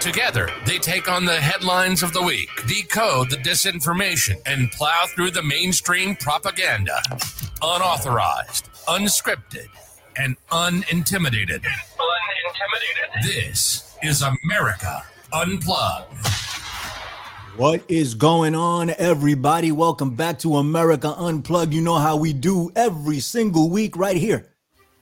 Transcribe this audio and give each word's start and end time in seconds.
Together, 0.00 0.48
they 0.64 0.78
take 0.78 1.10
on 1.10 1.26
the 1.26 1.36
headlines 1.36 2.02
of 2.02 2.14
the 2.14 2.22
week, 2.22 2.48
decode 2.66 3.28
the 3.28 3.36
disinformation, 3.36 4.36
and 4.46 4.70
plow 4.70 5.04
through 5.14 5.30
the 5.30 5.42
mainstream 5.42 6.16
propaganda. 6.16 7.02
Unauthorized, 7.60 8.70
unscripted, 8.88 9.68
and 10.16 10.38
unintimidated. 10.50 11.60
Unintimidated. 11.60 13.22
This 13.24 13.94
is 14.02 14.22
America 14.22 15.04
Unplugged. 15.34 16.26
What 17.58 17.82
is 17.86 18.14
going 18.14 18.54
on, 18.54 18.94
everybody? 18.96 19.70
Welcome 19.70 20.14
back 20.14 20.38
to 20.38 20.56
America 20.56 21.14
Unplugged. 21.14 21.74
You 21.74 21.82
know 21.82 21.98
how 21.98 22.16
we 22.16 22.32
do 22.32 22.72
every 22.74 23.20
single 23.20 23.68
week 23.68 23.98
right 23.98 24.16
here 24.16 24.49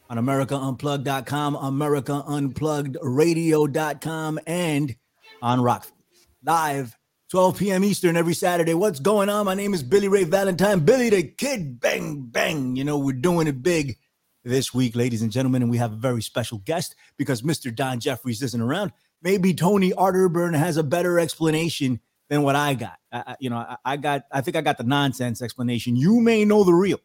on 0.08 0.16
AmericaUnplugged.com, 0.16 1.56
AmericaUnpluggedRadio.com, 1.56 4.40
and 4.46 4.96
on 5.42 5.60
Rock 5.60 5.86
Live, 6.42 6.96
12 7.30 7.58
p.m. 7.58 7.84
Eastern 7.84 8.16
every 8.16 8.34
Saturday. 8.34 8.74
What's 8.74 9.00
going 9.00 9.28
on? 9.28 9.44
My 9.44 9.54
name 9.54 9.74
is 9.74 9.82
Billy 9.82 10.08
Ray 10.08 10.24
Valentine, 10.24 10.80
Billy 10.80 11.10
the 11.10 11.24
Kid, 11.24 11.78
bang, 11.78 12.22
bang. 12.22 12.76
You 12.76 12.84
know, 12.84 12.98
we're 12.98 13.12
doing 13.12 13.46
it 13.46 13.62
big 13.62 13.98
this 14.44 14.72
week, 14.72 14.96
ladies 14.96 15.20
and 15.20 15.30
gentlemen, 15.30 15.60
and 15.62 15.70
we 15.70 15.76
have 15.76 15.92
a 15.92 15.96
very 15.96 16.22
special 16.22 16.58
guest 16.58 16.96
because 17.18 17.42
Mr. 17.42 17.74
Don 17.74 18.00
Jeffries 18.00 18.42
isn't 18.42 18.60
around. 18.60 18.92
Maybe 19.20 19.52
Tony 19.52 19.90
Arterburn 19.90 20.56
has 20.56 20.78
a 20.78 20.82
better 20.82 21.18
explanation 21.18 22.00
than 22.30 22.42
what 22.42 22.56
I 22.56 22.74
got. 22.74 22.98
I, 23.12 23.36
you 23.40 23.50
know, 23.50 23.56
I, 23.56 23.76
I 23.84 23.96
got, 23.96 24.22
I 24.32 24.40
think 24.40 24.56
I 24.56 24.62
got 24.62 24.78
the 24.78 24.84
nonsense 24.84 25.42
explanation. 25.42 25.96
You 25.96 26.20
may 26.20 26.44
know 26.44 26.64
the 26.64 26.72
real 26.72 26.98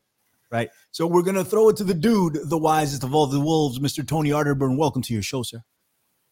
right? 0.53 0.69
So 0.91 1.07
we're 1.07 1.23
gonna 1.23 1.43
throw 1.43 1.67
it 1.69 1.77
to 1.77 1.83
the 1.83 1.95
dude, 1.95 2.37
the 2.47 2.57
wisest 2.57 3.03
of 3.03 3.13
all 3.13 3.25
the 3.25 3.39
wolves, 3.39 3.79
Mr. 3.79 4.07
Tony 4.07 4.29
Arterburn. 4.29 4.77
Welcome 4.77 5.01
to 5.01 5.13
your 5.13 5.23
show, 5.23 5.41
sir. 5.41 5.63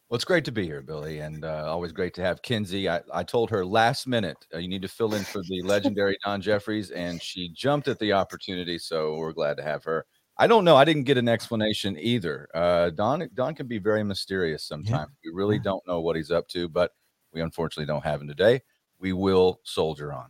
Well, 0.08 0.16
it's 0.16 0.26
great 0.26 0.46
to 0.46 0.52
be 0.52 0.66
here, 0.66 0.82
Billy, 0.82 1.20
and 1.20 1.44
uh, 1.44 1.66
always 1.68 1.92
great 1.92 2.14
to 2.16 2.22
have 2.22 2.42
Kenzie. 2.42 2.88
I, 2.88 3.02
I 3.14 3.24
told 3.24 3.50
her 3.50 3.66
last 3.66 4.08
minute 4.08 4.38
uh, 4.54 4.60
you 4.60 4.68
need 4.68 4.84
to 4.84 4.88
fill 4.88 5.16
in 5.16 5.24
for 5.24 5.42
the 5.50 5.62
legendary 5.64 6.18
Don 6.24 6.42
Jeffries, 6.42 6.92
and 6.92 7.22
she 7.22 7.50
jumped 7.50 7.88
at 7.88 7.98
the 7.98 8.14
opportunity. 8.14 8.78
So 8.78 9.16
we're 9.16 9.34
glad 9.34 9.58
to 9.58 9.64
have 9.64 9.84
her. 9.86 10.06
I 10.38 10.48
don't 10.48 10.66
know. 10.66 10.76
I 10.76 10.86
didn't 10.86 11.04
get 11.04 11.18
an 11.18 11.28
explanation 11.28 11.98
either. 12.00 12.48
Uh, 12.54 12.92
Don 12.92 13.28
Don 13.34 13.56
can 13.56 13.68
be 13.68 13.80
very 13.80 14.04
mysterious 14.04 14.64
sometimes. 14.64 15.12
Yeah. 15.24 15.32
We 15.32 15.36
really 15.36 15.56
yeah. 15.56 15.64
don't 15.64 15.88
know 15.88 16.02
what 16.02 16.16
he's 16.16 16.30
up 16.30 16.48
to, 16.50 16.70
but 16.70 16.92
we 17.34 17.42
unfortunately 17.42 17.92
don't 17.92 18.04
have 18.04 18.22
him 18.22 18.28
today. 18.28 18.62
We 19.00 19.14
will 19.14 19.62
soldier 19.64 20.14
on. 20.14 20.30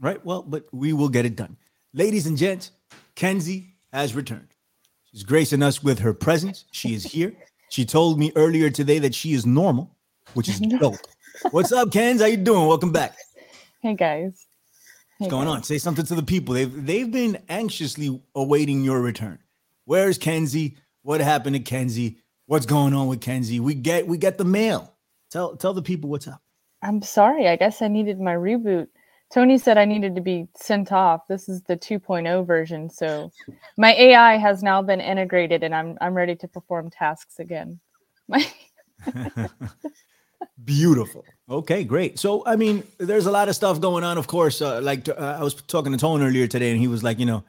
Right. 0.00 0.24
Well, 0.24 0.42
but 0.42 0.64
we 0.72 0.92
will 0.92 1.08
get 1.08 1.26
it 1.26 1.36
done, 1.36 1.56
ladies 1.96 2.26
and 2.26 2.36
gents. 2.36 2.70
Kenzie 3.16 3.74
has 3.92 4.14
returned. 4.14 4.48
She's 5.10 5.24
gracing 5.24 5.62
us 5.62 5.82
with 5.82 5.98
her 6.00 6.12
presence. 6.12 6.66
She 6.70 6.94
is 6.94 7.02
here. 7.02 7.32
She 7.70 7.84
told 7.84 8.18
me 8.18 8.30
earlier 8.36 8.70
today 8.70 8.98
that 9.00 9.14
she 9.14 9.32
is 9.32 9.44
normal, 9.46 9.96
which 10.34 10.48
is 10.48 10.60
dope. 10.80 10.96
What's 11.50 11.72
up, 11.72 11.88
Kenz? 11.88 12.20
How 12.20 12.26
you 12.26 12.36
doing? 12.36 12.66
Welcome 12.66 12.92
back. 12.92 13.16
Hey 13.80 13.94
guys. 13.94 14.46
What's 15.18 15.30
going 15.30 15.46
guys. 15.46 15.56
on? 15.56 15.62
Say 15.64 15.78
something 15.78 16.04
to 16.06 16.14
the 16.14 16.22
people. 16.22 16.54
They've 16.54 16.86
they've 16.86 17.10
been 17.10 17.38
anxiously 17.48 18.20
awaiting 18.34 18.84
your 18.84 19.00
return. 19.00 19.38
Where's 19.86 20.18
Kenzie? 20.18 20.76
What 21.02 21.20
happened 21.20 21.56
to 21.56 21.60
Kenzie? 21.60 22.18
What's 22.46 22.66
going 22.66 22.92
on 22.94 23.06
with 23.06 23.20
Kenzie? 23.20 23.60
We 23.60 23.74
get 23.74 24.06
we 24.06 24.18
get 24.18 24.38
the 24.38 24.44
mail. 24.44 24.92
Tell 25.30 25.56
tell 25.56 25.72
the 25.72 25.82
people 25.82 26.10
what's 26.10 26.28
up. 26.28 26.42
I'm 26.82 27.00
sorry. 27.02 27.48
I 27.48 27.56
guess 27.56 27.80
I 27.80 27.88
needed 27.88 28.20
my 28.20 28.34
reboot. 28.34 28.88
Tony 29.32 29.58
said 29.58 29.76
I 29.76 29.84
needed 29.84 30.14
to 30.14 30.20
be 30.20 30.46
sent 30.56 30.92
off. 30.92 31.26
This 31.28 31.48
is 31.48 31.62
the 31.62 31.76
2.0 31.76 32.46
version, 32.46 32.88
so 32.88 33.32
my 33.76 33.92
AI 33.92 34.36
has 34.36 34.62
now 34.62 34.82
been 34.82 35.00
integrated, 35.00 35.62
and 35.62 35.74
I'm 35.74 35.98
I'm 36.00 36.14
ready 36.14 36.36
to 36.36 36.48
perform 36.48 36.90
tasks 36.90 37.38
again. 37.38 37.80
My- 38.28 38.46
Beautiful. 40.64 41.24
Okay, 41.50 41.84
great. 41.84 42.18
So, 42.18 42.44
I 42.46 42.56
mean, 42.56 42.82
there's 42.98 43.26
a 43.26 43.30
lot 43.30 43.48
of 43.48 43.54
stuff 43.54 43.80
going 43.80 44.04
on. 44.04 44.18
Of 44.18 44.26
course, 44.26 44.62
uh, 44.62 44.80
like 44.80 45.08
uh, 45.08 45.36
I 45.38 45.42
was 45.42 45.54
talking 45.54 45.92
to 45.92 45.98
Tone 45.98 46.22
earlier 46.22 46.46
today, 46.46 46.70
and 46.70 46.80
he 46.80 46.88
was 46.88 47.02
like, 47.02 47.18
you 47.18 47.26
know, 47.26 47.44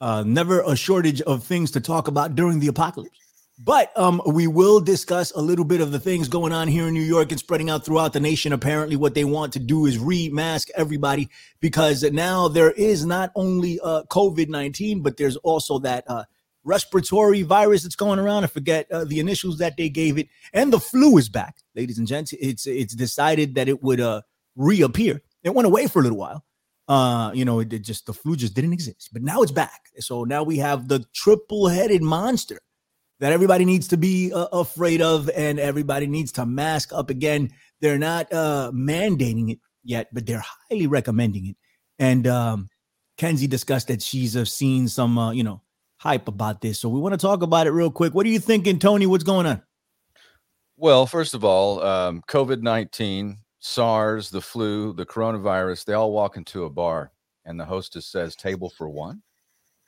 uh, 0.00 0.24
never 0.26 0.62
a 0.62 0.74
shortage 0.74 1.20
of 1.22 1.44
things 1.44 1.70
to 1.72 1.80
talk 1.80 2.08
about 2.08 2.34
during 2.34 2.58
the 2.60 2.68
apocalypse. 2.68 3.19
But 3.62 3.96
um, 3.98 4.22
we 4.24 4.46
will 4.46 4.80
discuss 4.80 5.32
a 5.32 5.40
little 5.40 5.66
bit 5.66 5.82
of 5.82 5.92
the 5.92 6.00
things 6.00 6.28
going 6.28 6.50
on 6.50 6.66
here 6.66 6.88
in 6.88 6.94
New 6.94 7.02
York 7.02 7.30
and 7.30 7.38
spreading 7.38 7.68
out 7.68 7.84
throughout 7.84 8.14
the 8.14 8.20
nation. 8.20 8.54
Apparently, 8.54 8.96
what 8.96 9.12
they 9.12 9.24
want 9.24 9.52
to 9.52 9.58
do 9.58 9.84
is 9.84 9.98
remask 9.98 10.70
everybody 10.74 11.28
because 11.60 12.02
now 12.02 12.48
there 12.48 12.70
is 12.70 13.04
not 13.04 13.30
only 13.34 13.78
uh, 13.80 14.04
COVID 14.04 14.48
19, 14.48 15.02
but 15.02 15.18
there's 15.18 15.36
also 15.36 15.78
that 15.80 16.04
uh, 16.08 16.24
respiratory 16.64 17.42
virus 17.42 17.82
that's 17.82 17.96
going 17.96 18.18
around. 18.18 18.44
I 18.44 18.46
forget 18.46 18.90
uh, 18.90 19.04
the 19.04 19.20
initials 19.20 19.58
that 19.58 19.76
they 19.76 19.90
gave 19.90 20.16
it. 20.16 20.28
And 20.54 20.72
the 20.72 20.80
flu 20.80 21.18
is 21.18 21.28
back, 21.28 21.56
ladies 21.74 21.98
and 21.98 22.06
gents. 22.06 22.32
It's, 22.32 22.66
it's 22.66 22.94
decided 22.94 23.56
that 23.56 23.68
it 23.68 23.82
would 23.82 24.00
uh, 24.00 24.22
reappear. 24.56 25.20
It 25.42 25.54
went 25.54 25.66
away 25.66 25.86
for 25.86 25.98
a 25.98 26.02
little 26.02 26.16
while. 26.16 26.46
Uh, 26.88 27.30
you 27.34 27.44
know, 27.44 27.60
it, 27.60 27.70
it 27.74 27.80
just 27.80 28.06
the 28.06 28.14
flu 28.14 28.36
just 28.36 28.54
didn't 28.54 28.72
exist, 28.72 29.10
but 29.12 29.20
now 29.20 29.42
it's 29.42 29.52
back. 29.52 29.90
So 29.98 30.24
now 30.24 30.44
we 30.44 30.56
have 30.56 30.88
the 30.88 31.04
triple 31.12 31.68
headed 31.68 32.02
monster 32.02 32.58
that 33.20 33.32
everybody 33.32 33.64
needs 33.64 33.86
to 33.88 33.96
be 33.96 34.32
uh, 34.32 34.46
afraid 34.52 35.00
of 35.00 35.30
and 35.30 35.60
everybody 35.60 36.06
needs 36.06 36.32
to 36.32 36.46
mask 36.46 36.92
up 36.92 37.10
again. 37.10 37.50
They're 37.80 37.98
not 37.98 38.32
uh, 38.32 38.72
mandating 38.74 39.52
it 39.52 39.58
yet, 39.84 40.08
but 40.12 40.26
they're 40.26 40.42
highly 40.68 40.86
recommending 40.86 41.46
it. 41.46 41.56
And 41.98 42.26
um, 42.26 42.68
Kenzie 43.18 43.46
discussed 43.46 43.88
that 43.88 44.02
she's 44.02 44.36
uh, 44.36 44.46
seen 44.46 44.88
some, 44.88 45.18
uh, 45.18 45.32
you 45.32 45.44
know, 45.44 45.62
hype 45.98 46.28
about 46.28 46.62
this. 46.62 46.78
So 46.80 46.88
we 46.88 46.98
want 46.98 47.12
to 47.12 47.18
talk 47.18 47.42
about 47.42 47.66
it 47.66 47.72
real 47.72 47.90
quick. 47.90 48.14
What 48.14 48.24
are 48.24 48.30
you 48.30 48.40
thinking, 48.40 48.78
Tony? 48.78 49.06
What's 49.06 49.24
going 49.24 49.46
on? 49.46 49.62
Well, 50.78 51.06
first 51.06 51.34
of 51.34 51.44
all, 51.44 51.82
um, 51.82 52.22
COVID 52.26 52.62
19, 52.62 53.36
SARS, 53.58 54.30
the 54.30 54.40
flu, 54.40 54.94
the 54.94 55.04
coronavirus, 55.04 55.84
they 55.84 55.92
all 55.92 56.10
walk 56.10 56.38
into 56.38 56.64
a 56.64 56.70
bar 56.70 57.12
and 57.44 57.60
the 57.60 57.66
hostess 57.66 58.06
says, 58.06 58.34
table 58.34 58.70
for 58.70 58.88
one 58.88 59.22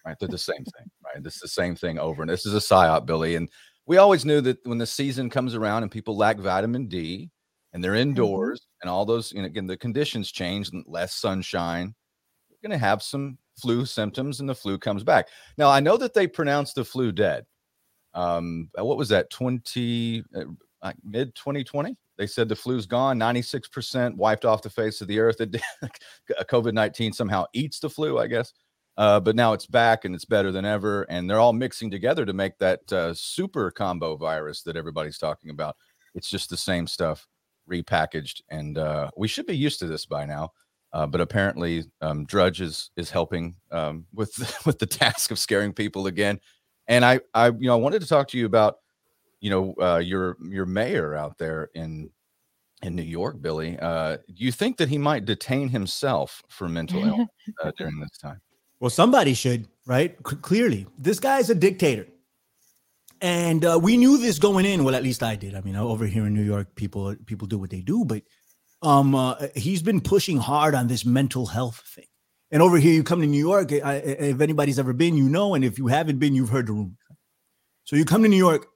right? 0.04 0.16
They're 0.18 0.28
the 0.28 0.38
same 0.38 0.64
thing, 0.64 0.90
right? 1.14 1.22
This 1.22 1.36
is 1.36 1.42
the 1.42 1.48
same 1.48 1.74
thing 1.74 1.98
over. 1.98 2.22
And 2.22 2.30
this 2.30 2.46
is 2.46 2.54
a 2.54 2.58
psyop, 2.58 3.06
Billy. 3.06 3.36
And 3.36 3.48
we 3.86 3.96
always 3.96 4.24
knew 4.24 4.40
that 4.42 4.58
when 4.66 4.78
the 4.78 4.86
season 4.86 5.30
comes 5.30 5.54
around 5.54 5.82
and 5.82 5.90
people 5.90 6.16
lack 6.16 6.38
vitamin 6.38 6.86
D 6.86 7.30
and 7.72 7.82
they're 7.82 7.92
mm-hmm. 7.92 8.10
indoors 8.10 8.60
mm-hmm. 8.60 8.82
and 8.82 8.90
all 8.90 9.04
those, 9.04 9.32
you 9.32 9.40
know, 9.40 9.46
again, 9.46 9.66
the 9.66 9.76
conditions 9.76 10.30
change 10.30 10.70
and 10.70 10.84
less 10.86 11.14
sunshine, 11.14 11.94
you're 12.48 12.68
going 12.68 12.78
to 12.78 12.84
have 12.84 13.02
some 13.02 13.38
flu 13.60 13.84
symptoms 13.84 14.40
and 14.40 14.48
the 14.48 14.54
flu 14.54 14.78
comes 14.78 15.04
back. 15.04 15.28
Now, 15.58 15.70
I 15.70 15.80
know 15.80 15.96
that 15.96 16.14
they 16.14 16.26
pronounced 16.26 16.74
the 16.74 16.84
flu 16.84 17.12
dead. 17.12 17.44
Um, 18.14 18.68
uh, 18.78 18.84
what 18.84 18.98
was 18.98 19.08
that? 19.08 19.30
20, 19.30 20.24
uh, 20.36 20.44
like 20.82 20.96
mid 21.04 21.34
2020? 21.34 21.96
They 22.18 22.26
said 22.26 22.48
the 22.48 22.54
flu's 22.54 22.86
gone, 22.86 23.18
96% 23.18 24.16
wiped 24.16 24.44
off 24.44 24.62
the 24.62 24.70
face 24.70 25.00
of 25.00 25.08
the 25.08 25.18
earth. 25.18 25.38
COVID 26.30 26.74
19 26.74 27.12
somehow 27.12 27.46
eats 27.52 27.80
the 27.80 27.88
flu, 27.88 28.18
I 28.18 28.26
guess. 28.26 28.52
Uh, 28.96 29.20
but 29.20 29.36
now 29.36 29.52
it's 29.52 29.66
back 29.66 30.04
and 30.04 30.14
it's 30.14 30.24
better 30.24 30.52
than 30.52 30.64
ever. 30.64 31.02
And 31.04 31.28
they're 31.28 31.40
all 31.40 31.52
mixing 31.52 31.90
together 31.90 32.26
to 32.26 32.32
make 32.32 32.58
that 32.58 32.92
uh, 32.92 33.14
super 33.14 33.70
combo 33.70 34.16
virus 34.16 34.62
that 34.62 34.76
everybody's 34.76 35.18
talking 35.18 35.50
about. 35.50 35.76
It's 36.14 36.28
just 36.28 36.50
the 36.50 36.56
same 36.56 36.86
stuff 36.86 37.26
repackaged. 37.70 38.42
And 38.50 38.76
uh, 38.76 39.10
we 39.16 39.28
should 39.28 39.46
be 39.46 39.56
used 39.56 39.78
to 39.80 39.86
this 39.86 40.04
by 40.04 40.26
now. 40.26 40.50
Uh, 40.92 41.06
but 41.06 41.22
apparently, 41.22 41.84
um, 42.02 42.26
Drudge 42.26 42.60
is 42.60 42.90
is 42.96 43.10
helping 43.10 43.56
um, 43.70 44.04
with 44.12 44.30
with 44.66 44.78
the 44.78 44.86
task 44.86 45.30
of 45.30 45.38
scaring 45.38 45.72
people 45.72 46.06
again. 46.06 46.38
And 46.86 47.04
I, 47.04 47.20
I, 47.32 47.46
you 47.46 47.66
know, 47.68 47.72
I 47.72 47.80
wanted 47.80 48.02
to 48.02 48.08
talk 48.08 48.28
to 48.28 48.38
you 48.38 48.44
about, 48.44 48.76
you 49.40 49.48
know, 49.48 49.74
uh, 49.80 49.98
your 49.98 50.36
your 50.42 50.66
mayor 50.66 51.14
out 51.14 51.38
there 51.38 51.70
in 51.74 52.10
in 52.82 52.94
New 52.94 53.02
York, 53.02 53.40
Billy. 53.40 53.78
Uh, 53.78 54.18
do 54.26 54.44
you 54.44 54.52
think 54.52 54.76
that 54.76 54.90
he 54.90 54.98
might 54.98 55.24
detain 55.24 55.68
himself 55.68 56.42
for 56.50 56.68
mental 56.68 57.02
illness 57.06 57.28
during 57.78 57.98
this 57.98 58.18
time? 58.18 58.40
Well, 58.82 58.90
somebody 58.90 59.34
should, 59.34 59.68
right? 59.86 60.16
C- 60.28 60.36
clearly, 60.42 60.88
this 60.98 61.20
guy's 61.20 61.48
a 61.48 61.54
dictator. 61.54 62.08
And 63.20 63.64
uh, 63.64 63.78
we 63.80 63.96
knew 63.96 64.18
this 64.18 64.40
going 64.40 64.66
in. 64.66 64.82
Well, 64.82 64.96
at 64.96 65.04
least 65.04 65.22
I 65.22 65.36
did. 65.36 65.54
I 65.54 65.60
mean, 65.60 65.76
over 65.76 66.04
here 66.04 66.26
in 66.26 66.34
New 66.34 66.42
York, 66.42 66.74
people 66.74 67.14
people 67.24 67.46
do 67.46 67.58
what 67.58 67.70
they 67.70 67.80
do, 67.80 68.04
but 68.04 68.24
um, 68.82 69.14
uh, 69.14 69.36
he's 69.54 69.82
been 69.82 70.00
pushing 70.00 70.36
hard 70.36 70.74
on 70.74 70.88
this 70.88 71.06
mental 71.06 71.46
health 71.46 71.80
thing. 71.94 72.08
And 72.50 72.60
over 72.60 72.76
here, 72.76 72.92
you 72.92 73.04
come 73.04 73.20
to 73.20 73.26
New 73.28 73.38
York. 73.38 73.72
I, 73.72 73.94
if 73.98 74.40
anybody's 74.40 74.80
ever 74.80 74.92
been, 74.92 75.16
you 75.16 75.28
know, 75.28 75.54
and 75.54 75.64
if 75.64 75.78
you 75.78 75.86
haven't 75.86 76.18
been, 76.18 76.34
you've 76.34 76.48
heard 76.48 76.66
the 76.66 76.72
rumors. 76.72 76.96
So 77.84 77.94
you 77.94 78.04
come 78.04 78.24
to 78.24 78.28
New 78.28 78.36
York, 78.48 78.66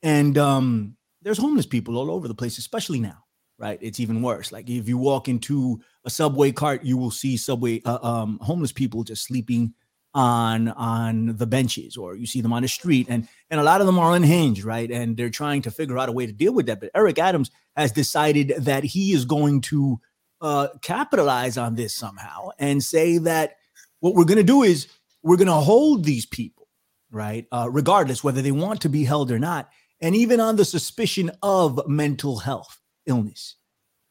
and 0.00 0.38
um, 0.38 0.96
there's 1.22 1.38
homeless 1.38 1.66
people 1.66 1.98
all 1.98 2.12
over 2.12 2.28
the 2.28 2.36
place, 2.36 2.56
especially 2.58 3.00
now. 3.00 3.25
Right? 3.58 3.78
It's 3.80 4.00
even 4.00 4.22
worse. 4.22 4.52
Like 4.52 4.68
if 4.68 4.88
you 4.88 4.98
walk 4.98 5.28
into 5.28 5.80
a 6.04 6.10
subway 6.10 6.52
cart, 6.52 6.84
you 6.84 6.96
will 6.96 7.10
see 7.10 7.36
subway 7.36 7.82
uh, 7.84 7.98
um, 8.02 8.38
homeless 8.42 8.72
people 8.72 9.04
just 9.04 9.24
sleeping 9.24 9.74
on 10.14 10.68
on 10.68 11.36
the 11.36 11.46
benches, 11.46 11.96
or 11.96 12.16
you 12.16 12.26
see 12.26 12.40
them 12.40 12.52
on 12.52 12.62
the 12.62 12.68
street, 12.68 13.06
and 13.10 13.28
and 13.50 13.60
a 13.60 13.62
lot 13.62 13.80
of 13.80 13.86
them 13.86 13.98
are 13.98 14.14
unhinged, 14.14 14.64
right? 14.64 14.90
And 14.90 15.16
they're 15.16 15.30
trying 15.30 15.62
to 15.62 15.70
figure 15.70 15.98
out 15.98 16.08
a 16.08 16.12
way 16.12 16.26
to 16.26 16.32
deal 16.32 16.54
with 16.54 16.66
that. 16.66 16.80
But 16.80 16.90
Eric 16.94 17.18
Adams 17.18 17.50
has 17.76 17.92
decided 17.92 18.54
that 18.58 18.84
he 18.84 19.12
is 19.12 19.26
going 19.26 19.60
to 19.62 20.00
uh, 20.40 20.68
capitalize 20.80 21.58
on 21.58 21.74
this 21.74 21.94
somehow 21.94 22.48
and 22.58 22.82
say 22.82 23.18
that 23.18 23.56
what 24.00 24.14
we're 24.14 24.24
going 24.24 24.38
to 24.38 24.42
do 24.42 24.62
is 24.62 24.88
we're 25.22 25.36
going 25.36 25.46
to 25.48 25.52
hold 25.52 26.04
these 26.04 26.24
people, 26.24 26.68
right, 27.10 27.46
uh, 27.52 27.68
regardless 27.70 28.24
whether 28.24 28.40
they 28.40 28.52
want 28.52 28.80
to 28.82 28.88
be 28.88 29.04
held 29.04 29.30
or 29.30 29.38
not, 29.38 29.68
and 30.00 30.16
even 30.16 30.40
on 30.40 30.56
the 30.56 30.64
suspicion 30.64 31.30
of 31.42 31.86
mental 31.86 32.38
health 32.38 32.80
illness, 33.06 33.56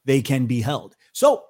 they 0.06 0.22
can 0.22 0.46
be 0.46 0.62
held. 0.62 0.96
So 1.14 1.44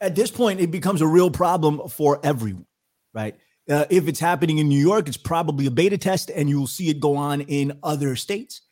at 0.00 0.14
this 0.14 0.30
point, 0.30 0.60
it 0.60 0.70
becomes 0.70 1.00
a 1.00 1.06
real 1.06 1.30
problem 1.30 1.88
for 1.88 2.20
everyone, 2.24 2.66
right? 3.14 3.36
Uh, 3.68 3.84
if 3.90 4.08
it's 4.08 4.20
happening 4.20 4.58
in 4.58 4.68
New 4.68 4.80
York, 4.80 5.08
it's 5.08 5.16
probably 5.16 5.66
a 5.66 5.70
beta 5.70 5.98
test, 5.98 6.30
and 6.30 6.48
you'll 6.48 6.66
see 6.66 6.88
it 6.88 7.00
go 7.00 7.16
on 7.16 7.42
in 7.42 7.78
other 7.82 8.16
states. 8.16 8.62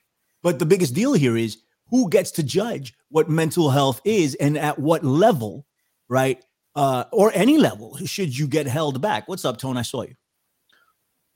But 0.43 0.59
the 0.59 0.67
biggest 0.67 0.95
deal 0.95 1.13
here 1.13 1.37
is 1.37 1.59
who 1.89 2.09
gets 2.09 2.31
to 2.33 2.43
judge 2.43 2.95
what 3.11 3.29
mental 3.29 3.71
health 3.71 4.01
is 4.05 4.35
and 4.37 4.57
at 4.57 4.79
what 4.79 5.05
level, 5.05 5.67
right? 6.09 6.43
Uh, 6.75 7.05
or 7.13 7.31
any 7.35 7.59
level 7.59 7.97
should 8.05 8.37
you 8.37 8.47
get 8.47 8.67
held 8.67 9.01
back. 9.01 9.29
What's 9.29 9.45
up, 9.45 9.59
Tone? 9.59 9.77
I 9.77 9.83
saw 9.83 10.03
you. 10.03 10.15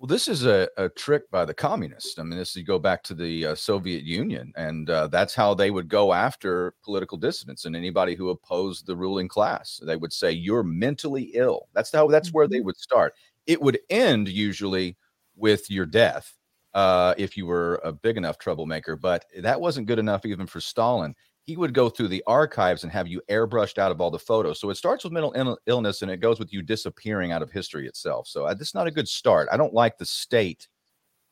Well, 0.01 0.09
this 0.09 0.29
is 0.29 0.47
a, 0.47 0.69
a 0.79 0.89
trick 0.89 1.31
by 1.31 1.45
the 1.45 1.53
communists. 1.53 2.19
I 2.19 2.23
mean, 2.23 2.39
this 2.39 2.57
you 2.57 2.65
go 2.65 2.79
back 2.79 3.03
to 3.05 3.15
the 3.15 3.49
uh, 3.49 3.55
Soviet 3.55 4.03
Union, 4.03 4.51
and 4.57 4.89
uh, 4.89 5.09
that's 5.09 5.35
how 5.35 5.53
they 5.55 5.71
would 5.71 5.89
go 5.89 6.15
after 6.15 6.75
political 6.83 7.19
dissidents 7.19 7.67
and 7.67 7.77
anybody 7.77 8.15
who 8.15 8.31
opposed 8.31 8.87
the 8.87 8.97
ruling 8.97 9.29
class. 9.29 9.79
They 9.85 9.97
would 9.97 10.13
say 10.15 10.33
you're 10.33 10.63
mentally 10.63 11.33
ill. 11.35 11.69
That's 11.75 11.93
how. 11.93 12.09
That's 12.09 12.33
where 12.33 12.49
they 12.49 12.61
Mm-hmm. 12.61 12.67
would 12.67 12.79
start. 12.79 13.15
It 13.47 13.61
would 13.61 13.79
end 13.91 14.29
usually 14.29 14.97
with 15.37 15.71
your 15.71 15.87
death 15.87 16.35
uh, 16.75 17.15
if 17.19 17.37
you 17.37 17.45
were 17.47 17.81
a 17.85 17.93
big 17.93 18.17
enough 18.17 18.39
troublemaker. 18.39 18.97
But 18.97 19.27
that 19.43 19.61
wasn't 19.61 19.87
good 19.87 19.99
enough 19.99 20.25
even 20.25 20.47
for 20.47 20.61
Stalin. 20.63 21.15
He 21.47 21.57
would 21.57 21.75
go 21.75 21.89
through 21.89 22.09
the 22.09 22.23
archives 22.27 22.85
and 22.85 22.93
have 22.93 23.09
you 23.09 23.21
airbrushed 23.29 23.79
out 23.79 23.91
of 23.91 24.01
all 24.01 24.11
the 24.11 24.19
photos. 24.19 24.61
So 24.61 24.71
it 24.71 24.77
starts 24.77 25.05
with 25.05 25.13
mental 25.13 25.33
Ill- 25.37 25.59
illness 25.67 26.03
and 26.03 26.11
it 26.11 26.19
goes 26.19 26.39
with 26.39 26.53
you 26.53 26.63
disappearing 26.63 27.33
out 27.33 27.43
of 27.43 27.51
history 27.51 27.87
itself. 27.89 28.29
So 28.29 28.47
uh, 28.47 28.55
this 28.55 28.69
is 28.69 28.75
not 28.75 28.87
a 28.87 28.93
good 28.93 29.09
start. 29.09 29.49
I 29.51 29.57
don't 29.57 29.75
like 29.75 29.99
the 29.99 30.07
state 30.07 30.69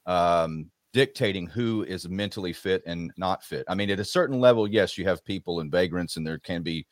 um, 0.06 0.70
dictating 0.93 1.46
who 1.46 1.84
is 1.84 2.08
mentally 2.08 2.52
fit 2.52 2.82
and 2.87 3.12
not 3.16 3.44
fit. 3.44 3.64
I 3.69 3.75
mean, 3.75 3.90
at 3.90 4.00
a 4.00 4.05
certain 4.05 4.40
level, 4.40 4.66
yes, 4.66 4.99
you 4.99 5.05
have 5.05 5.25
people 5.25 5.60
and 5.60 5.70
vagrants, 5.70 6.16
and 6.16 6.26
there 6.26 6.38
can 6.38 6.62
be 6.62 6.87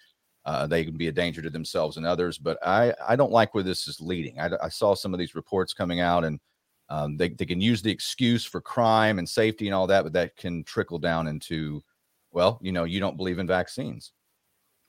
uh, 0.44 0.66
they 0.66 0.84
can 0.84 0.96
be 0.96 1.08
a 1.08 1.12
danger 1.12 1.42
to 1.42 1.50
themselves 1.50 1.96
and 1.96 2.06
others. 2.06 2.38
But 2.38 2.58
I 2.64 2.94
I 3.06 3.16
don't 3.16 3.32
like 3.32 3.54
where 3.54 3.64
this 3.64 3.88
is 3.88 4.00
leading. 4.00 4.38
I, 4.38 4.50
I 4.62 4.68
saw 4.68 4.94
some 4.94 5.12
of 5.12 5.18
these 5.18 5.34
reports 5.34 5.72
coming 5.72 6.00
out, 6.00 6.24
and 6.24 6.38
um, 6.88 7.16
they 7.16 7.30
they 7.30 7.46
can 7.46 7.60
use 7.60 7.82
the 7.82 7.90
excuse 7.90 8.44
for 8.44 8.60
crime 8.60 9.18
and 9.18 9.28
safety 9.28 9.66
and 9.66 9.74
all 9.74 9.86
that, 9.88 10.04
but 10.04 10.12
that 10.12 10.36
can 10.36 10.62
trickle 10.62 10.98
down 10.98 11.26
into, 11.26 11.82
well, 12.36 12.58
you 12.60 12.70
know, 12.70 12.84
you 12.84 13.00
don't 13.00 13.16
believe 13.16 13.38
in 13.38 13.46
vaccines, 13.46 14.12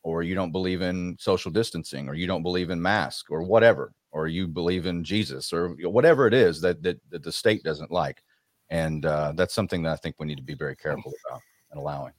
or 0.04 0.22
you 0.22 0.36
don't 0.36 0.52
believe 0.52 0.82
in 0.82 1.16
social 1.18 1.50
distancing, 1.50 2.10
or 2.10 2.14
you 2.14 2.28
don't 2.28 2.44
believe 2.44 2.72
in 2.72 2.82
masks, 2.82 3.30
or 3.30 3.42
whatever, 3.42 3.94
or 4.12 4.28
you 4.28 4.50
believe 4.50 4.86
in 4.86 5.02
Jesus, 5.02 5.54
or 5.54 5.70
whatever 5.84 6.28
it 6.28 6.34
is 6.34 6.60
that 6.60 6.84
that, 6.84 7.00
that 7.10 7.24
the 7.24 7.32
state 7.32 7.64
doesn't 7.64 7.90
like, 7.90 8.22
and 8.70 9.06
uh, 9.06 9.32
that's 9.34 9.56
something 9.56 9.82
that 9.84 9.94
I 9.94 9.96
think 9.96 10.18
we 10.20 10.28
need 10.28 10.36
to 10.36 10.44
be 10.44 10.56
very 10.56 10.76
careful 10.76 11.14
about 11.26 11.40
and 11.72 11.80
allowing. 11.80 12.12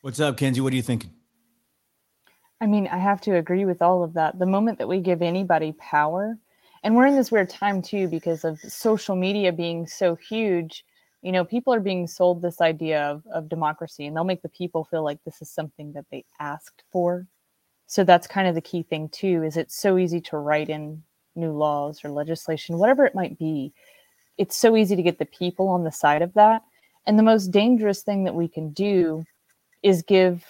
What's 0.00 0.18
up, 0.18 0.38
Kenzie? 0.38 0.62
What 0.62 0.72
are 0.72 0.76
you 0.76 0.82
thinking? 0.82 1.10
I 2.62 2.66
mean, 2.66 2.88
I 2.88 2.96
have 2.96 3.20
to 3.22 3.36
agree 3.36 3.66
with 3.66 3.82
all 3.82 4.02
of 4.02 4.14
that. 4.14 4.38
The 4.38 4.46
moment 4.46 4.78
that 4.78 4.88
we 4.88 5.00
give 5.00 5.20
anybody 5.20 5.72
power, 5.72 6.38
and 6.82 6.96
we're 6.96 7.06
in 7.06 7.16
this 7.16 7.30
weird 7.30 7.50
time 7.50 7.82
too 7.82 8.08
because 8.08 8.44
of 8.44 8.58
social 8.60 9.14
media 9.14 9.52
being 9.52 9.86
so 9.86 10.14
huge, 10.14 10.86
you 11.28 11.32
know, 11.32 11.44
people 11.44 11.74
are 11.74 11.80
being 11.80 12.06
sold 12.06 12.40
this 12.40 12.62
idea 12.62 13.02
of, 13.02 13.22
of 13.26 13.50
democracy 13.50 14.06
and 14.06 14.16
they'll 14.16 14.24
make 14.24 14.40
the 14.40 14.48
people 14.48 14.84
feel 14.84 15.04
like 15.04 15.22
this 15.24 15.42
is 15.42 15.50
something 15.50 15.92
that 15.92 16.06
they 16.10 16.24
asked 16.40 16.84
for. 16.90 17.26
So 17.86 18.02
that's 18.02 18.26
kind 18.26 18.48
of 18.48 18.54
the 18.54 18.62
key 18.62 18.82
thing 18.82 19.10
too, 19.10 19.42
is 19.42 19.58
it's 19.58 19.76
so 19.76 19.98
easy 19.98 20.22
to 20.22 20.38
write 20.38 20.70
in 20.70 21.02
new 21.36 21.52
laws 21.52 22.02
or 22.02 22.08
legislation, 22.08 22.78
whatever 22.78 23.04
it 23.04 23.14
might 23.14 23.38
be. 23.38 23.74
It's 24.38 24.56
so 24.56 24.74
easy 24.74 24.96
to 24.96 25.02
get 25.02 25.18
the 25.18 25.26
people 25.26 25.68
on 25.68 25.84
the 25.84 25.92
side 25.92 26.22
of 26.22 26.32
that. 26.32 26.62
And 27.04 27.18
the 27.18 27.22
most 27.22 27.48
dangerous 27.48 28.00
thing 28.00 28.24
that 28.24 28.34
we 28.34 28.48
can 28.48 28.70
do 28.70 29.22
is 29.82 30.00
give 30.00 30.46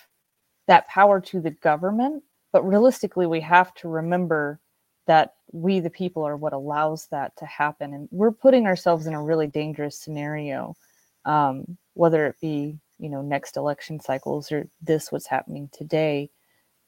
that 0.69 0.87
power 0.87 1.21
to 1.23 1.41
the 1.41 1.51
government. 1.51 2.23
But 2.53 2.63
realistically, 2.63 3.27
we 3.27 3.41
have 3.41 3.75
to 3.75 3.89
remember 3.89 4.61
that 5.09 5.35
we, 5.51 5.81
the 5.81 5.91
people, 5.91 6.23
are 6.23 6.37
what 6.37 6.53
allows 6.53 7.07
that 7.07 7.37
to 7.39 7.47
happen. 7.47 7.95
And 7.95 8.09
we're 8.13 8.31
putting 8.31 8.67
ourselves 8.67 9.07
in 9.07 9.15
a 9.15 9.23
really 9.23 9.47
dangerous 9.47 9.99
scenario, 9.99 10.77
um, 11.25 11.77
whether 11.95 12.27
it 12.27 12.37
be, 12.41 12.79
you 12.99 13.09
know, 13.09 13.23
next 13.23 13.57
election 13.57 13.99
cycles 13.99 14.53
or 14.53 14.69
this, 14.83 15.11
what's 15.11 15.27
happening 15.27 15.71
today. 15.73 16.31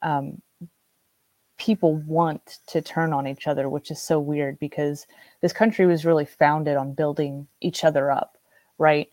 Um, 0.03 0.41
people 1.57 1.97
want 2.07 2.59
to 2.69 2.81
turn 2.81 3.13
on 3.13 3.27
each 3.27 3.47
other, 3.47 3.69
which 3.69 3.91
is 3.91 4.01
so 4.01 4.19
weird 4.21 4.59
because 4.59 5.07
this 5.41 5.53
country 5.53 5.87
was 5.87 6.05
really 6.05 6.25
founded 6.25 6.77
on 6.77 6.95
building 6.95 7.47
each 7.61 7.85
other 7.85 8.11
up, 8.11 8.39
right? 8.79 9.11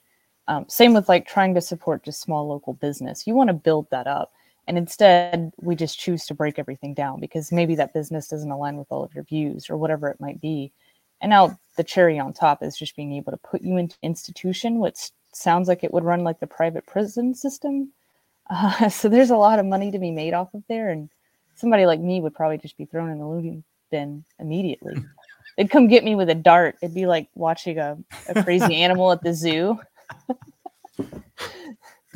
Um, 0.47 0.65
same 0.69 0.93
with 0.93 1.09
like 1.09 1.27
trying 1.27 1.53
to 1.55 1.61
support 1.61 2.03
just 2.03 2.21
small 2.21 2.47
local 2.47 2.73
business. 2.73 3.27
You 3.27 3.35
want 3.35 3.49
to 3.49 3.53
build 3.53 3.87
that 3.91 4.07
up. 4.07 4.31
And 4.67 4.77
instead, 4.77 5.53
we 5.57 5.75
just 5.75 5.97
choose 5.97 6.25
to 6.25 6.33
break 6.33 6.59
everything 6.59 6.93
down 6.93 7.21
because 7.21 7.51
maybe 7.51 7.75
that 7.75 7.93
business 7.93 8.27
doesn't 8.27 8.51
align 8.51 8.77
with 8.77 8.87
all 8.91 9.03
of 9.03 9.15
your 9.15 9.23
views 9.23 9.69
or 9.69 9.77
whatever 9.77 10.09
it 10.09 10.19
might 10.19 10.41
be. 10.41 10.73
And 11.21 11.29
now 11.29 11.57
the 11.77 11.83
cherry 11.83 12.19
on 12.19 12.33
top 12.33 12.61
is 12.61 12.77
just 12.77 12.95
being 12.95 13.13
able 13.13 13.31
to 13.31 13.37
put 13.37 13.61
you 13.61 13.77
into 13.77 13.95
institution, 14.03 14.79
which 14.79 15.11
sounds 15.33 15.67
like 15.67 15.83
it 15.83 15.93
would 15.93 16.03
run 16.03 16.23
like 16.23 16.39
the 16.39 16.47
private 16.47 16.85
prison 16.85 17.33
system. 17.33 17.91
Uh, 18.49 18.87
so 18.87 19.09
there's 19.09 19.29
a 19.29 19.35
lot 19.35 19.59
of 19.59 19.65
money 19.65 19.91
to 19.91 19.99
be 19.99 20.09
made 20.09 20.33
off 20.33 20.53
of 20.53 20.63
there. 20.69 20.89
And 20.89 21.09
somebody 21.55 21.85
like 21.85 21.99
me 21.99 22.21
would 22.21 22.33
probably 22.33 22.57
just 22.57 22.77
be 22.77 22.85
thrown 22.85 23.09
in 23.09 23.19
the 23.19 23.27
looting 23.27 23.61
bin 23.91 24.23
immediately. 24.39 25.03
They'd 25.57 25.69
come 25.69 25.89
get 25.89 26.05
me 26.05 26.15
with 26.15 26.29
a 26.29 26.35
dart. 26.35 26.77
It'd 26.81 26.95
be 26.95 27.07
like 27.07 27.27
watching 27.35 27.77
a, 27.77 27.97
a 28.29 28.41
crazy 28.45 28.75
animal 28.81 29.11
at 29.11 29.21
the 29.21 29.33
zoo. 29.33 29.77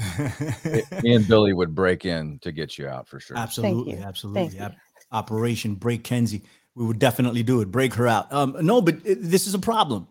Me 1.03 1.15
and 1.15 1.27
Billy 1.27 1.53
would 1.53 1.75
break 1.75 2.05
in 2.05 2.39
to 2.39 2.51
get 2.51 2.77
you 2.77 2.87
out 2.87 3.07
for 3.07 3.19
sure. 3.19 3.37
Absolutely, 3.37 3.97
you. 3.97 4.03
absolutely. 4.03 4.57
Thank 4.57 4.71
you. 4.73 4.77
Operation 5.11 5.75
Break 5.75 6.03
Kenzie. 6.03 6.43
We 6.75 6.85
would 6.85 6.99
definitely 6.99 7.43
do 7.43 7.61
it. 7.61 7.69
Break 7.69 7.93
her 7.95 8.07
out. 8.07 8.31
Um, 8.31 8.55
no, 8.61 8.81
but 8.81 8.95
it, 9.03 9.19
this 9.21 9.45
is 9.47 9.53
a 9.53 9.59
problem. 9.59 10.07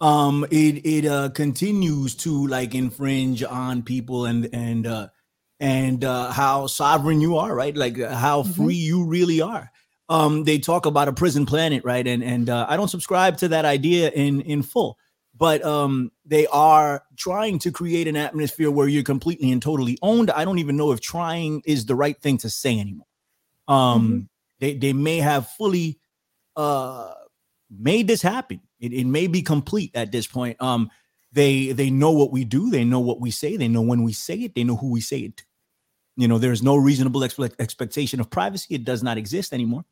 Um, 0.00 0.44
it 0.50 0.84
it 0.84 1.06
uh, 1.06 1.30
continues 1.30 2.14
to 2.16 2.46
like 2.48 2.74
infringe 2.74 3.42
on 3.42 3.82
people 3.82 4.26
and 4.26 4.48
and 4.52 4.86
uh, 4.86 5.08
and 5.60 6.04
uh, 6.04 6.32
how 6.32 6.66
sovereign 6.66 7.20
you 7.20 7.36
are, 7.38 7.54
right? 7.54 7.74
Like 7.74 7.98
uh, 7.98 8.14
how 8.14 8.42
Mhm. 8.42 8.54
free 8.54 8.74
you 8.74 9.06
really 9.06 9.40
are. 9.40 9.70
Um, 10.08 10.44
they 10.44 10.58
talk 10.58 10.84
about 10.86 11.08
a 11.08 11.12
prison 11.12 11.46
planet, 11.46 11.84
right? 11.84 12.06
And 12.06 12.22
and 12.22 12.50
uh, 12.50 12.66
I 12.68 12.76
don't 12.76 12.88
subscribe 12.90 13.38
to 13.38 13.48
that 13.48 13.64
idea 13.64 14.10
in 14.10 14.40
in 14.42 14.62
full, 14.62 14.98
but 15.34 15.64
um, 15.64 16.12
they 16.24 16.46
are 16.48 17.04
trying 17.16 17.58
to 17.60 17.72
create 17.72 18.06
an 18.08 18.16
atmosphere 18.16 18.70
where 18.70 18.88
you're 18.88 19.02
completely 19.02 19.50
and 19.50 19.62
totally 19.62 19.98
owned. 20.02 20.30
I 20.30 20.44
don't 20.44 20.58
even 20.58 20.76
know 20.76 20.92
if 20.92 21.00
trying 21.00 21.62
is 21.64 21.86
the 21.86 21.94
right 21.94 22.20
thing 22.20 22.38
to 22.38 22.50
say 22.50 22.78
anymore. 22.78 23.06
Um, 23.68 24.28
they 24.60 24.74
they 24.74 24.92
may 24.92 25.18
have 25.18 25.48
fully 25.50 25.98
uh 26.56 27.14
made 27.70 28.06
this 28.06 28.22
happen. 28.22 28.60
It, 28.78 28.92
it 28.92 29.06
may 29.06 29.26
be 29.26 29.42
complete 29.42 29.92
at 29.94 30.12
this 30.12 30.26
point. 30.26 30.60
Um, 30.60 30.90
they 31.32 31.72
they 31.72 31.90
know 31.90 32.10
what 32.10 32.30
we 32.30 32.44
do. 32.44 32.70
They 32.70 32.84
know 32.84 33.00
what 33.00 33.20
we 33.20 33.30
say. 33.30 33.56
They 33.56 33.68
know 33.68 33.82
when 33.82 34.02
we 34.02 34.12
say 34.12 34.36
it. 34.36 34.54
They 34.54 34.64
know 34.64 34.76
who 34.76 34.90
we 34.90 35.00
say 35.00 35.20
it 35.20 35.36
to. 35.38 35.44
You 36.16 36.28
know, 36.28 36.38
there's 36.38 36.62
no 36.62 36.76
reasonable 36.76 37.22
expe- 37.22 37.58
expectation 37.58 38.20
of 38.20 38.28
privacy. 38.28 38.74
It 38.74 38.84
does 38.84 39.02
not 39.02 39.16
exist 39.16 39.54
anymore. 39.54 39.84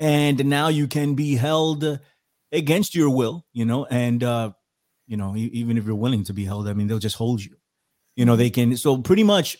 And 0.00 0.46
now 0.46 0.68
you 0.68 0.88
can 0.88 1.14
be 1.14 1.34
held 1.34 2.00
against 2.52 2.94
your 2.94 3.10
will. 3.10 3.44
You 3.52 3.66
know, 3.66 3.84
and 3.84 4.24
uh, 4.24 4.52
you 5.08 5.16
know, 5.16 5.34
even 5.34 5.76
if 5.76 5.84
you're 5.86 5.96
willing 5.96 6.22
to 6.24 6.32
be 6.32 6.44
held, 6.44 6.68
I 6.68 6.74
mean, 6.74 6.86
they'll 6.86 6.98
just 7.00 7.16
hold 7.16 7.42
you. 7.42 7.56
You 8.14 8.24
know, 8.24 8.36
they 8.36 8.50
can. 8.50 8.76
So 8.76 8.98
pretty 8.98 9.24
much, 9.24 9.56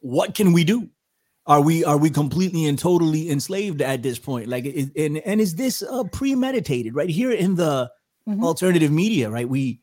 what 0.00 0.34
can 0.34 0.52
we 0.52 0.62
do? 0.64 0.88
Are 1.46 1.60
we 1.62 1.84
are 1.84 1.96
we 1.96 2.10
completely 2.10 2.66
and 2.66 2.78
totally 2.78 3.30
enslaved 3.30 3.80
at 3.82 4.02
this 4.02 4.18
point? 4.18 4.46
Like, 4.48 4.66
is, 4.66 4.90
and 4.96 5.18
and 5.18 5.40
is 5.40 5.56
this 5.56 5.82
uh, 5.82 6.04
premeditated? 6.04 6.94
Right 6.94 7.10
here 7.10 7.32
in 7.32 7.56
the 7.56 7.90
Mhm. 8.28 8.44
alternative 8.44 8.92
media, 8.92 9.30
right? 9.30 9.48
We 9.48 9.80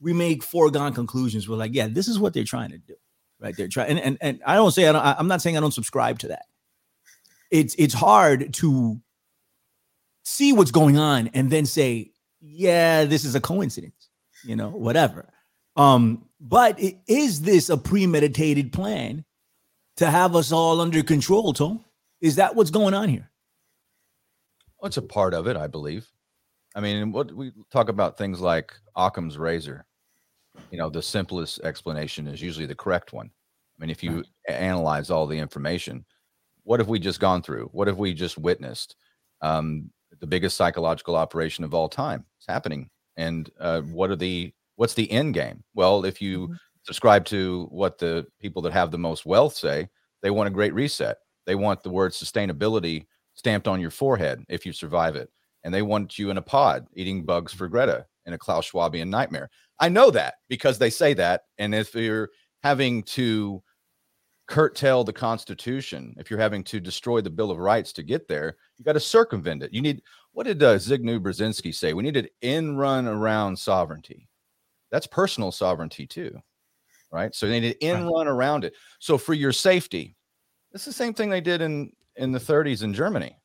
we 0.00 0.12
make 0.12 0.42
foregone 0.44 0.94
conclusions. 0.94 1.48
We're 1.48 1.56
like, 1.56 1.74
yeah, 1.74 1.88
this 1.88 2.06
is 2.08 2.18
what 2.20 2.32
they're 2.32 2.44
trying 2.44 2.70
to 2.70 2.78
do, 2.78 2.94
right? 3.40 3.54
They're 3.56 3.68
trying, 3.68 3.90
and, 3.90 3.98
and 4.00 4.18
and 4.20 4.40
I 4.46 4.54
don't 4.54 4.70
say 4.70 4.86
I 4.88 4.92
don't, 4.92 5.04
I'm 5.04 5.26
not 5.28 5.42
saying 5.42 5.56
I 5.56 5.60
don't 5.60 5.74
subscribe 5.74 6.20
to 6.20 6.28
that. 6.28 6.46
It's 7.50 7.74
it's 7.76 7.92
hard 7.92 8.54
to 8.54 9.00
see 10.22 10.52
what's 10.52 10.70
going 10.70 10.96
on 10.96 11.28
and 11.34 11.50
then 11.50 11.66
say, 11.66 12.12
yeah, 12.40 13.04
this 13.04 13.24
is 13.24 13.34
a 13.34 13.40
coincidence, 13.40 13.99
you 14.44 14.56
know, 14.56 14.70
whatever. 14.70 15.28
Um, 15.76 16.26
but 16.40 16.80
is 17.06 17.42
this 17.42 17.68
a 17.68 17.76
premeditated 17.76 18.72
plan 18.72 19.24
to 19.96 20.10
have 20.10 20.34
us 20.34 20.50
all 20.52 20.80
under 20.80 21.02
control, 21.02 21.52
Tom. 21.52 21.84
Is 22.20 22.36
that 22.36 22.54
what's 22.54 22.70
going 22.70 22.94
on 22.94 23.08
here? 23.08 23.30
Well, 24.78 24.86
it's 24.86 24.96
a 24.96 25.02
part 25.02 25.34
of 25.34 25.46
it, 25.46 25.56
I 25.56 25.66
believe. 25.66 26.10
I 26.74 26.80
mean, 26.80 27.12
what 27.12 27.32
we 27.32 27.52
talk 27.70 27.88
about 27.88 28.16
things 28.16 28.40
like 28.40 28.72
Occam's 28.96 29.36
razor. 29.36 29.84
You 30.70 30.78
know, 30.78 30.88
the 30.88 31.02
simplest 31.02 31.60
explanation 31.64 32.26
is 32.26 32.40
usually 32.40 32.66
the 32.66 32.74
correct 32.74 33.12
one. 33.12 33.26
I 33.26 33.76
mean, 33.78 33.90
if 33.90 34.02
you 34.02 34.16
Right. 34.16 34.26
analyze 34.48 35.10
all 35.10 35.26
the 35.26 35.38
information, 35.38 36.04
what 36.62 36.80
have 36.80 36.88
we 36.88 36.98
just 36.98 37.20
gone 37.20 37.42
through? 37.42 37.68
What 37.72 37.88
have 37.88 37.98
we 37.98 38.14
just 38.14 38.38
witnessed? 38.38 38.96
Um, 39.42 39.90
the 40.20 40.26
biggest 40.26 40.56
psychological 40.56 41.16
operation 41.16 41.64
of 41.64 41.74
all 41.74 41.88
time 41.88 42.24
is 42.40 42.46
happening. 42.46 42.88
And 43.20 43.50
uh, 43.60 43.82
what 43.82 44.10
are 44.10 44.16
the 44.16 44.52
what's 44.76 44.94
the 44.94 45.10
end 45.12 45.34
game? 45.34 45.62
Well, 45.74 46.04
if 46.06 46.22
you 46.22 46.48
Mhm. 46.48 46.56
subscribe 46.84 47.24
to 47.26 47.66
what 47.70 47.98
the 47.98 48.26
people 48.40 48.62
that 48.62 48.72
have 48.72 48.90
the 48.90 48.98
most 48.98 49.26
wealth 49.26 49.54
say, 49.54 49.88
they 50.22 50.30
want 50.30 50.48
a 50.48 50.50
great 50.58 50.74
reset. 50.74 51.18
They 51.46 51.54
want 51.54 51.82
the 51.82 51.90
word 51.90 52.12
sustainability 52.12 53.06
stamped 53.34 53.68
on 53.68 53.80
your 53.80 53.90
forehead 53.90 54.44
if 54.48 54.64
you 54.66 54.72
survive 54.72 55.16
it. 55.16 55.30
And 55.64 55.72
they 55.74 55.82
want 55.82 56.18
you 56.18 56.30
in 56.30 56.38
a 56.38 56.42
pod 56.42 56.86
eating 56.94 57.24
bugs 57.26 57.52
for 57.52 57.68
Greta 57.68 58.06
in 58.26 58.32
a 58.32 58.38
Klaus 58.38 58.70
Schwabian 58.70 59.08
nightmare. 59.08 59.50
I 59.78 59.88
know 59.90 60.10
that 60.12 60.34
because 60.48 60.78
they 60.78 60.90
say 60.90 61.14
that. 61.14 61.42
And 61.58 61.74
if 61.74 61.94
you're 61.94 62.30
having 62.62 63.02
to 63.04 63.62
curtail 64.48 65.04
the 65.04 65.12
Constitution, 65.12 66.14
if 66.18 66.30
you're 66.30 66.40
having 66.40 66.64
to 66.64 66.80
destroy 66.80 67.20
the 67.20 67.30
Bill 67.30 67.50
of 67.50 67.58
Rights 67.58 67.92
to 67.94 68.02
get 68.02 68.26
there, 68.28 68.56
you 68.78 68.84
got 68.84 68.94
to 68.94 69.00
circumvent 69.00 69.62
it. 69.62 69.72
You 69.72 69.80
need, 69.82 70.02
what 70.32 70.46
did 70.46 70.62
uh, 70.62 70.76
Zygmunt 70.76 71.20
Brzezinski 71.20 71.74
say? 71.74 71.92
We 71.92 72.02
needed 72.02 72.30
in 72.40 72.76
run 72.76 73.06
around 73.06 73.58
sovereignty. 73.58 74.28
That's 74.90 75.06
personal 75.06 75.52
sovereignty 75.52 76.06
too, 76.06 76.38
right? 77.12 77.34
So 77.34 77.46
they 77.46 77.60
need 77.60 77.76
in 77.80 78.08
run 78.08 78.28
around 78.28 78.64
it. 78.64 78.74
So 78.98 79.18
for 79.18 79.34
your 79.34 79.52
safety, 79.52 80.16
it's 80.72 80.84
the 80.84 80.92
same 80.92 81.14
thing 81.14 81.30
they 81.30 81.40
did 81.40 81.60
in 81.60 81.92
in 82.16 82.32
the 82.32 82.38
30s 82.38 82.82
in 82.82 82.92
Germany, 82.92 83.36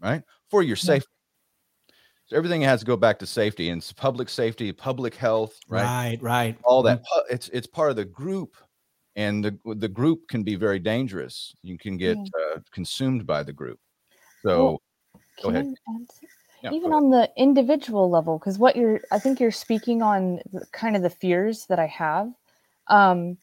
right? 0.00 0.22
For 0.50 0.62
your 0.62 0.76
safety. 0.76 1.08
So 2.26 2.36
everything 2.36 2.60
has 2.62 2.80
to 2.80 2.86
go 2.86 2.96
back 2.96 3.18
to 3.20 3.26
safety 3.26 3.70
and 3.70 3.92
public 3.96 4.28
safety, 4.28 4.70
public 4.72 5.14
health, 5.14 5.58
right? 5.68 5.84
Right, 5.84 6.18
right. 6.20 6.56
All 6.64 6.82
that 6.82 7.02
it's 7.30 7.48
it's 7.50 7.66
part 7.66 7.90
of 7.90 7.96
the 7.96 8.04
group 8.04 8.56
and 9.16 9.44
the 9.44 9.58
the 9.74 9.88
group 9.88 10.28
can 10.28 10.42
be 10.42 10.54
very 10.54 10.78
dangerous. 10.78 11.54
You 11.62 11.78
can 11.78 11.96
get 11.96 12.16
uh, 12.18 12.60
consumed 12.70 13.26
by 13.26 13.42
the 13.42 13.52
group. 13.52 13.78
So 14.42 14.64
Well, 14.64 14.82
Go 15.42 15.50
ahead. 15.50 15.64
Can 15.64 15.76
I 15.88 16.02
add 16.02 16.08
yeah, 16.62 16.70
even 16.72 16.92
on 16.92 17.10
the 17.10 17.30
individual 17.36 18.10
level 18.10 18.38
because 18.38 18.58
what 18.58 18.76
you're 18.76 19.00
i 19.12 19.18
think 19.18 19.38
you're 19.38 19.50
speaking 19.50 20.02
on 20.02 20.40
kind 20.72 20.96
of 20.96 21.02
the 21.02 21.10
fears 21.10 21.66
that 21.66 21.78
i 21.78 21.86
have. 21.86 22.32
Um 22.88 23.38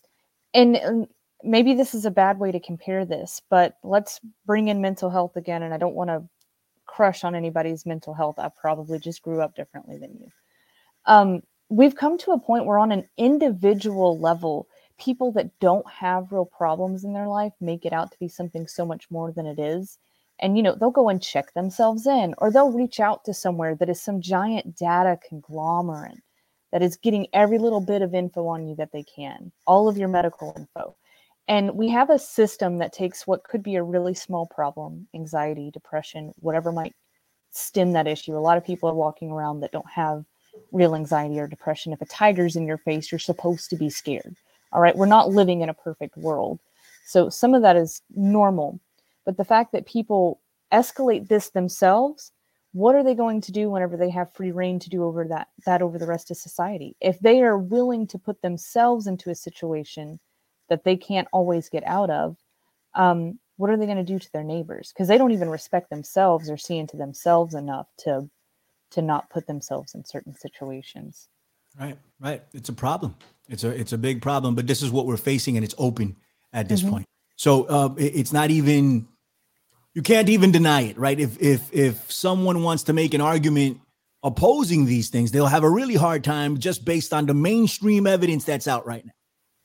and, 0.53 0.75
and 0.77 1.07
maybe 1.43 1.73
this 1.73 1.93
is 1.93 2.05
a 2.05 2.11
bad 2.11 2.39
way 2.39 2.51
to 2.51 2.59
compare 2.59 3.05
this 3.05 3.41
but 3.49 3.77
let's 3.83 4.19
bring 4.45 4.67
in 4.67 4.81
mental 4.81 5.09
health 5.09 5.35
again 5.37 5.63
and 5.63 5.73
i 5.73 5.77
don't 5.77 5.95
want 5.95 6.09
to 6.09 6.23
crush 6.85 7.23
on 7.23 7.35
anybody's 7.35 7.85
mental 7.85 8.13
health. 8.13 8.37
I 8.37 8.49
probably 8.49 8.99
just 8.99 9.21
grew 9.21 9.41
up 9.41 9.55
differently 9.55 9.97
than 9.97 10.17
you. 10.19 10.31
Um 11.05 11.41
we've 11.69 11.95
come 11.95 12.17
to 12.19 12.31
a 12.31 12.39
point 12.39 12.65
where 12.65 12.79
on 12.79 12.91
an 12.91 13.07
individual 13.17 14.19
level 14.19 14.67
people 14.97 15.31
that 15.33 15.57
don't 15.59 15.89
have 15.89 16.31
real 16.31 16.45
problems 16.45 17.03
in 17.03 17.13
their 17.13 17.27
life 17.27 17.53
make 17.59 17.85
it 17.85 17.93
out 17.93 18.11
to 18.11 18.19
be 18.19 18.27
something 18.27 18.67
so 18.67 18.85
much 18.85 19.09
more 19.09 19.31
than 19.31 19.45
it 19.45 19.59
is 19.59 19.97
and 20.39 20.57
you 20.57 20.63
know 20.63 20.75
they'll 20.75 20.91
go 20.91 21.09
and 21.09 21.21
check 21.21 21.53
themselves 21.53 22.05
in 22.05 22.33
or 22.37 22.51
they'll 22.51 22.71
reach 22.71 22.99
out 22.99 23.23
to 23.23 23.33
somewhere 23.33 23.75
that 23.75 23.89
is 23.89 24.01
some 24.01 24.21
giant 24.21 24.75
data 24.75 25.17
conglomerate 25.27 26.21
that 26.71 26.81
is 26.81 26.97
getting 26.97 27.27
every 27.33 27.57
little 27.57 27.81
bit 27.81 28.01
of 28.01 28.13
info 28.13 28.47
on 28.47 28.67
you 28.67 28.75
that 28.75 28.91
they 28.91 29.03
can 29.03 29.51
all 29.65 29.87
of 29.87 29.97
your 29.97 30.07
medical 30.07 30.53
info. 30.57 30.95
And 31.47 31.75
we 31.75 31.89
have 31.89 32.09
a 32.09 32.17
system 32.17 32.79
that 32.79 32.91
takes 32.91 33.27
what 33.27 33.43
could 33.43 33.61
be 33.61 33.75
a 33.75 33.83
really 33.83 34.15
small 34.15 34.47
problem 34.47 35.07
anxiety 35.13 35.71
depression 35.71 36.33
whatever 36.39 36.71
might 36.71 36.95
stem 37.51 37.93
that 37.93 38.07
issue. 38.07 38.35
A 38.35 38.39
lot 38.39 38.57
of 38.57 38.65
people 38.65 38.89
are 38.89 38.95
walking 38.95 39.31
around 39.31 39.61
that 39.61 39.71
don't 39.71 39.89
have 39.89 40.25
real 40.71 40.95
anxiety 40.95 41.39
or 41.39 41.47
depression. 41.47 41.93
If 41.93 42.01
a 42.01 42.05
tiger's 42.05 42.55
in 42.55 42.65
your 42.65 42.79
face 42.79 43.11
you're 43.11 43.19
supposed 43.19 43.69
to 43.69 43.75
be 43.75 43.89
scared 43.89 44.35
all 44.75 44.81
right? 44.81 44.95
We're 44.95 45.05
not 45.05 45.29
living 45.29 45.61
in 45.61 45.69
a 45.69 45.73
perfect 45.73 46.17
world. 46.17 46.59
So 47.05 47.29
some 47.29 47.53
of 47.53 47.61
that 47.61 47.77
is 47.77 48.01
normal 48.13 48.79
but 49.25 49.37
the 49.37 49.45
fact 49.45 49.71
that 49.71 49.85
people 49.87 50.41
escalate 50.73 51.27
this 51.27 51.49
themselves 51.51 52.31
what 52.73 52.95
are 52.95 53.03
they 53.03 53.15
going 53.15 53.39
to 53.41 53.51
do 53.53 53.69
whenever 53.69 53.95
they 53.97 54.09
have 54.09 54.33
free 54.33 54.51
reign 54.51 54.79
to 54.79 54.89
do 54.89 55.03
over 55.03 55.25
that 55.27 55.47
that 55.65 55.81
over 55.81 55.97
the 55.97 56.07
rest 56.07 56.31
of 56.31 56.37
society 56.37 56.95
if 57.01 57.19
they 57.19 57.41
are 57.41 57.57
willing 57.57 58.07
to 58.07 58.17
put 58.19 58.41
themselves 58.41 59.07
into 59.07 59.29
a 59.29 59.35
situation 59.35 60.19
that 60.69 60.83
they 60.83 60.97
can't 60.97 61.27
always 61.31 61.69
get 61.69 61.85
out 61.87 62.09
of 62.09 62.37
um, 62.95 63.39
what 63.57 63.69
are 63.69 63.77
they 63.77 63.85
going 63.85 63.97
to 63.97 64.03
do 64.03 64.19
to 64.19 64.31
their 64.33 64.43
neighbors 64.43 64.91
because 64.93 65.07
they 65.07 65.17
don't 65.17 65.31
even 65.31 65.49
respect 65.49 65.89
themselves 65.89 66.49
or 66.49 66.57
see 66.57 66.77
into 66.77 66.97
themselves 66.97 67.55
enough 67.55 67.87
to 67.99 68.29
to 68.91 69.01
not 69.01 69.29
put 69.29 69.47
themselves 69.47 69.95
in 69.95 70.03
certain 70.05 70.33
situations 70.35 71.27
Right, 71.79 71.97
right. 72.19 72.43
It's 72.53 72.69
a 72.69 72.73
problem. 72.73 73.15
It's 73.49 73.63
a 73.63 73.69
it's 73.69 73.93
a 73.93 73.97
big 73.97 74.21
problem. 74.21 74.55
But 74.55 74.67
this 74.67 74.81
is 74.81 74.91
what 74.91 75.05
we're 75.05 75.17
facing, 75.17 75.57
and 75.57 75.63
it's 75.63 75.75
open 75.77 76.15
at 76.53 76.69
this 76.69 76.83
Mhm. 76.83 76.89
point. 76.91 77.05
So 77.37 77.63
uh, 77.65 77.93
it- 77.97 78.15
it's 78.15 78.33
not 78.33 78.51
even 78.51 79.07
you 79.95 80.01
can't 80.01 80.27
even 80.27 80.51
deny 80.51 80.81
it, 80.81 80.97
right? 80.97 81.19
If 81.19 81.41
if 81.41 81.73
if 81.73 82.11
someone 82.11 82.61
wants 82.61 82.83
to 82.83 82.93
make 82.93 83.13
an 83.13 83.21
argument 83.21 83.79
opposing 84.21 84.85
these 84.85 85.09
things, 85.09 85.31
they'll 85.31 85.47
have 85.47 85.63
a 85.63 85.69
really 85.69 85.95
hard 85.95 86.23
time 86.23 86.59
just 86.59 86.83
based 86.83 87.13
on 87.13 87.25
the 87.25 87.33
mainstream 87.33 88.05
evidence 88.05 88.43
that's 88.43 88.67
out 88.67 88.85
right 88.85 89.05
now. 89.05 89.11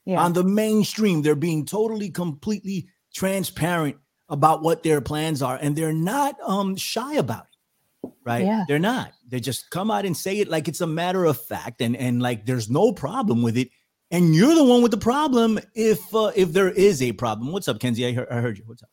yeah 0.05 0.23
On 0.23 0.33
the 0.33 0.43
mainstream, 0.43 1.21
they're 1.21 1.35
being 1.35 1.65
totally, 1.65 2.09
completely 2.09 2.87
transparent 3.13 3.97
about 4.29 4.61
what 4.61 4.83
their 4.83 5.01
plans 5.01 5.41
are, 5.41 5.59
and 5.61 5.75
they're 5.75 5.93
not 5.93 6.39
um 6.41 6.77
shy 6.77 7.15
about 7.15 7.43
it. 7.43 8.11
Right? 8.23 8.45
Yeah. 8.45 8.63
They're 8.67 8.79
not. 8.79 9.11
They 9.27 9.41
just 9.41 9.69
come 9.69 9.91
out 9.91 10.05
and 10.05 10.15
say 10.15 10.39
it 10.39 10.47
like 10.47 10.69
it's 10.69 10.81
a 10.81 10.87
matter 10.87 11.25
of 11.25 11.41
fact, 11.41 11.81
and 11.81 11.95
and 11.95 12.21
like 12.21 12.45
there's 12.45 12.69
no 12.69 12.93
problem 12.93 13.41
with 13.43 13.57
it. 13.57 13.69
And 14.11 14.33
you're 14.33 14.55
the 14.55 14.63
one 14.63 14.81
with 14.81 14.91
the 14.91 14.97
problem 14.97 15.59
if 15.75 15.99
uh, 16.15 16.31
if 16.37 16.53
there 16.53 16.69
is 16.69 17.01
a 17.01 17.11
problem. 17.11 17.51
What's 17.51 17.67
up, 17.67 17.81
Kenzie? 17.81 18.07
I 18.07 18.13
heard, 18.13 18.29
I 18.29 18.39
heard 18.39 18.57
you. 18.57 18.63
What's 18.65 18.81
up? 18.81 18.89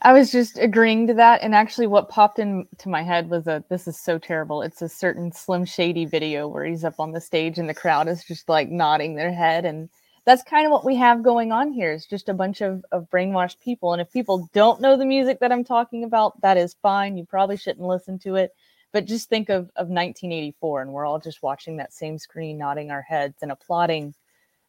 I 0.00 0.12
was 0.12 0.32
just 0.32 0.58
agreeing 0.58 1.06
to 1.08 1.14
that, 1.14 1.42
and 1.42 1.54
actually, 1.54 1.86
what 1.86 2.08
popped 2.08 2.38
into 2.38 2.88
my 2.88 3.02
head 3.02 3.28
was 3.28 3.46
a 3.46 3.62
"This 3.68 3.86
is 3.86 3.98
so 3.98 4.18
terrible." 4.18 4.62
It's 4.62 4.80
a 4.80 4.88
certain 4.88 5.32
Slim 5.32 5.64
Shady 5.64 6.06
video 6.06 6.48
where 6.48 6.64
he's 6.64 6.84
up 6.84 6.98
on 6.98 7.12
the 7.12 7.20
stage, 7.20 7.58
and 7.58 7.68
the 7.68 7.74
crowd 7.74 8.08
is 8.08 8.24
just 8.24 8.48
like 8.48 8.70
nodding 8.70 9.14
their 9.14 9.32
head, 9.32 9.64
and 9.64 9.90
that's 10.24 10.42
kind 10.42 10.64
of 10.66 10.72
what 10.72 10.84
we 10.84 10.96
have 10.96 11.22
going 11.22 11.52
on 11.52 11.72
here. 11.72 11.92
It's 11.92 12.06
just 12.06 12.28
a 12.28 12.34
bunch 12.34 12.60
of 12.62 12.84
of 12.92 13.10
brainwashed 13.10 13.60
people, 13.60 13.92
and 13.92 14.00
if 14.00 14.10
people 14.12 14.48
don't 14.54 14.80
know 14.80 14.96
the 14.96 15.04
music 15.04 15.40
that 15.40 15.52
I'm 15.52 15.64
talking 15.64 16.04
about, 16.04 16.40
that 16.40 16.56
is 16.56 16.74
fine. 16.82 17.16
You 17.16 17.26
probably 17.26 17.56
shouldn't 17.56 17.86
listen 17.86 18.18
to 18.20 18.36
it, 18.36 18.54
but 18.92 19.04
just 19.06 19.28
think 19.28 19.50
of 19.50 19.64
of 19.76 19.88
1984, 19.88 20.82
and 20.82 20.92
we're 20.92 21.06
all 21.06 21.18
just 21.20 21.42
watching 21.42 21.76
that 21.76 21.92
same 21.92 22.18
screen, 22.18 22.58
nodding 22.58 22.90
our 22.90 23.02
heads 23.02 23.42
and 23.42 23.52
applauding 23.52 24.14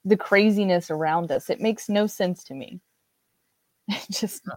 the 0.05 0.17
craziness 0.17 0.91
around 0.91 1.31
us. 1.31 1.49
It 1.49 1.61
makes 1.61 1.89
no 1.89 2.07
sense 2.07 2.43
to 2.45 2.53
me. 2.55 2.81
just 4.11 4.47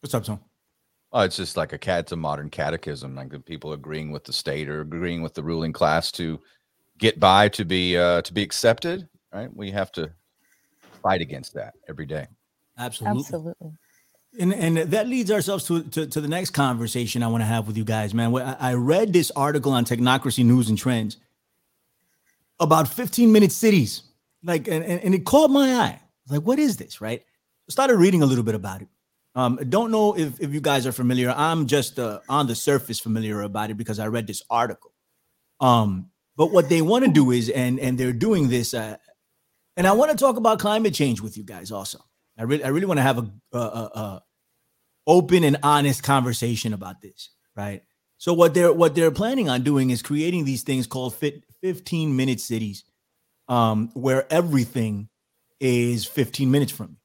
What's 0.00 0.14
up, 0.14 0.24
son? 0.24 0.40
Oh, 1.12 1.20
it's 1.20 1.36
just 1.36 1.56
like 1.56 1.72
a 1.72 1.78
cat. 1.78 2.00
It's 2.00 2.12
a 2.12 2.16
modern 2.16 2.50
catechism. 2.50 3.14
Like 3.14 3.30
the 3.30 3.40
people 3.40 3.72
agreeing 3.72 4.10
with 4.10 4.24
the 4.24 4.32
state 4.32 4.68
or 4.68 4.82
agreeing 4.82 5.22
with 5.22 5.34
the 5.34 5.42
ruling 5.42 5.72
class 5.72 6.12
to 6.12 6.38
get 6.98 7.18
by, 7.18 7.48
to 7.50 7.64
be 7.64 7.96
uh, 7.96 8.22
to 8.22 8.32
be 8.32 8.42
accepted. 8.42 9.08
Right? 9.32 9.54
We 9.54 9.70
have 9.70 9.90
to 9.92 10.10
fight 11.02 11.20
against 11.20 11.54
that 11.54 11.74
every 11.88 12.06
day. 12.06 12.26
Absolutely. 12.78 13.20
absolutely. 13.20 13.70
And 14.38 14.52
and 14.52 14.76
that 14.76 15.08
leads 15.08 15.30
ourselves 15.30 15.66
to, 15.68 15.82
to, 15.82 16.06
to 16.06 16.20
the 16.20 16.28
next 16.28 16.50
conversation 16.50 17.22
I 17.22 17.28
want 17.28 17.40
to 17.40 17.46
have 17.46 17.66
with 17.66 17.76
you 17.76 17.84
guys, 17.84 18.12
man. 18.12 18.32
Wh- 18.32 18.42
I 18.42 18.56
I 18.60 18.74
read 18.74 19.12
this 19.12 19.30
article 19.34 19.72
on 19.72 19.84
Technocracy 19.84 20.44
News 20.44 20.68
and 20.68 20.76
Trends 20.76 21.16
about 22.60 22.88
15 22.88 23.32
minute 23.32 23.52
cities. 23.52 24.02
Like, 24.42 24.68
and, 24.68 24.84
and, 24.84 25.02
and 25.02 25.14
it 25.14 25.24
caught 25.24 25.50
my 25.50 25.74
eye. 25.74 26.00
Like, 26.28 26.42
what 26.42 26.58
is 26.58 26.76
this? 26.76 27.00
Right. 27.00 27.24
Started 27.70 27.96
reading 27.96 28.22
a 28.22 28.26
little 28.26 28.44
bit 28.44 28.54
about 28.54 28.82
it. 28.82 28.88
Um, 29.34 29.56
don't 29.68 29.90
know 29.90 30.16
if, 30.16 30.40
if 30.40 30.52
you 30.52 30.60
guys 30.60 30.86
are 30.86 30.92
familiar. 30.92 31.32
I'm 31.36 31.66
just 31.66 31.98
uh, 31.98 32.20
on 32.28 32.46
the 32.46 32.54
surface 32.54 32.98
familiar 32.98 33.42
about 33.42 33.70
it 33.70 33.76
because 33.76 33.98
I 33.98 34.08
read 34.08 34.26
this 34.26 34.42
article. 34.50 34.92
Um, 35.60 36.10
but 36.36 36.50
what 36.50 36.68
they 36.68 36.82
want 36.82 37.04
to 37.04 37.10
do 37.10 37.30
is, 37.30 37.48
and 37.48 37.78
and 37.80 37.98
they're 37.98 38.12
doing 38.12 38.48
this, 38.48 38.74
uh, 38.74 38.96
and 39.76 39.86
I 39.86 39.92
want 39.92 40.10
to 40.10 40.16
talk 40.16 40.36
about 40.36 40.58
climate 40.58 40.94
change 40.94 41.20
with 41.20 41.36
you 41.36 41.44
guys 41.44 41.70
also. 41.70 41.98
I 42.38 42.44
really, 42.44 42.64
I 42.64 42.68
really 42.68 42.86
want 42.86 42.98
to 42.98 43.02
have 43.02 43.18
a, 43.18 43.30
a, 43.52 43.58
a, 43.58 44.22
open 45.06 45.42
and 45.42 45.58
honest 45.62 46.02
conversation 46.02 46.72
about 46.72 47.00
this, 47.00 47.30
right? 47.56 47.82
So 48.18 48.32
what 48.32 48.54
they're 48.54 48.72
what 48.72 48.94
they're 48.94 49.10
planning 49.10 49.48
on 49.48 49.62
doing 49.62 49.90
is 49.90 50.02
creating 50.02 50.44
these 50.44 50.62
things 50.62 50.86
called 50.86 51.14
fit 51.14 51.44
15 51.60 52.14
minute 52.14 52.40
cities, 52.40 52.84
um, 53.48 53.90
where 53.94 54.32
everything 54.32 55.08
is 55.60 56.06
15 56.06 56.50
minutes 56.50 56.72
from 56.72 56.97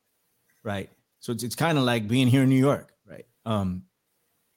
right? 0.64 0.90
So 1.20 1.32
it's, 1.32 1.44
it's 1.44 1.56
kind 1.56 1.78
of 1.78 1.84
like 1.84 2.08
being 2.08 2.28
here 2.28 2.44
in 2.44 2.50
New 2.50 2.60
York, 2.60 2.94
right? 3.06 3.26
Um, 3.46 3.84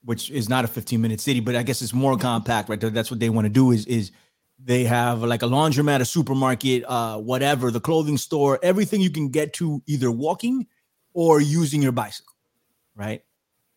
which 0.05 0.31
is 0.31 0.49
not 0.49 0.65
a 0.65 0.69
15 0.69 1.01
minute 1.01 1.21
city, 1.21 1.41
but 1.41 1.57
I 1.57 1.63
guess 1.63 1.83
it's 1.83 1.93
more 1.93 2.17
compact, 2.17 2.69
right? 2.69 2.81
That's 2.81 3.11
what 3.11 3.21
they 3.21 3.29
want 3.29 3.47
to 3.47 3.53
do 3.53 3.73
is 3.73 3.87
is 3.87 4.13
they 4.59 4.85
have 4.85 5.23
like 5.23 5.43
a 5.43 5.47
laundromat, 5.47 6.01
a 6.01 6.05
supermarket, 6.05 6.85
uh, 6.87 7.19
whatever, 7.19 7.71
the 7.71 7.81
clothing 7.81 8.17
store, 8.17 8.59
everything 8.63 9.01
you 9.01 9.11
can 9.11 9.29
get 9.29 9.53
to 9.55 9.83
either 9.87 10.11
walking 10.11 10.67
or 11.13 11.41
using 11.41 11.83
your 11.83 11.93
bicycle, 11.93 12.35
right? 12.95 13.23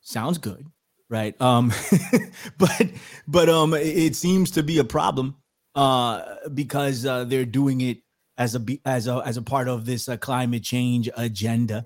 Sounds 0.02 0.38
good, 0.38 0.66
right? 1.10 1.40
Um, 1.42 1.74
but 2.58 2.88
but 3.28 3.50
um, 3.50 3.74
it 3.74 4.16
seems 4.16 4.52
to 4.52 4.64
be 4.64 4.78
a 4.78 4.84
problem 4.84 5.36
uh, 5.76 6.36
because 6.54 7.06
uh, 7.06 7.24
they're 7.26 7.46
doing 7.46 7.82
it 7.82 8.00
as 8.38 8.56
a 8.56 8.80
as 8.86 9.08
a 9.08 9.22
as 9.26 9.38
a 9.38 9.42
part 9.42 9.68
of 9.68 9.86
this 9.86 10.08
uh, 10.08 10.18
climate 10.18 10.64
change 10.64 11.10
agenda, 11.18 11.86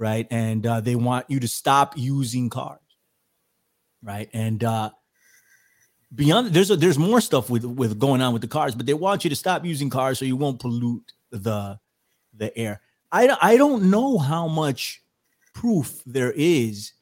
right? 0.00 0.26
And 0.30 0.66
uh, 0.66 0.80
they 0.80 0.96
want 0.96 1.26
you 1.28 1.38
to 1.40 1.46
stop 1.46 1.96
using 1.96 2.48
cars, 2.48 2.80
right? 4.02 4.30
And 4.32 4.64
uh, 4.64 4.90
beyond 6.12 6.48
there's 6.48 6.70
a, 6.70 6.76
there's 6.76 6.98
more 6.98 7.20
stuff 7.20 7.50
with 7.50 7.64
with 7.64 7.98
going 7.98 8.22
on 8.22 8.32
with 8.32 8.42
the 8.42 8.48
cars, 8.48 8.74
but 8.74 8.86
they 8.86 8.94
want 8.94 9.22
you 9.22 9.30
to 9.30 9.36
stop 9.36 9.64
using 9.64 9.90
cars 9.90 10.18
so 10.18 10.24
you 10.24 10.36
won't 10.36 10.58
pollute 10.58 11.12
the 11.30 11.78
the 12.34 12.56
air. 12.58 12.80
I 13.12 13.36
I 13.40 13.56
don't 13.58 13.90
know 13.90 14.16
how 14.16 14.48
much 14.48 15.02
proof 15.52 16.02
there 16.06 16.32
is, 16.32 16.92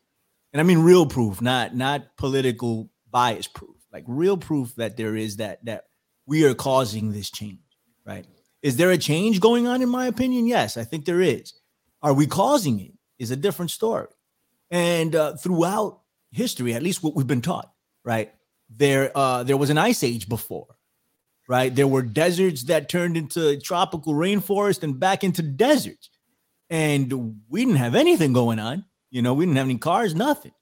and 0.53 0.61
I 0.61 0.65
mean 0.65 0.81
real 0.81 1.07
proof, 1.07 1.41
not 1.41 1.77
not 1.77 2.17
political 2.17 2.91
bias 3.11 3.47
proof, 3.47 3.77
like 3.93 4.05
real 4.09 4.37
proof 4.37 4.75
that 4.75 4.97
there 4.97 5.15
is 5.15 5.37
that 5.37 5.65
that 5.65 5.85
we 6.27 6.45
are 6.45 6.55
causing 6.55 7.13
this 7.13 7.31
change, 7.31 7.61
right? 8.05 8.27
Is 8.61 8.77
there 8.77 8.91
a 8.91 8.99
change 8.99 9.39
going 9.39 9.69
on? 9.69 9.83
In 9.83 9.89
my 9.89 10.09
opinion, 10.09 10.49
yes, 10.49 10.77
I 10.77 10.83
think 10.83 11.05
there 11.05 11.21
is. 11.21 11.55
Are 12.03 12.15
we 12.15 12.27
causing 12.27 12.81
it? 12.81 12.93
Is 13.19 13.31
a 13.31 13.37
different 13.37 13.71
story. 13.71 14.07
And 14.71 15.15
uh, 15.17 15.37
throughout 15.37 16.01
history, 16.31 16.75
at 16.75 16.83
least 16.83 17.03
what 17.03 17.15
we've 17.17 17.27
been 17.27 17.43
taught, 17.43 17.73
right? 18.05 18.33
There, 18.71 19.11
uh, 19.17 19.43
there 19.45 19.57
was 19.57 19.71
an 19.71 19.79
ice 19.79 20.05
age 20.05 20.29
before, 20.29 20.77
right? 21.49 21.75
There 21.75 21.89
were 21.89 22.03
deserts 22.03 22.65
that 22.65 22.89
turned 22.89 23.17
into 23.17 23.59
tropical 23.61 24.13
rainforest 24.13 24.83
and 24.83 25.01
back 25.01 25.25
into 25.25 25.43
deserts, 25.43 26.11
and 26.71 27.41
we 27.49 27.65
didn't 27.65 27.79
have 27.79 27.95
anything 27.95 28.33
going 28.33 28.59
on. 28.59 28.85
You 29.11 29.23
know, 29.23 29.33
we 29.35 29.47
didn't 29.47 29.57
have 29.57 29.67
any 29.67 29.79
cars, 29.79 30.15
nothing. 30.15 30.53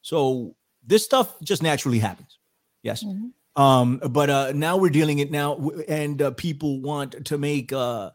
So 0.00 0.56
this 0.84 1.04
stuff 1.04 1.38
just 1.42 1.62
naturally 1.62 1.98
happens. 1.98 2.38
Yes. 2.82 3.04
Mhm. 3.04 3.32
Um, 3.54 4.00
but 4.10 4.30
uh 4.30 4.52
now 4.52 4.78
we're 4.78 4.88
dealing 4.88 5.18
it 5.18 5.30
now, 5.30 5.70
and 5.86 6.20
uh, 6.22 6.30
people 6.32 6.80
want 6.80 7.26
to 7.26 7.36
make 7.38 7.70
uh 7.72 8.10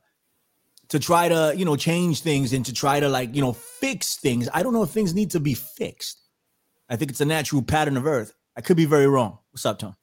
to 0.89 1.00
try 1.00 1.27
to 1.29 1.53
you 1.56 1.65
know 1.65 1.75
change 1.75 2.22
things 2.22 2.53
and 2.53 2.65
to 2.65 2.74
try 2.74 3.00
to 3.00 3.10
like 3.10 3.36
you 3.36 3.41
know 3.41 3.53
fix 3.53 4.15
things. 4.17 4.48
I 4.53 4.63
don't 4.63 4.74
know 4.74 4.84
if 4.84 4.89
things 4.89 5.13
need 5.13 5.32
to 5.32 5.39
be 5.39 5.53
fixed. 5.53 6.22
I 6.89 6.96
think 6.96 7.12
it's 7.12 7.22
a 7.22 7.25
natural 7.25 7.62
pattern 7.62 7.98
of 7.98 8.06
Earth. 8.06 8.34
I 8.56 8.62
could 8.62 8.77
be 8.77 8.86
very 8.86 9.08
wrong. 9.08 9.39
What's 9.51 9.65
up, 9.65 9.79
Tom? 9.79 9.96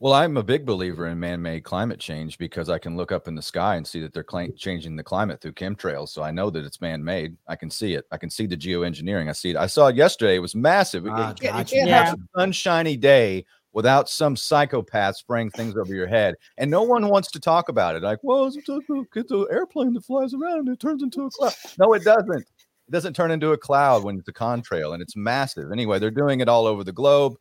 Well, 0.00 0.12
I'm 0.12 0.36
a 0.36 0.44
big 0.44 0.64
believer 0.64 1.08
in 1.08 1.18
man-made 1.18 1.64
climate 1.64 1.98
change 1.98 2.38
because 2.38 2.68
I 2.70 2.78
can 2.78 2.96
look 2.96 3.10
up 3.10 3.26
in 3.26 3.34
the 3.34 3.42
sky 3.42 3.74
and 3.74 3.84
see 3.84 4.00
that 4.02 4.14
they're 4.14 4.24
cl- 4.30 4.52
changing 4.56 4.94
the 4.94 5.02
climate 5.02 5.40
through 5.40 5.54
chemtrails. 5.54 6.10
So 6.10 6.22
I 6.22 6.30
know 6.30 6.50
that 6.50 6.64
it's 6.64 6.80
man-made. 6.80 7.36
I 7.48 7.56
can 7.56 7.68
see 7.68 7.94
it. 7.94 8.06
I 8.12 8.16
can 8.16 8.30
see 8.30 8.46
the 8.46 8.56
geoengineering. 8.56 9.28
I 9.28 9.32
see 9.32 9.50
it. 9.50 9.56
I 9.56 9.66
saw 9.66 9.88
it 9.88 9.96
yesterday. 9.96 10.36
It 10.36 10.38
was 10.38 10.54
massive. 10.54 11.04
You 11.04 11.10
Ah, 11.10 11.32
can't- 11.34 11.40
gotcha. 11.40 11.74
can't 11.74 11.88
Yeah. 11.88 12.04
have 12.04 12.14
a 12.14 12.40
sunshiny 12.40 12.96
day 12.96 13.44
without 13.72 14.08
some 14.08 14.36
psychopath 14.36 15.16
spraying 15.16 15.50
things 15.50 15.76
over 15.76 15.94
your 15.94 16.06
head, 16.06 16.34
and 16.56 16.70
no 16.70 16.82
one 16.82 17.08
wants 17.08 17.30
to 17.32 17.40
talk 17.40 17.68
about 17.68 17.96
it. 17.96 18.02
Like, 18.02 18.18
well, 18.22 18.46
it's 18.46 18.56
an 18.56 19.46
airplane 19.50 19.92
that 19.94 20.04
flies 20.04 20.34
around 20.34 20.60
and 20.60 20.68
it 20.68 20.80
turns 20.80 21.02
into 21.02 21.22
a 21.22 21.30
cloud. 21.30 21.54
No, 21.78 21.92
it 21.92 22.04
doesn't. 22.04 22.46
It 22.88 22.90
doesn't 22.92 23.14
turn 23.14 23.30
into 23.30 23.52
a 23.52 23.58
cloud 23.58 24.02
when 24.02 24.18
it's 24.18 24.28
a 24.28 24.32
contrail, 24.32 24.94
and 24.94 25.02
it's 25.02 25.16
massive. 25.16 25.70
Anyway, 25.72 25.98
they're 25.98 26.10
doing 26.10 26.40
it 26.40 26.48
all 26.48 26.66
over 26.66 26.82
the 26.84 26.92
globe, 26.92 27.34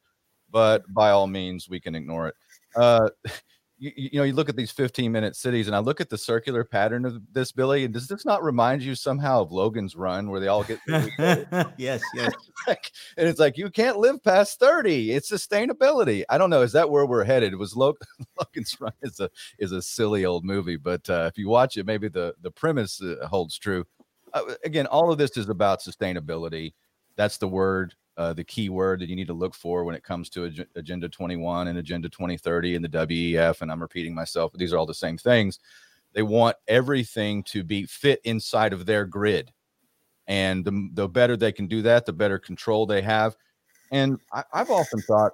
but 0.51 0.84
by 0.93 1.12
all 1.12 1.27
means, 1.27 1.69
we 1.69 1.79
can 1.79 1.96
ignore 1.96 2.27
it. 2.27 2.36
Uh, 2.75 3.10
you, 3.79 3.91
you 3.96 4.19
know, 4.19 4.24
you 4.24 4.34
look 4.34 4.50
at 4.50 4.55
these 4.55 4.72
15 4.72 5.12
minute 5.12 5.36
cities, 5.36 5.67
and 5.67 5.75
I 5.75 5.79
look 5.79 6.01
at 6.01 6.10
the 6.10 6.17
circular 6.17 6.63
pattern 6.63 7.05
of 7.05 7.22
this, 7.31 7.51
Billy. 7.51 7.86
And 7.86 7.93
does 7.93 8.07
this 8.07 8.25
not 8.25 8.43
remind 8.43 8.81
you 8.81 8.96
somehow 8.96 9.41
of 9.41 9.51
Logan's 9.51 9.96
Run, 9.96 10.29
where 10.29 10.39
they 10.39 10.48
all 10.48 10.63
get 10.63 10.79
yes, 11.77 12.01
yes. 12.13 12.34
like, 12.67 12.91
and 13.17 13.27
it's 13.27 13.39
like 13.39 13.57
you 13.57 13.69
can't 13.69 13.98
live 13.98 14.24
past 14.24 14.60
30 14.60 15.12
it's 15.12 15.31
sustainability. 15.31 16.24
I 16.29 16.38
don't 16.38 16.50
know 16.50 16.62
is 16.62 16.72
that 16.74 16.89
where 16.89 17.05
we're 17.05 17.24
headed? 17.24 17.53
It 17.53 17.57
was 17.57 17.75
Lo- 17.75 17.98
logan's 18.40 18.75
run 18.79 18.94
is 19.01 19.20
a 19.20 19.29
is 19.59 19.72
a 19.72 19.81
silly 19.81 20.25
old 20.25 20.44
movie 20.44 20.77
but 20.77 21.07
uh, 21.09 21.29
if 21.31 21.37
you 21.37 21.48
watch 21.48 21.77
it 21.77 21.85
maybe 21.85 22.07
the 22.07 22.33
the 22.42 22.51
premise 22.51 23.01
uh, 23.01 23.27
holds 23.27 23.57
true. 23.57 23.85
Uh, 24.33 24.55
again 24.63 24.87
all 24.87 25.11
of 25.11 25.18
this 25.18 25.37
is 25.37 25.50
about 25.50 25.81
sustainability. 25.81 26.74
That's 27.16 27.37
the 27.37 27.48
word 27.48 27.96
uh, 28.18 28.34
the 28.34 28.44
key 28.44 28.70
word 28.70 29.00
that 29.00 29.10
you 29.10 29.16
need 29.16 29.27
to 29.27 29.34
look 29.34 29.53
for 29.53 29.84
when 29.84 29.96
it 29.96 30.03
comes 30.03 30.30
to 30.30 30.46
Ag- 30.46 30.68
agenda 30.75 31.08
21 31.08 31.68
and 31.68 31.77
agenda 31.77 32.10
2030 32.10 32.75
and 32.75 32.84
the 32.84 32.90
wef 32.90 33.62
and 33.62 33.72
i'm 33.72 33.82
repeating 33.82 34.14
myself 34.14 34.51
but 34.51 34.60
these 34.60 34.74
are 34.74 34.77
all 34.77 34.86
the 34.86 34.94
same 34.94 35.18
things. 35.18 35.60
They 36.14 36.24
want 36.24 36.56
everything 36.68 37.44
to 37.44 37.64
be 37.64 37.86
fit 37.86 38.22
inside 38.24 38.74
of 38.74 38.86
their 38.86 39.06
grid. 39.06 39.51
And 40.25 40.66
the, 40.66 40.90
the 40.94 41.08
better 41.08 41.38
they 41.38 41.51
can 41.51 41.68
do 41.68 41.84
that 41.84 42.06
the 42.06 42.14
better 42.14 42.40
control 42.40 42.86
they 42.86 43.01
have. 43.01 43.38
And 43.92 44.20
I, 44.34 44.44
i've 44.51 44.72
often 44.72 45.01
thought 45.01 45.32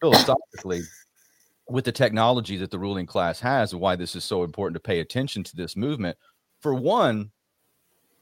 philosophically 0.00 0.82
with 1.68 1.84
the 1.84 1.92
technology 1.92 2.56
that 2.56 2.70
the 2.70 2.78
ruling 2.78 3.06
class 3.06 3.40
has 3.40 3.72
and 3.72 3.80
why 3.80 3.96
this 3.96 4.14
is 4.14 4.24
so 4.24 4.42
important 4.42 4.74
to 4.74 4.80
pay 4.80 5.00
attention 5.00 5.42
to 5.44 5.56
this 5.56 5.76
movement 5.76 6.16
for 6.60 6.74
one 6.74 7.30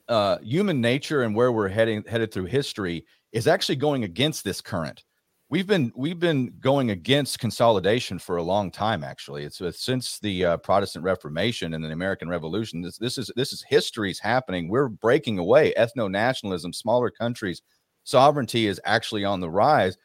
uh, 0.09 0.39
human 0.39 0.81
nature 0.81 1.23
and 1.23 1.35
where 1.35 1.53
we're 1.53 1.69
heading 1.69 2.03
headed 2.07 2.33
through 2.33 2.47
history 2.47 3.05
is 3.33 3.47
actually 3.47 3.77
going 3.77 4.05
against 4.05 4.45
this 4.45 4.61
current. 4.61 5.05
We've 5.51 5.67
been 5.67 5.93
we've 5.97 6.19
been 6.19 6.53
going 6.61 6.91
against 6.91 7.39
consolidation 7.39 8.19
for 8.19 8.37
a 8.37 8.43
long 8.43 8.71
time 8.71 9.03
actually. 9.03 9.45
It's 9.45 9.61
since 9.81 10.19
the 10.19 10.45
uh, 10.45 10.57
protestant 10.59 11.05
reformation 11.05 11.73
and 11.73 11.83
the 11.83 11.91
american 11.91 12.29
revolution 12.29 12.83
this 12.83 12.99
this 12.99 13.17
is 13.17 13.31
this 13.35 13.53
is 13.53 13.65
history's 13.67 14.19
happening. 14.19 14.69
We're 14.69 14.89
breaking 14.89 15.39
away. 15.39 15.73
Ethno-nationalism 15.79 16.75
smaller 16.75 17.11
countries 17.11 17.63
sovereignty 18.05 18.67
is 18.67 18.81
actually 18.85 19.25
on 19.25 19.41
the 19.41 19.51
rise 19.51 19.97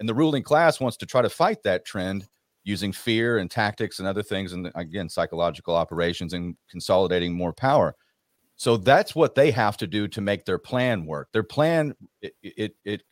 and 0.00 0.08
the 0.08 0.14
ruling 0.14 0.42
class 0.42 0.80
wants 0.80 0.98
to 0.98 1.06
try 1.06 1.22
to 1.22 1.30
fight 1.30 1.62
that 1.62 1.84
trend 1.86 2.26
using 2.64 2.92
fear 2.92 3.38
and 3.38 3.50
tactics 3.50 4.00
and 4.00 4.08
other 4.08 4.22
things 4.22 4.52
and 4.52 4.70
again 4.74 5.08
psychological 5.08 5.74
operations 5.74 6.34
and 6.34 6.56
consolidating 6.70 7.32
more 7.32 7.54
power 7.54 7.94
so 8.60 8.76
that's 8.76 9.14
what 9.14 9.34
they 9.34 9.50
have 9.50 9.78
to 9.78 9.86
do 9.86 10.06
to 10.06 10.20
make 10.20 10.44
their 10.44 10.58
plan 10.58 11.06
work 11.06 11.28
their 11.32 11.42
plan 11.42 11.94
it 12.20 12.34
it 12.42 12.76
it, 12.84 13.02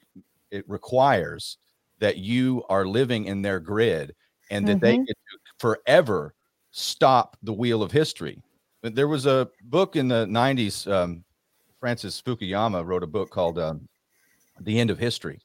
it 0.50 0.64
requires 0.68 1.56
that 2.00 2.18
you 2.18 2.62
are 2.68 2.86
living 2.86 3.24
in 3.24 3.40
their 3.42 3.58
grid 3.60 4.14
and 4.50 4.66
that 4.68 4.80
they 4.80 4.96
Mhm. 4.96 5.06
get 5.06 5.16
to 5.30 5.38
forever 5.58 6.34
stop 6.70 7.36
the 7.42 7.52
wheel 7.52 7.82
of 7.82 7.90
history. 7.90 8.40
But 8.82 8.94
There 8.94 9.08
was 9.08 9.26
a 9.26 9.48
book 9.64 9.96
in 9.96 10.06
the 10.08 10.26
90s. 10.26 10.86
Um, 10.86 11.24
Francis 11.80 12.20
Fukuyama 12.22 12.84
wrote 12.86 13.02
a 13.02 13.06
book 13.06 13.30
called 13.30 13.58
um, 13.58 13.88
The 14.60 14.78
End 14.78 14.90
of 14.90 14.98
History. 14.98 15.40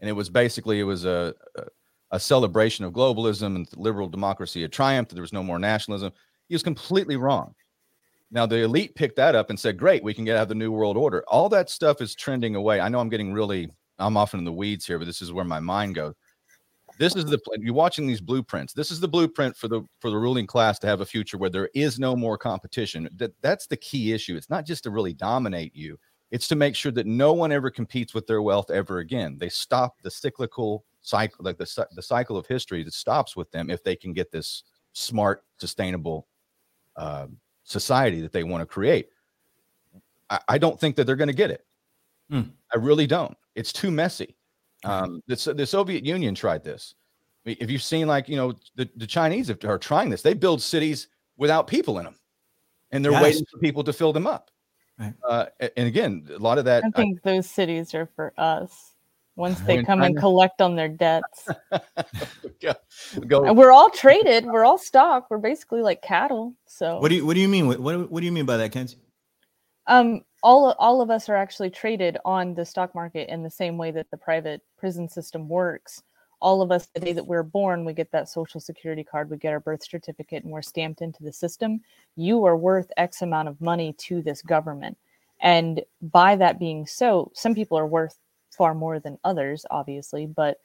And 0.00 0.08
it 0.08 0.12
was 0.12 0.28
basically, 0.28 0.80
it 0.80 0.84
was 0.84 1.04
a, 1.04 1.34
a, 1.56 1.62
a 2.12 2.20
celebration 2.20 2.84
of 2.84 2.92
globalism 2.92 3.54
and 3.56 3.68
liberal 3.76 4.08
democracy 4.08 4.62
had 4.62 4.72
triumphed. 4.72 5.12
There 5.12 5.22
was 5.22 5.32
no 5.32 5.42
more 5.42 5.58
nationalism. 5.58 6.12
He 6.48 6.54
was 6.54 6.62
completely 6.62 7.16
wrong. 7.16 7.54
Now, 8.32 8.46
the 8.46 8.62
elite 8.62 8.94
picked 8.94 9.16
that 9.16 9.34
up 9.34 9.50
and 9.50 9.60
said, 9.60 9.78
great, 9.78 10.02
we 10.02 10.14
can 10.14 10.24
get 10.24 10.36
out 10.36 10.44
of 10.44 10.48
the 10.48 10.54
New 10.54 10.72
World 10.72 10.96
Order. 10.96 11.22
All 11.28 11.50
that 11.50 11.68
stuff 11.68 12.00
is 12.00 12.14
trending 12.14 12.56
away. 12.56 12.80
I 12.80 12.88
know 12.88 12.98
I'm 12.98 13.10
getting 13.10 13.32
really 13.32 13.70
I'm 13.98 14.16
often 14.16 14.38
in 14.38 14.44
the 14.44 14.52
weeds 14.52 14.86
here, 14.86 14.98
but 14.98 15.04
this 15.04 15.22
is 15.22 15.32
where 15.32 15.44
my 15.44 15.60
mind 15.60 15.94
goes. 15.94 16.14
This 16.98 17.16
is 17.16 17.24
the 17.24 17.38
you're 17.58 17.74
watching 17.74 18.06
these 18.06 18.20
blueprints. 18.20 18.74
This 18.74 18.90
is 18.90 19.00
the 19.00 19.08
blueprint 19.08 19.56
for 19.56 19.68
the 19.68 19.82
for 20.00 20.10
the 20.10 20.16
ruling 20.16 20.46
class 20.46 20.78
to 20.80 20.86
have 20.86 21.00
a 21.00 21.06
future 21.06 21.38
where 21.38 21.50
there 21.50 21.70
is 21.74 21.98
no 21.98 22.14
more 22.14 22.36
competition. 22.36 23.08
That 23.16 23.32
that's 23.40 23.66
the 23.66 23.76
key 23.76 24.12
issue. 24.12 24.36
It's 24.36 24.50
not 24.50 24.66
just 24.66 24.84
to 24.84 24.90
really 24.90 25.14
dominate 25.14 25.74
you. 25.74 25.98
It's 26.30 26.48
to 26.48 26.56
make 26.56 26.74
sure 26.74 26.92
that 26.92 27.06
no 27.06 27.32
one 27.32 27.52
ever 27.52 27.70
competes 27.70 28.14
with 28.14 28.26
their 28.26 28.42
wealth 28.42 28.70
ever 28.70 28.98
again. 28.98 29.36
They 29.38 29.48
stop 29.48 30.00
the 30.02 30.10
cyclical 30.10 30.84
cycle, 31.00 31.44
like 31.44 31.58
the 31.58 31.86
the 31.94 32.02
cycle 32.02 32.36
of 32.36 32.46
history 32.46 32.82
that 32.84 32.94
stops 32.94 33.36
with 33.36 33.50
them 33.52 33.70
if 33.70 33.82
they 33.82 33.96
can 33.96 34.12
get 34.12 34.30
this 34.30 34.64
smart, 34.92 35.44
sustainable 35.58 36.26
uh, 36.96 37.26
society 37.72 38.20
that 38.20 38.32
they 38.32 38.44
want 38.44 38.60
to 38.62 38.66
create. 38.66 39.08
I, 40.30 40.38
I 40.48 40.58
don't 40.58 40.78
think 40.78 40.94
that 40.96 41.04
they're 41.06 41.16
going 41.16 41.28
to 41.28 41.34
get 41.34 41.50
it. 41.50 41.64
Hmm. 42.30 42.42
I 42.72 42.76
really 42.78 43.06
don't. 43.06 43.36
It's 43.54 43.72
too 43.72 43.90
messy. 43.90 44.36
Um, 44.84 45.22
the, 45.28 45.54
the 45.56 45.64
Soviet 45.64 46.04
Union 46.04 46.34
tried 46.34 46.64
this. 46.64 46.96
I 47.46 47.50
mean, 47.50 47.56
If 47.60 47.70
you've 47.70 47.84
seen, 47.84 48.08
like, 48.08 48.28
you 48.28 48.34
know, 48.34 48.52
the, 48.74 48.90
the 48.96 49.06
Chinese 49.06 49.48
are 49.48 49.78
trying 49.78 50.10
this, 50.10 50.22
they 50.22 50.34
build 50.34 50.60
cities 50.60 51.06
without 51.36 51.68
people 51.68 51.98
in 52.00 52.04
them 52.04 52.16
and 52.90 53.04
they're 53.04 53.12
Yes. 53.12 53.22
waiting 53.22 53.44
for 53.48 53.58
people 53.60 53.84
to 53.84 53.92
fill 53.92 54.12
them 54.12 54.26
up. 54.26 54.50
Right. 54.98 55.14
Uh, 55.22 55.46
and 55.76 55.86
again, 55.86 56.26
a 56.34 56.38
lot 56.38 56.58
of 56.58 56.64
that. 56.64 56.82
I 56.82 56.88
I- 56.88 56.90
think 56.90 57.22
those 57.22 57.48
cities 57.48 57.94
are 57.94 58.06
for 58.16 58.32
us. 58.36 58.91
Once 59.36 59.60
they 59.66 59.82
come 59.82 60.02
and 60.02 60.14
China- 60.14 60.20
collect 60.20 60.60
on 60.60 60.76
their 60.76 60.88
debts. 60.88 61.48
go, 62.60 62.72
go- 63.26 63.44
And 63.44 63.56
we're 63.56 63.72
all 63.72 63.90
traded. 63.90 64.44
We're 64.44 64.64
all 64.64 64.78
stock. 64.78 65.26
We're 65.30 65.38
basically 65.38 65.82
like 65.82 66.02
cattle. 66.02 66.54
So 66.66 66.98
What 66.98 67.08
do 67.08 67.14
you 67.16 67.26
What 67.26 67.34
do 67.34 67.40
you 67.40 67.48
mean? 67.48 67.66
What 67.66 67.80
What, 67.80 68.10
what 68.10 68.20
do 68.20 68.26
you 68.26 68.32
mean 68.32 68.46
by 68.46 68.56
that, 68.58 68.72
Kenzie? 68.72 68.98
um 69.88 70.20
all 70.44 70.72
all 70.78 71.00
of 71.00 71.10
us 71.10 71.28
are 71.28 71.34
actually 71.34 71.68
traded 71.70 72.16
on 72.24 72.54
the 72.54 72.64
stock 72.64 72.94
market 72.94 73.28
in 73.28 73.42
the 73.42 73.50
same 73.50 73.76
way 73.76 73.90
that 73.90 74.08
the 74.12 74.16
private 74.16 74.60
prison 74.78 75.08
system 75.08 75.48
works. 75.48 76.02
All 76.40 76.62
of 76.62 76.72
us, 76.72 76.88
the 76.94 77.00
day 77.00 77.12
that 77.12 77.26
we're 77.26 77.44
born, 77.44 77.84
we 77.84 77.92
get 77.92 78.10
that 78.12 78.28
social 78.28 78.60
security 78.60 79.04
card, 79.04 79.30
we 79.30 79.36
get 79.36 79.52
our 79.52 79.60
birth 79.60 79.84
certificate, 79.84 80.42
and 80.42 80.52
we're 80.52 80.60
stamped 80.62 81.00
into 81.00 81.22
the 81.22 81.32
system. 81.32 81.80
You 82.16 82.44
are 82.44 82.56
worth 82.56 82.90
X 82.96 83.22
amount 83.22 83.46
of 83.48 83.60
money 83.60 83.92
to 83.98 84.22
this 84.22 84.42
government. 84.42 84.98
And 85.40 85.82
by 86.00 86.34
that 86.36 86.58
being 86.58 86.84
so, 86.86 87.30
some 87.34 87.54
people 87.54 87.78
are 87.78 87.86
worth 87.86 88.18
far 88.52 88.74
more 88.74 89.00
than 89.00 89.18
others, 89.24 89.64
obviously, 89.70 90.26
but 90.26 90.58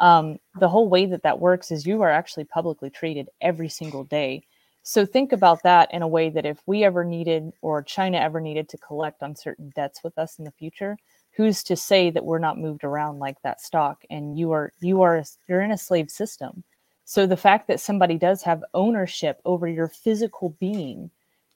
um, 0.00 0.38
the 0.58 0.68
whole 0.68 0.88
way 0.88 1.06
that 1.06 1.22
that 1.22 1.40
works 1.40 1.70
is 1.70 1.86
you 1.86 2.02
are 2.02 2.10
actually 2.10 2.44
publicly 2.44 2.90
traded 2.90 3.28
every 3.40 3.68
single 3.68 4.04
day. 4.04 4.44
So 4.82 5.04
think 5.04 5.32
about 5.32 5.62
that 5.64 5.92
in 5.92 6.02
a 6.02 6.08
way 6.08 6.30
that 6.30 6.46
if 6.46 6.62
we 6.66 6.84
ever 6.84 7.04
needed 7.04 7.52
or 7.62 7.82
China 7.82 8.18
ever 8.18 8.40
needed 8.40 8.68
to 8.70 8.78
collect 8.78 9.22
on 9.22 9.36
certain 9.36 9.72
debts 9.74 10.02
with 10.02 10.16
us 10.16 10.38
in 10.38 10.44
the 10.44 10.52
future, 10.52 10.96
who's 11.32 11.62
to 11.64 11.76
say 11.76 12.10
that 12.10 12.24
we're 12.24 12.38
not 12.38 12.58
moved 12.58 12.84
around 12.84 13.18
like 13.18 13.40
that 13.42 13.60
stock 13.60 14.02
and 14.10 14.38
you 14.38 14.52
are 14.52 14.72
you 14.80 15.02
are 15.02 15.22
you're 15.46 15.60
in 15.60 15.72
a 15.72 15.78
slave 15.78 16.10
system. 16.10 16.62
So 17.04 17.26
the 17.26 17.36
fact 17.36 17.68
that 17.68 17.80
somebody 17.80 18.18
does 18.18 18.42
have 18.42 18.64
ownership 18.74 19.40
over 19.44 19.66
your 19.66 19.88
physical 19.88 20.50
being 20.60 21.10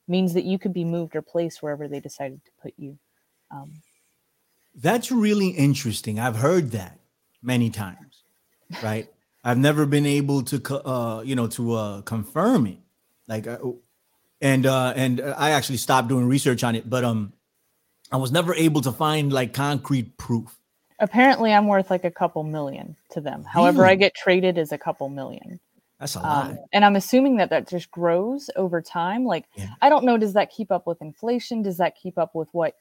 means 0.08 0.34
that 0.34 0.44
you 0.44 0.58
could 0.58 0.72
be 0.72 0.84
moved 0.84 1.16
or 1.16 1.22
placed 1.22 1.62
wherever 1.62 1.88
they 1.88 2.00
decided 2.00 2.44
to 2.44 2.50
put 2.62 2.74
you. 2.76 2.98
Um, 3.50 3.72
That's 4.74 5.12
really 5.12 5.48
interesting. 5.48 6.18
I've 6.18 6.36
heard 6.36 6.70
that 6.72 6.98
many 7.42 7.70
times, 7.70 8.24
right? 8.82 9.08
I've 9.44 9.58
never 9.58 9.86
been 9.86 10.06
able 10.06 10.42
to, 10.44 10.86
uh, 10.86 11.22
you 11.22 11.34
know, 11.34 11.48
to 11.48 11.74
uh, 11.74 12.02
confirm 12.02 12.66
it. 12.66 12.78
Like, 13.26 13.46
uh, 13.46 13.58
and 14.40 14.66
uh, 14.66 14.92
and 14.96 15.20
I 15.20 15.50
actually 15.50 15.78
stopped 15.78 16.08
doing 16.08 16.26
research 16.28 16.62
on 16.64 16.74
it, 16.74 16.88
but 16.88 17.04
um, 17.04 17.32
I 18.10 18.16
was 18.16 18.30
never 18.30 18.54
able 18.54 18.80
to 18.82 18.92
find 18.92 19.32
like 19.32 19.52
concrete 19.52 20.16
proof. 20.16 20.58
apparently, 21.00 21.52
I'm 21.52 21.66
worth 21.66 21.90
like 21.90 22.04
a 22.04 22.10
couple 22.10 22.42
million 22.44 22.96
to 23.10 23.20
them. 23.20 23.44
However, 23.44 23.84
I 23.84 23.94
get 23.96 24.14
traded 24.14 24.58
as 24.58 24.70
a 24.72 24.78
couple 24.78 25.08
million. 25.08 25.58
That's 25.98 26.16
a 26.16 26.20
lot. 26.20 26.50
Um, 26.50 26.58
and 26.72 26.84
I'm 26.84 26.96
assuming 26.96 27.36
that 27.36 27.50
that 27.50 27.68
just 27.68 27.90
grows 27.90 28.50
over 28.56 28.82
time. 28.82 29.24
Like, 29.24 29.44
Yeah. 29.54 29.68
I 29.80 29.88
don't 29.88 30.04
know, 30.04 30.18
does 30.18 30.32
that 30.32 30.50
keep 30.50 30.72
up 30.72 30.84
with 30.86 31.00
inflation? 31.00 31.62
Does 31.62 31.76
that 31.76 31.96
keep 31.96 32.18
up 32.18 32.34
with 32.34 32.48
what 32.50 32.74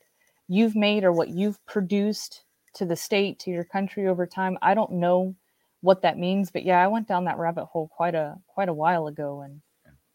you've 0.51 0.75
made 0.75 1.03
or 1.05 1.13
what 1.13 1.29
you've 1.29 1.63
produced 1.65 2.43
to 2.75 2.85
the 2.85 2.95
state, 2.95 3.39
to 3.39 3.49
your 3.51 3.63
country 3.63 4.07
over 4.07 4.25
time? 4.27 4.57
I 4.61 4.73
don't 4.73 4.91
know 4.93 5.33
what 5.79 6.01
that 6.01 6.17
means, 6.17 6.51
but 6.51 6.63
yeah, 6.63 6.83
I 6.83 6.87
went 6.87 7.07
down 7.07 7.23
that 7.25 7.37
rabbit 7.37 7.65
hole 7.65 7.87
quite 7.87 8.15
a 8.15 8.35
quite 8.47 8.67
a 8.69 8.73
while 8.73 9.07
ago 9.07 9.41
and 9.41 9.61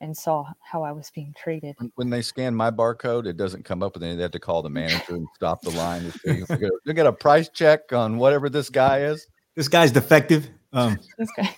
and 0.02 0.14
saw 0.14 0.44
how 0.60 0.82
I 0.82 0.92
was 0.92 1.10
being 1.14 1.32
treated. 1.42 1.74
When- 1.78 1.92
When 1.94 2.10
they 2.10 2.20
scan 2.20 2.54
my 2.54 2.70
barcode, 2.70 3.26
it 3.26 3.38
doesn't 3.38 3.64
come 3.64 3.82
up, 3.82 3.94
and 3.96 4.02
then 4.02 4.16
they 4.18 4.22
have 4.22 4.30
to 4.32 4.38
call 4.38 4.60
the 4.62 4.68
manager 4.68 5.14
and 5.14 5.26
stop 5.34 5.62
the 5.62 5.70
line. 5.70 6.02
to 6.04 6.10
say, 6.18 6.36
"You 6.36 6.46
get 6.46 6.70
a- 6.86 6.92
get 6.94 7.06
a 7.06 7.12
price 7.12 7.48
check 7.48 7.92
on 7.94 8.18
whatever 8.18 8.50
this 8.50 8.68
guy 8.68 9.00
is. 9.04 9.26
this 9.54 9.68
guy's 9.68 9.90
defective. 9.92 10.50
Um, 10.74 10.98
This 11.18 11.30
guy. 11.34 11.48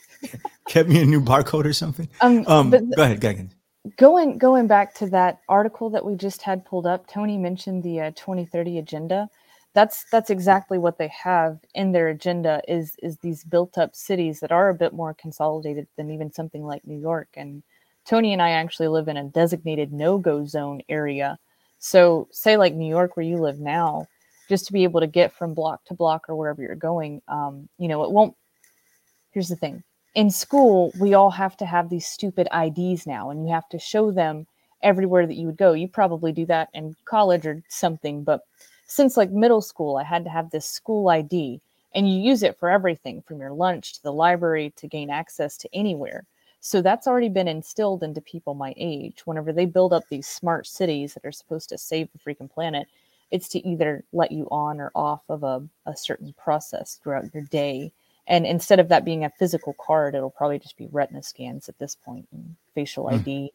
kept 0.69 0.89
me 0.89 1.03
a 1.03 1.05
new 1.05 1.21
barcode 1.21 1.65
or 1.65 1.73
something. 1.73 2.09
Um, 2.21 2.45
Um, 2.47 2.71
but 2.71 2.83
go 2.97 3.03
ahead, 3.03 3.21
go 3.21 3.31
ahead. 3.31 3.51
Going 3.97 4.39
going 4.39 4.67
back 4.67 4.95
to 4.95 5.07
that 5.09 5.41
article 5.49 5.91
that 5.91 6.05
we 6.05 6.15
just 6.15 6.43
had 6.43 6.65
pulled 6.65 6.87
up 6.87 7.07
tony 7.07 7.39
mentioned 7.39 7.83
the 7.83 8.01
uh, 8.01 8.11
2030 8.13 8.79
agenda. 8.79 9.29
That's 9.75 10.05
that's 10.11 10.31
exactly 10.31 10.79
what 10.79 10.99
they 10.99 11.09
have 11.09 11.59
in 11.75 11.93
their 11.93 12.09
agenda 12.09 12.63
is 12.67 12.95
is 13.03 13.19
these 13.19 13.45
built 13.45 13.79
up 13.79 13.95
cities 13.95 14.41
that 14.41 14.53
are 14.53 14.71
a 14.71 14.75
bit 14.75 14.93
more 14.93 15.15
consolidated 15.15 15.87
than 15.97 16.11
even 16.11 16.33
something 16.33 16.65
like 16.65 16.87
new 16.87 16.99
york. 16.99 17.29
And 17.35 17.63
tony 18.07 18.33
and 18.33 18.43
i 18.43 18.51
actually 18.51 18.89
live 18.89 19.09
in 19.09 19.17
a 19.17 19.25
designated 19.25 19.93
no-go 19.93 20.45
zone 20.47 20.81
area. 20.89 21.39
So 21.79 22.29
say 22.33 22.57
like 22.57 22.75
new 22.75 22.89
york 22.89 23.17
where 23.17 23.27
you 23.27 23.39
live 23.39 23.61
now 23.61 24.07
just 24.49 24.67
to 24.67 24.73
be 24.73 24.85
able 24.85 25.01
to 25.01 25.07
get 25.07 25.35
from 25.35 25.55
block 25.55 25.85
to 25.85 25.95
block 25.95 26.25
or 26.29 26.35
wherever 26.37 26.63
you're 26.63 26.75
going 26.75 27.23
um, 27.29 27.69
you 27.79 27.89
know 27.89 28.03
it 28.05 28.11
won't 28.11 28.35
here's 29.33 29.49
the 29.49 29.57
thing 29.57 29.85
in 30.19 30.31
school 30.31 30.93
we 30.99 31.15
all 31.15 31.31
have 31.31 31.57
to 31.57 31.65
have 31.65 31.89
these 31.89 32.05
stupid 32.05 32.49
IDs 32.53 33.07
now 33.07 33.31
and 33.31 33.47
you 33.47 33.55
have 33.55 33.69
to 33.69 33.79
show 33.79 34.11
them 34.11 34.49
everywhere 34.83 35.29
that 35.29 35.37
you 35.37 35.47
would 35.47 35.57
go. 35.57 35.75
You 35.75 35.87
probably 35.87 36.33
do 36.33 36.45
that 36.47 36.71
in 36.75 36.97
college 37.05 37.47
or 37.47 37.63
something, 37.69 38.25
but 38.25 38.41
since 38.89 39.17
like 39.17 39.31
middle 39.31 39.61
school 39.61 39.97
I 39.97 40.03
had 40.03 40.25
to 40.25 40.31
have 40.31 40.51
this 40.51 40.67
school 40.69 41.09
ID 41.09 41.61
and 41.95 42.11
you 42.13 42.19
use 42.19 42.43
it 42.43 42.59
for 42.59 42.69
everything 42.69 43.23
from 43.23 43.39
your 43.39 43.53
lunch 43.53 43.95
to 43.95 44.03
the 44.03 44.13
library 44.13 44.73
to 44.79 44.89
gain 44.89 45.09
access 45.09 45.57
to 45.59 45.69
anywhere. 45.73 46.25
So 46.59 46.83
that's 46.83 47.07
already 47.07 47.29
been 47.29 47.47
instilled 47.47 48.03
into 48.03 48.21
people 48.21 48.55
my 48.55 48.75
age. 48.77 49.25
Whenever 49.25 49.53
they 49.53 49.67
build 49.67 49.93
up 49.93 50.03
these 50.09 50.27
smart 50.27 50.67
cities 50.67 51.15
that 51.15 51.25
are 51.25 51.31
supposed 51.31 51.69
to 51.69 51.79
save 51.79 52.09
the 52.11 52.19
freaking 52.19 52.51
planet, 52.51 52.89
it's 53.31 53.49
to 53.51 53.65
either 53.65 54.03
let 54.13 54.33
you 54.33 54.49
on 54.51 54.81
or 54.81 54.91
off 54.97 55.23
of 55.29 55.45
a, 55.45 55.63
a 55.87 55.97
certain 55.97 56.35
process 56.37 56.99
throughout 57.01 57.33
your 57.33 57.45
day 57.45 57.93
and 58.29 58.47
instead 58.47 58.81
of 58.81 58.89
that 58.91 59.05
being 59.07 59.25
a 59.25 59.31
physical 59.31 59.75
card 59.81 60.15
it'll 60.17 60.31
probably 60.31 60.61
just 60.61 60.79
be 60.79 60.89
retina 60.93 61.23
scans 61.23 61.69
at 61.69 61.79
this 61.81 61.97
point 61.97 62.29
and 62.33 62.57
facial 62.75 63.09
Hmm. 63.09 63.21
id 63.27 63.51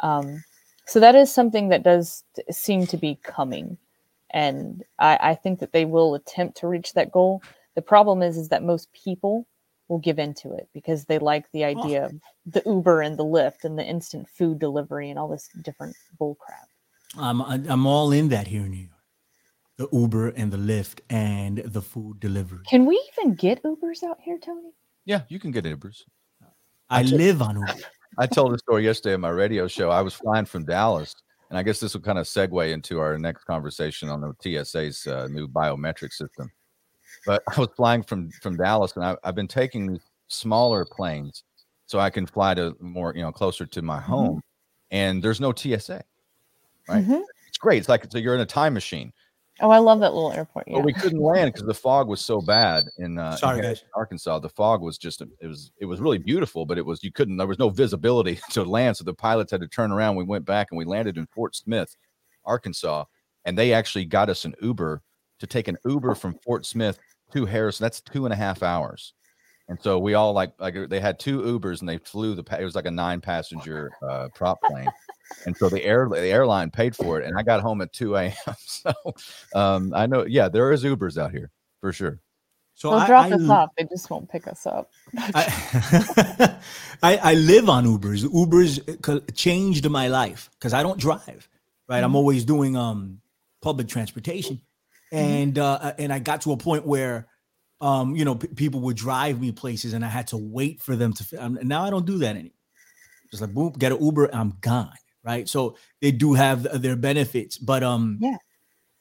um, 0.00 0.44
so 0.86 1.00
that 1.00 1.14
is 1.14 1.32
something 1.32 1.68
that 1.70 1.82
does 1.82 2.24
seem 2.50 2.86
to 2.88 2.96
be 2.96 3.18
coming. 3.22 3.78
And 4.30 4.84
I, 4.98 5.18
I 5.20 5.34
think 5.34 5.60
that 5.60 5.72
they 5.72 5.84
will 5.84 6.14
attempt 6.14 6.58
to 6.58 6.68
reach 6.68 6.92
that 6.94 7.12
goal. 7.12 7.42
The 7.74 7.82
problem 7.82 8.22
is 8.22 8.36
is 8.36 8.48
that 8.48 8.62
most 8.62 8.92
people 8.92 9.46
will 9.88 9.98
give 9.98 10.18
into 10.18 10.52
it 10.52 10.68
because 10.74 11.04
they 11.04 11.18
like 11.18 11.46
the 11.52 11.64
idea 11.64 12.06
of 12.06 12.14
the 12.46 12.62
uber 12.66 13.02
and 13.02 13.18
the 13.18 13.24
lyft 13.24 13.64
and 13.64 13.78
the 13.78 13.84
instant 13.84 14.28
food 14.28 14.58
delivery 14.58 15.10
and 15.10 15.18
all 15.18 15.28
this 15.28 15.50
different 15.62 15.96
bull 16.18 16.34
crap 16.36 16.68
I'm 17.18 17.40
I'm 17.42 17.86
all 17.86 18.12
in 18.12 18.28
that 18.30 18.48
here 18.48 18.62
in 18.64 18.70
New 18.72 18.78
York. 18.78 18.93
The 19.76 19.88
Uber 19.92 20.28
and 20.28 20.52
the 20.52 20.56
Lyft 20.56 21.00
and 21.10 21.58
the 21.58 21.82
food 21.82 22.20
delivery. 22.20 22.60
can 22.68 22.86
we 22.86 23.00
even 23.12 23.34
get 23.34 23.62
ubers 23.64 24.02
out 24.04 24.18
here 24.22 24.38
tony 24.38 24.70
Yeah, 25.04 25.22
you 25.28 25.38
can 25.40 25.50
get 25.50 25.64
Ubers. 25.64 26.02
I 26.90 27.02
took- 27.02 27.18
live 27.18 27.42
on 27.42 27.56
Uber. 27.56 27.74
I 28.18 28.26
told 28.26 28.54
a 28.54 28.58
story 28.58 28.84
yesterday 28.84 29.14
on 29.14 29.20
my 29.22 29.30
radio 29.30 29.66
show. 29.66 29.90
I 29.90 30.00
was 30.00 30.14
flying 30.14 30.44
from 30.44 30.64
Dallas, 30.64 31.16
and 31.50 31.58
I 31.58 31.64
guess 31.64 31.80
this 31.80 31.94
will 31.94 32.00
kind 32.02 32.18
of 32.18 32.26
segue 32.26 32.72
into 32.72 33.00
our 33.00 33.18
next 33.18 33.42
conversation 33.44 34.08
on 34.08 34.20
the 34.20 34.32
TSA's 34.40 35.04
uh, 35.08 35.26
new 35.26 35.48
biometric 35.48 36.12
system. 36.12 36.48
But 37.26 37.42
I 37.56 37.58
was 37.58 37.70
flying 37.76 38.04
from 38.04 38.30
from 38.42 38.56
Dallas, 38.56 38.92
and 38.94 39.04
I, 39.04 39.16
I've 39.24 39.34
been 39.34 39.48
taking 39.48 39.98
smaller 40.28 40.84
planes 40.84 41.42
so 41.86 41.98
I 41.98 42.08
can 42.08 42.24
fly 42.24 42.54
to 42.54 42.76
more, 42.80 43.12
you 43.16 43.22
know, 43.22 43.32
closer 43.32 43.66
to 43.66 43.82
my 43.82 44.00
home. 44.00 44.40
And 44.92 45.20
there's 45.20 45.40
no 45.40 45.52
TSA. 45.52 46.04
Right. 46.88 47.04
Mhm. 47.04 47.22
It's 47.48 47.58
great. 47.58 47.78
It's 47.78 47.88
like 47.88 48.06
so 48.12 48.18
you're 48.18 48.36
in 48.36 48.40
a 48.42 48.46
time 48.46 48.74
machine. 48.74 49.12
Oh 49.60 49.70
i 49.70 49.78
love 49.78 50.00
that 50.00 50.14
little 50.14 50.32
airport 50.32 50.66
yeah 50.66 50.76
But 50.76 50.84
we 50.84 50.92
couldn't 50.92 51.20
land 51.20 51.52
because 51.52 51.66
the 51.66 51.74
fog 51.74 52.08
was 52.08 52.20
so 52.20 52.40
bad 52.40 52.84
in, 52.98 53.18
uh, 53.18 53.36
Sorry, 53.36 53.60
Harrison, 53.60 53.86
guys. 53.86 53.92
Arkansas. 53.94 54.38
The 54.40 54.48
fog 54.48 54.82
was 54.82 54.98
just 54.98 55.20
it 55.20 55.46
was 55.46 55.70
it 55.80 55.86
was 55.86 56.00
really 56.00 56.18
beautiful, 56.18 56.66
but 56.66 56.78
it 56.78 56.84
was 56.84 57.02
you 57.02 57.12
couldn't 57.12 57.36
there 57.36 57.46
was 57.46 57.58
no 57.58 57.70
visibility 57.70 58.38
to 58.50 58.64
land, 58.64 58.96
so 58.96 59.04
the 59.04 59.14
pilots 59.14 59.52
had 59.52 59.60
to 59.60 59.68
turn 59.68 59.92
around. 59.92 60.16
We 60.16 60.24
went 60.24 60.44
back 60.44 60.68
and 60.70 60.78
we 60.78 60.84
landed 60.84 61.16
in 61.16 61.26
Fort 61.26 61.54
Smith, 61.54 61.94
Arkansas, 62.44 63.04
and 63.44 63.56
they 63.56 63.72
actually 63.72 64.04
got 64.04 64.28
us 64.28 64.44
an 64.44 64.54
Uber 64.60 65.02
to 65.38 65.46
take 65.46 65.68
an 65.68 65.76
Uber 65.84 66.14
from 66.14 66.34
Fort 66.44 66.66
Smith 66.66 66.98
to 67.32 67.46
Harrison. 67.46 67.84
That's 67.84 68.00
two 68.00 68.26
and 68.26 68.32
a 68.32 68.36
half 68.36 68.62
hours. 68.62 69.14
And 69.68 69.78
so 69.80 69.98
we 69.98 70.14
all 70.14 70.32
like 70.32 70.52
like 70.58 70.74
they 70.88 71.00
had 71.00 71.18
two 71.18 71.40
Ubers 71.40 71.80
and 71.80 71.88
they 71.88 71.98
flew 71.98 72.34
the 72.34 72.44
it 72.58 72.64
was 72.64 72.74
like 72.74 72.86
a 72.86 72.90
nine 72.90 73.20
passenger 73.20 73.92
uh, 74.06 74.28
prop 74.34 74.60
plane, 74.62 74.88
and 75.46 75.56
so 75.56 75.68
the 75.68 75.82
air 75.84 76.08
the 76.10 76.28
airline 76.28 76.70
paid 76.70 76.96
for 76.96 77.20
it. 77.20 77.26
And 77.26 77.38
I 77.38 77.42
got 77.42 77.60
home 77.60 77.80
at 77.80 77.92
two 77.92 78.16
a.m. 78.16 78.34
So 78.58 78.92
um, 79.54 79.92
I 79.94 80.06
know, 80.06 80.24
yeah, 80.26 80.48
there 80.48 80.72
is 80.72 80.84
Ubers 80.84 81.16
out 81.16 81.30
here 81.30 81.50
for 81.80 81.92
sure. 81.92 82.20
So 82.74 82.90
They'll 82.90 82.98
I, 83.00 83.06
drop 83.06 83.26
I, 83.26 83.32
us 83.32 83.48
off. 83.48 83.70
They 83.78 83.84
just 83.84 84.10
won't 84.10 84.28
pick 84.28 84.48
us 84.48 84.66
up. 84.66 84.90
I, 85.16 86.58
I 87.02 87.16
I 87.18 87.34
live 87.34 87.68
on 87.68 87.86
Ubers. 87.86 88.24
Ubers 88.24 89.34
changed 89.36 89.88
my 89.88 90.08
life 90.08 90.50
because 90.58 90.72
I 90.72 90.82
don't 90.82 90.98
drive. 90.98 91.48
Right, 91.88 92.02
I'm 92.02 92.16
always 92.16 92.44
doing 92.44 92.76
um 92.76 93.20
public 93.60 93.88
transportation, 93.88 94.60
and 95.12 95.58
uh, 95.58 95.92
and 95.98 96.12
I 96.12 96.18
got 96.18 96.40
to 96.42 96.52
a 96.52 96.56
point 96.56 96.86
where 96.86 97.28
um 97.80 98.16
you 98.16 98.24
know 98.24 98.34
p- 98.36 98.48
people 98.48 98.80
would 98.80 98.96
drive 98.96 99.40
me 99.40 99.52
places, 99.52 99.92
and 99.92 100.04
I 100.04 100.08
had 100.08 100.26
to 100.28 100.36
wait 100.38 100.80
for 100.80 100.96
them 100.96 101.12
to. 101.12 101.24
fi- 101.24 101.36
Um, 101.36 101.58
now 101.62 101.84
I 101.84 101.90
don't 101.90 102.06
do 102.06 102.18
that 102.18 102.36
anymore. 102.36 102.50
Just 103.30 103.42
like 103.42 103.52
boom, 103.52 103.72
get 103.78 103.92
an 103.92 104.02
Uber, 104.02 104.34
I'm 104.34 104.56
gone. 104.60 104.94
Right, 105.24 105.48
so 105.48 105.76
they 106.02 106.12
do 106.12 106.34
have 106.34 106.82
their 106.82 106.96
benefits, 106.96 107.56
but 107.56 107.82
um 107.82 108.18
Yeah. 108.20 108.36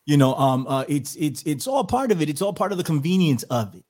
you 0.05 0.15
know 0.17 0.33
um 0.35 0.65
uh, 0.67 0.85
it's 0.87 1.15
it's 1.15 1.43
it's 1.43 1.67
all 1.67 1.83
part 1.83 2.11
of 2.11 2.21
it. 2.21 2.29
It's 2.29 2.41
all 2.41 2.53
part 2.53 2.71
of 2.71 2.77
the 2.77 2.83
convenience 2.83 3.43
of 3.43 3.75
it. 3.75 3.83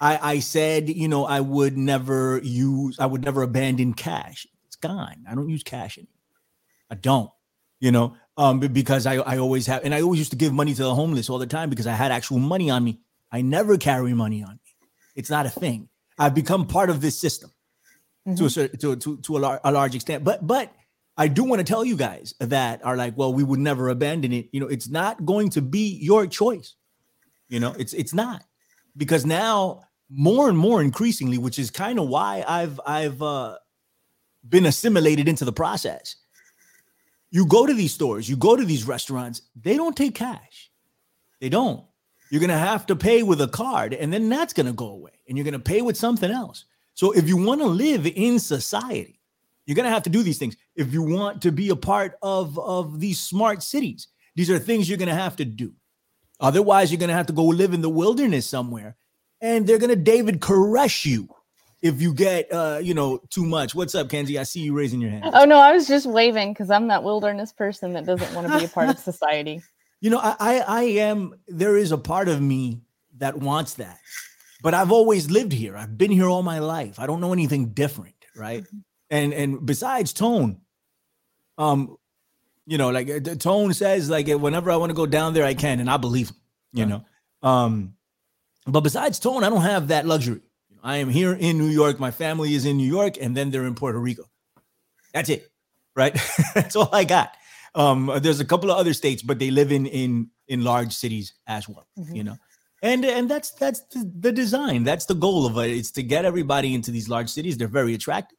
I, 0.00 0.34
I 0.34 0.38
said, 0.38 0.88
you 0.88 1.08
know, 1.08 1.24
I 1.24 1.40
would 1.40 1.76
never 1.76 2.40
use, 2.44 3.00
I 3.00 3.06
would 3.06 3.24
never 3.24 3.42
abandon 3.42 3.94
cash. 3.94 4.46
It's 4.66 4.76
gone. 4.76 5.24
I 5.28 5.34
don't 5.34 5.48
use 5.48 5.64
cash 5.64 5.98
anymore. 5.98 6.12
I 6.88 6.94
don't, 6.94 7.30
you 7.80 7.90
know, 7.90 8.14
um, 8.36 8.60
because 8.60 9.06
I, 9.06 9.16
I 9.16 9.38
always 9.38 9.66
have, 9.66 9.84
and 9.84 9.92
I 9.92 10.02
always 10.02 10.20
used 10.20 10.30
to 10.30 10.36
give 10.36 10.52
money 10.52 10.72
to 10.72 10.82
the 10.84 10.94
homeless 10.94 11.28
all 11.28 11.38
the 11.38 11.48
time 11.48 11.68
because 11.68 11.88
I 11.88 11.94
had 11.94 12.12
actual 12.12 12.38
money 12.38 12.70
on 12.70 12.84
me. 12.84 13.00
I 13.32 13.42
never 13.42 13.76
carry 13.76 14.14
money 14.14 14.42
on 14.44 14.52
me. 14.52 14.88
It's 15.16 15.30
not 15.30 15.46
a 15.46 15.50
thing. 15.50 15.88
I've 16.16 16.34
become 16.34 16.66
part 16.68 16.90
of 16.90 17.00
this 17.00 17.18
system 17.18 17.50
to 18.36 18.44
a 18.46 18.50
to, 18.50 18.94
to, 18.96 19.16
to 19.16 19.36
a, 19.36 19.40
lar- 19.40 19.60
a 19.64 19.72
large 19.72 19.96
extent. 19.96 20.22
But, 20.22 20.46
but 20.46 20.72
I 21.18 21.26
do 21.26 21.42
want 21.42 21.58
to 21.58 21.64
tell 21.64 21.84
you 21.84 21.96
guys 21.96 22.32
that 22.38 22.84
are 22.84 22.96
like, 22.96 23.16
well, 23.16 23.34
we 23.34 23.42
would 23.42 23.58
never 23.58 23.88
abandon 23.88 24.32
it. 24.32 24.48
You 24.52 24.60
know, 24.60 24.68
it's 24.68 24.88
not 24.88 25.26
going 25.26 25.50
to 25.50 25.60
be 25.60 25.98
your 26.00 26.28
choice. 26.28 26.76
You 27.48 27.58
know, 27.58 27.74
it's, 27.76 27.92
it's 27.92 28.14
not 28.14 28.44
because 28.96 29.26
now 29.26 29.82
more 30.08 30.48
and 30.48 30.56
more 30.56 30.80
increasingly, 30.80 31.36
which 31.36 31.58
is 31.58 31.70
kind 31.70 31.98
of 31.98 32.08
why 32.08 32.44
I've 32.46 32.80
I've 32.86 33.20
uh, 33.20 33.58
been 34.48 34.66
assimilated 34.66 35.28
into 35.28 35.44
the 35.44 35.52
process. 35.52 36.16
You 37.30 37.46
go 37.46 37.66
to 37.66 37.74
these 37.74 37.92
stores, 37.92 38.28
you 38.28 38.36
go 38.36 38.56
to 38.56 38.64
these 38.64 38.86
restaurants, 38.86 39.42
they 39.54 39.76
don't 39.76 39.96
take 39.96 40.14
cash. 40.14 40.70
They 41.40 41.48
don't. 41.48 41.84
You're 42.30 42.40
going 42.40 42.50
to 42.50 42.56
have 42.56 42.86
to 42.86 42.96
pay 42.96 43.22
with 43.22 43.40
a 43.40 43.48
card 43.48 43.92
and 43.92 44.12
then 44.12 44.28
that's 44.28 44.52
going 44.52 44.66
to 44.66 44.72
go 44.72 44.88
away 44.88 45.12
and 45.28 45.36
you're 45.36 45.44
going 45.44 45.52
to 45.52 45.58
pay 45.58 45.82
with 45.82 45.96
something 45.96 46.30
else. 46.30 46.64
So 46.94 47.12
if 47.12 47.28
you 47.28 47.36
want 47.36 47.60
to 47.60 47.66
live 47.66 48.06
in 48.06 48.38
society, 48.38 49.17
you're 49.68 49.74
going 49.74 49.84
to 49.84 49.90
have 49.90 50.04
to 50.04 50.10
do 50.10 50.22
these 50.22 50.38
things. 50.38 50.56
If 50.74 50.94
you 50.94 51.02
want 51.02 51.42
to 51.42 51.52
be 51.52 51.68
a 51.68 51.76
part 51.76 52.14
of, 52.22 52.58
of 52.58 53.00
these 53.00 53.20
smart 53.20 53.62
cities, 53.62 54.08
these 54.34 54.48
are 54.48 54.58
things 54.58 54.88
you're 54.88 54.96
going 54.96 55.10
to 55.10 55.14
have 55.14 55.36
to 55.36 55.44
do. 55.44 55.74
Otherwise, 56.40 56.90
you're 56.90 56.98
going 56.98 57.10
to 57.10 57.14
have 57.14 57.26
to 57.26 57.34
go 57.34 57.44
live 57.44 57.74
in 57.74 57.82
the 57.82 57.90
wilderness 57.90 58.46
somewhere 58.46 58.96
and 59.42 59.66
they're 59.66 59.76
going 59.76 59.90
to 59.90 59.96
David 59.96 60.40
Koresh 60.40 61.04
you 61.04 61.28
if 61.82 62.00
you 62.00 62.14
get, 62.14 62.50
uh, 62.50 62.80
you 62.82 62.94
know, 62.94 63.18
too 63.28 63.44
much. 63.44 63.74
What's 63.74 63.94
up, 63.94 64.08
Kenzie? 64.08 64.38
I 64.38 64.44
see 64.44 64.60
you 64.60 64.72
raising 64.72 65.02
your 65.02 65.10
hand. 65.10 65.26
Oh 65.34 65.44
no, 65.44 65.58
I 65.58 65.72
was 65.72 65.86
just 65.86 66.06
waving 66.06 66.54
because 66.54 66.70
I'm 66.70 66.88
that 66.88 67.04
wilderness 67.04 67.52
person 67.52 67.92
that 67.92 68.06
doesn't 68.06 68.34
want 68.34 68.46
to 68.48 68.58
be 68.58 68.64
a 68.64 68.68
part 68.68 68.88
of 68.88 68.98
society. 68.98 69.60
You 70.00 70.08
know, 70.10 70.18
I, 70.18 70.36
I 70.40 70.58
I 70.60 70.82
am 70.82 71.34
there 71.46 71.76
is 71.76 71.92
a 71.92 71.98
part 71.98 72.28
of 72.28 72.40
me 72.40 72.80
that 73.18 73.36
wants 73.36 73.74
that. 73.74 73.98
But 74.62 74.74
I've 74.74 74.90
always 74.90 75.30
lived 75.30 75.52
here. 75.52 75.76
I've 75.76 75.96
been 75.98 76.10
here 76.10 76.26
all 76.26 76.42
my 76.42 76.58
life. 76.58 76.98
I 76.98 77.06
don't 77.06 77.20
know 77.20 77.32
anything 77.32 77.68
different, 77.68 78.14
right? 78.34 78.64
And 79.10 79.32
and 79.32 79.64
besides 79.64 80.12
tone, 80.12 80.60
um, 81.56 81.96
you 82.66 82.76
know, 82.78 82.90
like 82.90 83.06
the 83.06 83.36
tone 83.36 83.72
says, 83.72 84.10
like 84.10 84.28
whenever 84.28 84.70
I 84.70 84.76
want 84.76 84.90
to 84.90 84.94
go 84.94 85.06
down 85.06 85.34
there, 85.34 85.44
I 85.44 85.54
can, 85.54 85.80
and 85.80 85.90
I 85.90 85.96
believe 85.96 86.28
him, 86.28 86.36
you 86.72 86.86
know. 86.86 87.04
Um, 87.42 87.94
but 88.66 88.80
besides 88.80 89.18
tone, 89.18 89.44
I 89.44 89.48
don't 89.48 89.62
have 89.62 89.88
that 89.88 90.06
luxury. 90.06 90.42
I 90.82 90.98
am 90.98 91.08
here 91.08 91.32
in 91.32 91.58
New 91.58 91.68
York. 91.68 91.98
My 91.98 92.10
family 92.10 92.54
is 92.54 92.66
in 92.66 92.76
New 92.76 92.86
York, 92.86 93.16
and 93.20 93.36
then 93.36 93.50
they're 93.50 93.66
in 93.66 93.74
Puerto 93.74 93.98
Rico. 93.98 94.24
That's 95.14 95.30
it, 95.30 95.50
right? 95.96 96.16
That's 96.54 96.76
all 96.76 96.90
I 96.92 97.04
got. 97.04 97.34
Um, 97.74 98.12
there's 98.22 98.40
a 98.40 98.44
couple 98.44 98.70
of 98.70 98.76
other 98.78 98.92
states, 98.94 99.22
but 99.22 99.38
they 99.38 99.50
live 99.50 99.72
in 99.72 99.86
in 99.86 100.30
in 100.48 100.64
large 100.64 100.92
cities 100.92 101.34
as 101.46 101.68
well. 101.68 101.86
Mhm. 101.98 102.14
You 102.16 102.24
know, 102.24 102.36
and 102.82 103.04
and 103.04 103.30
that's 103.30 103.50
that's 103.52 103.80
the, 103.92 104.10
the 104.20 104.32
design. 104.32 104.84
That's 104.84 105.04
the 105.04 105.14
goal 105.14 105.46
of 105.46 105.56
it. 105.58 105.70
It's 105.70 105.90
to 105.92 106.02
get 106.02 106.24
everybody 106.24 106.74
into 106.74 106.90
these 106.90 107.08
large 107.08 107.28
cities. 107.28 107.56
They're 107.56 107.68
very 107.68 107.94
attractive. 107.94 108.37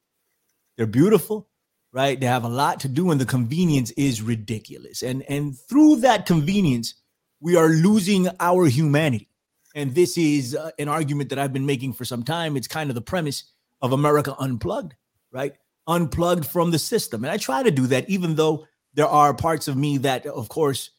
They're 0.80 0.88
beautiful, 0.88 1.50
right? 1.92 2.18
They 2.18 2.26
have 2.26 2.46
a 2.46 2.48
lot 2.48 2.80
to 2.80 2.88
do, 2.88 3.12
and 3.12 3.20
the 3.20 3.26
convenience 3.26 3.92
is 3.92 4.22
ridiculous. 4.22 5.04
And 5.04 5.24
and 5.24 5.60
through 5.60 5.98
that 5.98 6.26
convenience, 6.26 6.94
we 7.42 7.58
are 7.58 7.68
losing 7.68 8.30
our 8.40 8.66
humanity. 8.66 9.28
And 9.76 9.94
this 9.94 10.18
is 10.18 10.56
uh, 10.56 10.72
an 10.80 10.88
argument 10.88 11.32
that 11.32 11.38
I've 11.38 11.52
been 11.52 11.66
making 11.66 11.94
for 11.96 12.06
some 12.06 12.24
time. 12.24 12.56
It's 12.56 12.70
kind 12.70 12.90
of 12.90 12.96
the 12.96 13.02
premise 13.02 13.44
of 13.82 13.92
America 13.92 14.34
Unplugged, 14.40 14.96
right? 15.34 15.52
Unplugged 15.86 16.46
from 16.46 16.72
the 16.72 16.80
system. 16.80 17.26
And 17.26 17.32
I 17.32 17.36
try 17.36 17.62
to 17.62 17.72
do 17.72 17.88
that, 17.88 18.10
even 18.10 18.36
though 18.36 18.66
there 18.94 19.06
are 19.06 19.34
parts 19.34 19.68
of 19.68 19.76
me 19.76 19.98
that, 19.98 20.26
of 20.26 20.48
course, 20.48 20.92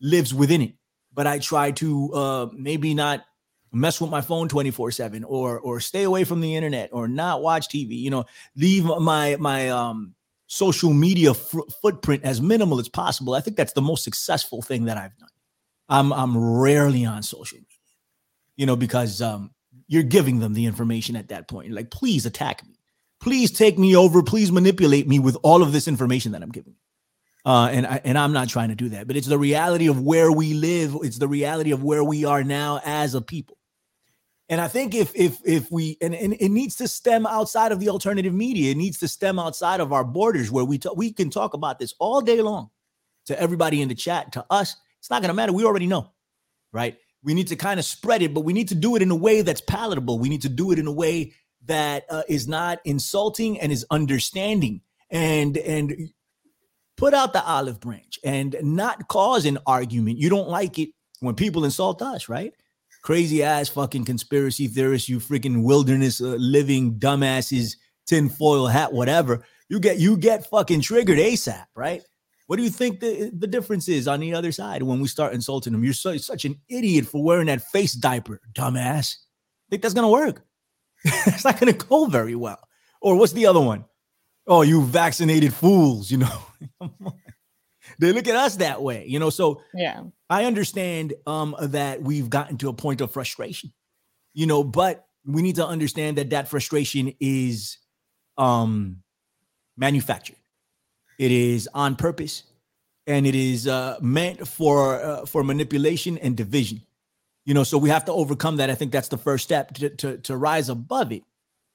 lives 0.00 0.34
within 0.34 0.62
it. 0.62 0.74
But 1.14 1.28
I 1.28 1.38
try 1.38 1.70
to 1.70 2.12
uh, 2.12 2.48
maybe 2.52 2.92
not 2.92 3.24
mess 3.72 4.00
with 4.00 4.10
my 4.10 4.20
phone 4.20 4.48
24 4.48 4.90
7 4.90 5.24
or 5.24 5.58
or 5.60 5.80
stay 5.80 6.04
away 6.04 6.24
from 6.24 6.40
the 6.40 6.56
internet 6.56 6.90
or 6.92 7.08
not 7.08 7.42
watch 7.42 7.68
TV, 7.68 7.98
you 7.98 8.10
know, 8.10 8.24
leave 8.56 8.84
my 8.84 9.36
my 9.36 9.68
um 9.68 10.14
social 10.46 10.92
media 10.92 11.34
fr- 11.34 11.60
footprint 11.82 12.24
as 12.24 12.40
minimal 12.40 12.80
as 12.80 12.88
possible. 12.88 13.34
I 13.34 13.40
think 13.40 13.56
that's 13.56 13.74
the 13.74 13.82
most 13.82 14.04
successful 14.04 14.62
thing 14.62 14.86
that 14.86 14.96
I've 14.96 15.16
done. 15.18 15.28
I'm 15.88 16.12
I'm 16.12 16.36
rarely 16.36 17.04
on 17.04 17.22
social 17.22 17.58
media, 17.58 17.66
you 18.56 18.66
know, 18.66 18.76
because 18.76 19.20
um 19.22 19.50
you're 19.88 20.02
giving 20.02 20.40
them 20.40 20.54
the 20.54 20.66
information 20.66 21.16
at 21.16 21.28
that 21.28 21.48
point. 21.48 21.72
Like, 21.72 21.90
please 21.90 22.26
attack 22.26 22.66
me, 22.66 22.74
please 23.20 23.50
take 23.50 23.78
me 23.78 23.96
over, 23.96 24.22
please 24.22 24.52
manipulate 24.52 25.08
me 25.08 25.18
with 25.18 25.36
all 25.42 25.62
of 25.62 25.72
this 25.72 25.88
information 25.88 26.32
that 26.32 26.42
I'm 26.42 26.50
giving. 26.50 26.74
Uh, 27.44 27.68
and 27.72 27.86
I, 27.86 28.00
and 28.04 28.18
I'm 28.18 28.32
not 28.32 28.48
trying 28.48 28.68
to 28.68 28.74
do 28.74 28.90
that, 28.90 29.06
but 29.06 29.16
it's 29.16 29.26
the 29.26 29.38
reality 29.38 29.88
of 29.88 30.02
where 30.02 30.30
we 30.30 30.54
live. 30.54 30.96
It's 31.02 31.18
the 31.18 31.28
reality 31.28 31.70
of 31.70 31.82
where 31.82 32.04
we 32.04 32.24
are 32.24 32.44
now 32.44 32.80
as 32.84 33.14
a 33.14 33.22
people. 33.22 33.57
And 34.48 34.60
I 34.60 34.68
think 34.68 34.94
if 34.94 35.14
if 35.14 35.38
if 35.44 35.70
we 35.70 35.98
and, 36.00 36.14
and 36.14 36.34
it 36.40 36.48
needs 36.48 36.76
to 36.76 36.88
stem 36.88 37.26
outside 37.26 37.70
of 37.70 37.80
the 37.80 37.90
alternative 37.90 38.32
media, 38.32 38.70
it 38.70 38.76
needs 38.76 38.98
to 38.98 39.08
stem 39.08 39.38
outside 39.38 39.80
of 39.80 39.92
our 39.92 40.04
borders 40.04 40.50
where 40.50 40.64
we 40.64 40.80
we 40.96 41.12
can 41.12 41.28
talk 41.28 41.52
about 41.54 41.78
this 41.78 41.94
all 41.98 42.20
day 42.22 42.40
long 42.40 42.70
to 43.26 43.38
everybody 43.38 43.82
in 43.82 43.88
the 43.88 43.94
chat. 43.94 44.32
To 44.32 44.46
us, 44.48 44.76
it's 44.98 45.10
not 45.10 45.22
to 45.22 45.32
matter. 45.34 45.52
We 45.52 45.64
already 45.64 45.86
know, 45.86 46.12
right? 46.72 46.96
We 47.22 47.34
need 47.34 47.48
to 47.48 47.56
kind 47.56 47.78
of 47.78 47.84
spread 47.84 48.22
it, 48.22 48.32
but 48.32 48.42
we 48.42 48.54
need 48.54 48.68
to 48.68 48.74
do 48.74 48.96
it 48.96 49.02
in 49.02 49.10
a 49.10 49.16
way 49.16 49.42
that's 49.42 49.60
palatable. 49.60 50.18
We 50.18 50.30
need 50.30 50.42
to 50.42 50.48
do 50.48 50.72
it 50.72 50.78
in 50.78 50.86
a 50.86 50.92
way 50.92 51.34
that 51.66 52.06
uh, 52.08 52.22
is 52.28 52.48
not 52.48 52.78
insulting 52.84 53.60
and 53.60 53.70
is 53.70 53.84
understanding 53.90 54.80
and 55.10 55.58
and 55.58 56.08
put 56.96 57.12
out 57.12 57.34
the 57.34 57.44
olive 57.44 57.80
branch 57.80 58.18
and 58.24 58.56
not 58.62 59.08
cause 59.08 59.44
an 59.44 59.58
argument. 59.66 60.18
You 60.18 60.30
don't 60.30 60.48
like 60.48 60.78
it 60.78 60.88
when 61.20 61.34
people 61.34 61.64
insult 61.64 62.00
us, 62.00 62.28
right? 62.28 62.54
Crazy 63.08 63.42
ass 63.42 63.70
fucking 63.70 64.04
conspiracy 64.04 64.66
theorists, 64.66 65.08
you 65.08 65.18
freaking 65.18 65.62
wilderness 65.62 66.20
uh, 66.20 66.36
living 66.38 66.98
dumbasses, 66.98 67.74
tinfoil 68.06 68.66
hat, 68.66 68.92
whatever. 68.92 69.46
You 69.70 69.80
get 69.80 69.96
you 69.98 70.14
get 70.18 70.50
fucking 70.50 70.82
triggered 70.82 71.16
ASAP, 71.16 71.64
right? 71.74 72.02
What 72.48 72.56
do 72.56 72.62
you 72.64 72.68
think 72.68 73.00
the, 73.00 73.30
the 73.32 73.46
difference 73.46 73.88
is 73.88 74.08
on 74.08 74.20
the 74.20 74.34
other 74.34 74.52
side 74.52 74.82
when 74.82 75.00
we 75.00 75.08
start 75.08 75.32
insulting 75.32 75.72
them? 75.72 75.82
You're 75.82 75.94
so, 75.94 76.18
such 76.18 76.44
an 76.44 76.60
idiot 76.68 77.06
for 77.06 77.24
wearing 77.24 77.46
that 77.46 77.62
face 77.62 77.94
diaper, 77.94 78.42
dumbass. 78.52 79.16
Think 79.70 79.80
that's 79.80 79.94
gonna 79.94 80.10
work? 80.10 80.44
it's 81.04 81.46
not 81.46 81.58
gonna 81.58 81.72
go 81.72 82.08
very 82.08 82.34
well. 82.34 82.60
Or 83.00 83.16
what's 83.16 83.32
the 83.32 83.46
other 83.46 83.62
one? 83.62 83.86
Oh, 84.46 84.60
you 84.60 84.84
vaccinated 84.84 85.54
fools, 85.54 86.10
you 86.10 86.18
know. 86.18 86.42
They 87.98 88.12
look 88.12 88.28
at 88.28 88.36
us 88.36 88.56
that 88.56 88.82
way, 88.82 89.04
you 89.06 89.18
know. 89.18 89.30
So 89.30 89.62
Yeah. 89.74 90.04
I 90.30 90.44
understand 90.44 91.14
um, 91.26 91.56
that 91.60 92.02
we've 92.02 92.30
gotten 92.30 92.58
to 92.58 92.68
a 92.68 92.72
point 92.72 93.00
of 93.00 93.10
frustration, 93.10 93.72
you 94.34 94.46
know, 94.46 94.62
but 94.62 95.06
we 95.24 95.42
need 95.42 95.56
to 95.56 95.66
understand 95.66 96.18
that 96.18 96.30
that 96.30 96.48
frustration 96.48 97.12
is 97.18 97.78
um, 98.36 99.02
manufactured. 99.76 100.36
It 101.18 101.32
is 101.32 101.68
on 101.74 101.96
purpose, 101.96 102.44
and 103.06 103.26
it 103.26 103.34
is 103.34 103.66
uh, 103.66 103.98
meant 104.00 104.46
for 104.46 105.02
uh, 105.02 105.26
for 105.26 105.42
manipulation 105.42 106.18
and 106.18 106.36
division. 106.36 106.82
You 107.44 107.54
know, 107.54 107.64
so 107.64 107.78
we 107.78 107.88
have 107.88 108.04
to 108.04 108.12
overcome 108.12 108.56
that. 108.56 108.70
I 108.70 108.74
think 108.74 108.92
that's 108.92 109.08
the 109.08 109.18
first 109.18 109.44
step 109.44 109.74
to, 109.74 109.90
to 109.90 110.18
to 110.18 110.36
rise 110.36 110.68
above 110.68 111.10
it. 111.10 111.24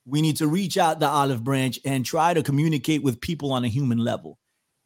We 0.05 0.21
need 0.21 0.37
to 0.37 0.47
reach 0.47 0.77
out 0.77 0.99
the 0.99 1.07
olive 1.07 1.43
branch 1.43 1.79
and 1.83 2.05
try 2.05 2.33
to 2.33 2.43
communicate 2.43 3.03
with 3.03 3.19
people 3.19 3.51
on 3.51 3.65
a 3.65 3.69
human 3.69 3.97
level 3.97 4.37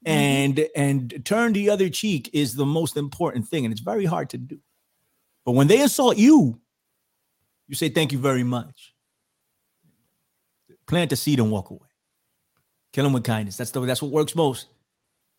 and 0.08 0.70
and 0.76 1.26
turn 1.26 1.54
the 1.54 1.70
other 1.70 1.90
cheek 1.90 2.30
is 2.34 2.56
the 2.56 2.66
most 2.66 2.96
important 2.96 3.48
thing 3.48 3.66
and 3.66 3.72
it's 3.72 3.82
very 3.82 4.06
hard 4.06 4.30
to 4.32 4.38
do. 4.38 4.60
But 5.46 5.52
when 5.52 5.68
they 5.68 5.82
insult 5.82 6.18
you 6.18 6.60
you 7.68 7.76
say 7.76 7.90
thank 7.90 8.12
you 8.12 8.18
very 8.18 8.44
much. 8.44 8.94
Plant 10.88 11.12
a 11.12 11.18
seed 11.18 11.40
and 11.40 11.52
walk 11.52 11.70
away. 11.70 11.82
Kill 12.94 13.04
them 13.04 13.14
with 13.14 13.26
kindness. 13.26 13.58
That's 13.58 13.72
the 13.72 13.82
that's 13.82 14.02
what 14.02 14.12
works 14.12 14.36
most. 14.36 14.68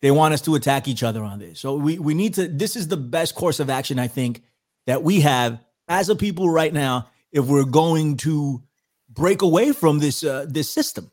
They 0.01 0.11
want 0.11 0.33
us 0.33 0.41
to 0.41 0.55
attack 0.55 0.87
each 0.87 1.03
other 1.03 1.23
on 1.23 1.39
this. 1.39 1.59
So 1.59 1.75
we 1.75 1.97
we 1.97 2.13
need 2.13 2.35
to 2.35 2.47
this 2.47 2.75
is 2.75 2.87
the 2.87 2.97
best 2.97 3.33
course 3.35 3.59
of 3.59 3.69
action 3.69 3.97
i 3.97 4.07
think 4.07 4.43
that 4.85 5.03
we 5.03 5.21
have 5.21 5.59
as 5.87 6.09
a 6.09 6.15
people 6.15 6.49
right 6.49 6.73
now 6.73 7.09
if 7.31 7.45
we're 7.45 7.65
going 7.65 8.17
to 8.17 8.61
break 9.09 9.41
away 9.41 9.71
from 9.71 9.99
this 9.99 10.23
uh, 10.23 10.45
this 10.47 10.71
system. 10.71 11.11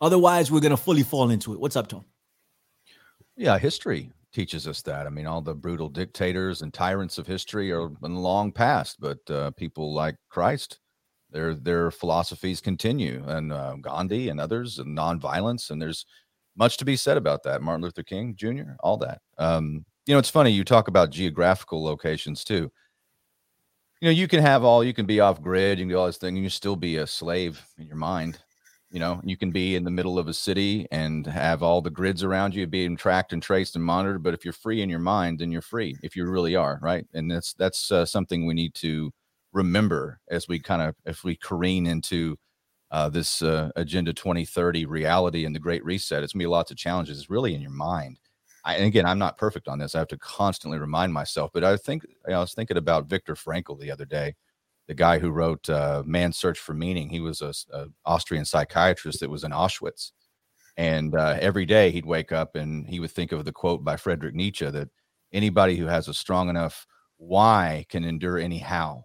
Otherwise 0.00 0.50
we're 0.50 0.60
going 0.60 0.70
to 0.70 0.76
fully 0.76 1.04
fall 1.04 1.30
into 1.30 1.52
it. 1.52 1.60
What's 1.60 1.76
up 1.76 1.86
tom 1.86 2.04
Yeah, 3.40 3.56
history 3.56 4.12
teaches 4.34 4.68
us 4.68 4.82
that. 4.82 5.06
I 5.06 5.08
mean, 5.08 5.26
all 5.26 5.40
the 5.40 5.54
brutal 5.54 5.88
dictators 5.88 6.60
and 6.60 6.74
tyrants 6.74 7.16
of 7.16 7.26
history 7.26 7.72
are 7.72 7.86
in 7.86 8.12
the 8.12 8.20
long 8.20 8.52
past, 8.52 9.00
but 9.00 9.18
uh, 9.30 9.50
people 9.52 9.94
like 9.94 10.16
Christ, 10.28 10.78
their 11.30 11.54
their 11.54 11.90
philosophies 11.90 12.60
continue, 12.60 13.24
and 13.26 13.50
uh, 13.50 13.76
Gandhi 13.80 14.28
and 14.28 14.38
others, 14.38 14.78
and 14.78 14.94
nonviolence, 14.94 15.70
and 15.70 15.80
there's 15.80 16.04
much 16.54 16.76
to 16.76 16.84
be 16.84 16.96
said 16.96 17.16
about 17.16 17.42
that. 17.44 17.62
Martin 17.62 17.82
Luther 17.82 18.02
King 18.02 18.36
Jr., 18.36 18.72
all 18.80 18.98
that. 18.98 19.22
Um, 19.38 19.86
you 20.04 20.12
know, 20.12 20.18
it's 20.18 20.28
funny 20.28 20.50
you 20.50 20.62
talk 20.62 20.88
about 20.88 21.08
geographical 21.08 21.82
locations 21.82 22.44
too. 22.44 22.70
You 24.02 24.08
know, 24.08 24.10
you 24.10 24.28
can 24.28 24.42
have 24.42 24.64
all, 24.64 24.84
you 24.84 24.92
can 24.92 25.06
be 25.06 25.20
off 25.20 25.40
grid, 25.40 25.78
you 25.78 25.86
can 25.86 25.90
do 25.92 25.98
all 25.98 26.04
this 26.04 26.18
thing, 26.18 26.36
and 26.36 26.44
you 26.44 26.50
still 26.50 26.76
be 26.76 26.98
a 26.98 27.06
slave 27.06 27.64
in 27.78 27.86
your 27.86 27.96
mind 27.96 28.38
you 28.90 28.98
know 28.98 29.20
you 29.24 29.36
can 29.36 29.50
be 29.50 29.76
in 29.76 29.84
the 29.84 29.90
middle 29.90 30.18
of 30.18 30.28
a 30.28 30.34
city 30.34 30.86
and 30.90 31.26
have 31.26 31.62
all 31.62 31.80
the 31.80 31.90
grids 31.90 32.24
around 32.24 32.54
you 32.54 32.66
being 32.66 32.96
tracked 32.96 33.32
and 33.32 33.42
traced 33.42 33.76
and 33.76 33.84
monitored 33.84 34.22
but 34.22 34.34
if 34.34 34.44
you're 34.44 34.52
free 34.52 34.82
in 34.82 34.88
your 34.88 34.98
mind 34.98 35.38
then 35.38 35.52
you're 35.52 35.62
free 35.62 35.96
if 36.02 36.16
you 36.16 36.28
really 36.28 36.56
are 36.56 36.78
right? 36.82 37.06
And 37.14 37.30
that's 37.30 37.54
that's 37.54 37.92
uh, 37.92 38.04
something 38.04 38.46
we 38.46 38.54
need 38.54 38.74
to 38.76 39.12
remember 39.52 40.20
as 40.30 40.48
we 40.48 40.58
kind 40.58 40.82
of 40.82 40.94
if 41.04 41.24
we 41.24 41.36
careen 41.36 41.86
into 41.86 42.36
uh, 42.90 43.08
this 43.08 43.42
uh, 43.42 43.70
agenda 43.76 44.12
2030 44.12 44.86
reality 44.86 45.44
and 45.44 45.54
the 45.54 45.60
great 45.60 45.84
reset. 45.84 46.22
It's 46.24 46.32
gonna 46.32 46.42
be 46.42 46.46
lots 46.46 46.72
of 46.72 46.76
challenges. 46.76 47.18
It's 47.18 47.30
really 47.30 47.54
in 47.54 47.60
your 47.60 47.70
mind. 47.70 48.18
I, 48.64 48.74
and 48.74 48.84
again 48.84 49.06
i'm 49.06 49.18
not 49.18 49.38
perfect 49.38 49.68
on 49.68 49.78
this. 49.78 49.94
I 49.94 50.00
have 50.00 50.08
to 50.08 50.18
constantly 50.18 50.78
remind 50.78 51.14
myself 51.14 51.50
but 51.54 51.64
i 51.64 51.76
think 51.78 52.04
i 52.28 52.38
was 52.38 52.52
thinking 52.52 52.76
about 52.76 53.06
viktor 53.06 53.34
frankl 53.34 53.80
the 53.80 53.90
other 53.90 54.04
day 54.04 54.34
the 54.90 54.94
guy 54.94 55.20
who 55.20 55.30
wrote 55.30 55.70
uh, 55.70 56.02
Man's 56.04 56.36
Search 56.36 56.58
for 56.58 56.74
Meaning. 56.74 57.10
He 57.10 57.20
was 57.20 57.42
a, 57.42 57.54
Austrian 58.04 58.44
psychiatrist 58.44 59.20
that 59.20 59.30
was 59.30 59.44
in 59.44 59.52
Auschwitz, 59.52 60.10
and 60.76 61.14
uh, 61.14 61.38
every 61.40 61.64
day 61.64 61.92
he'd 61.92 62.04
wake 62.04 62.32
up 62.32 62.56
and 62.56 62.88
he 62.88 62.98
would 62.98 63.12
think 63.12 63.30
of 63.30 63.44
the 63.44 63.52
quote 63.52 63.84
by 63.84 63.96
Friedrich 63.96 64.34
Nietzsche 64.34 64.68
that 64.68 64.88
anybody 65.32 65.76
who 65.76 65.86
has 65.86 66.08
a 66.08 66.14
strong 66.14 66.48
enough 66.48 66.88
why 67.18 67.86
can 67.88 68.02
endure 68.02 68.40
any 68.40 68.58
how. 68.58 69.04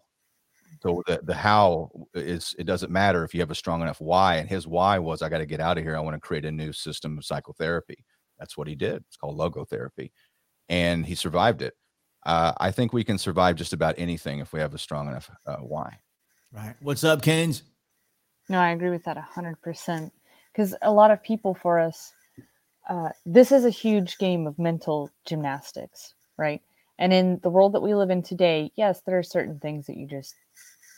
So 0.82 1.04
the, 1.06 1.20
the 1.22 1.36
how 1.36 1.92
is 2.16 2.56
it 2.58 2.64
doesn't 2.64 2.92
matter 2.92 3.24
if 3.24 3.36
you 3.36 3.40
have 3.42 3.52
a 3.52 3.56
strong 3.56 3.84
enough 3.84 4.02
why. 4.02 4.38
And 4.38 4.50
his 4.50 4.66
why 4.66 4.98
was 4.98 5.22
I 5.22 5.30
got 5.30 5.38
to 5.38 5.46
get 5.46 5.60
out 5.60 5.78
of 5.78 5.84
here. 5.84 5.96
I 5.96 6.00
want 6.00 6.16
to 6.16 6.20
create 6.20 6.46
a 6.46 6.52
new 6.52 6.74
system 6.74 7.20
of 7.20 7.26
psychotherapy. 7.26 8.04
That's 8.40 8.58
what 8.58 8.68
he 8.68 8.74
did. 8.74 9.04
It's 9.08 9.18
called 9.18 9.38
logotherapy. 9.38 10.10
And 10.68 11.06
he 11.06 11.14
survived 11.14 11.62
it. 11.62 11.76
Uh, 12.26 12.54
I 12.58 12.72
think 12.72 12.92
we 12.92 13.04
can 13.04 13.18
survive 13.18 13.56
just 13.56 13.74
about 13.74 13.96
anything 13.98 14.40
if 14.40 14.52
we 14.52 14.60
have 14.60 14.74
a 14.74 14.80
strong 14.80 15.08
enough 15.08 15.30
uh, 15.46 15.58
why. 15.58 16.00
Right. 16.52 16.76
What's 16.82 17.04
up, 17.04 17.22
Kens? 17.22 17.64
No, 18.50 18.60
I 18.60 18.72
agree 18.72 18.90
with 18.90 19.04
that 19.04 19.18
100%. 19.18 20.12
Because 20.52 20.76
a 20.82 20.92
lot 20.92 21.12
of 21.12 21.22
people 21.22 21.54
for 21.54 21.80
us, 21.80 22.14
uh, 22.90 23.10
this 23.26 23.52
is 23.52 23.66
a 23.66 23.70
huge 23.70 24.18
game 24.18 24.48
of 24.48 24.58
mental 24.58 25.12
gymnastics, 25.26 26.14
right? 26.38 26.62
And 26.98 27.12
in 27.12 27.40
the 27.44 27.50
world 27.50 27.74
that 27.74 27.82
we 27.82 27.94
live 27.94 28.10
in 28.10 28.24
today, 28.24 28.72
yes, 28.76 29.02
there 29.06 29.18
are 29.18 29.24
certain 29.24 29.60
things 29.60 29.86
that 29.88 29.98
you 29.98 30.08
just 30.08 30.36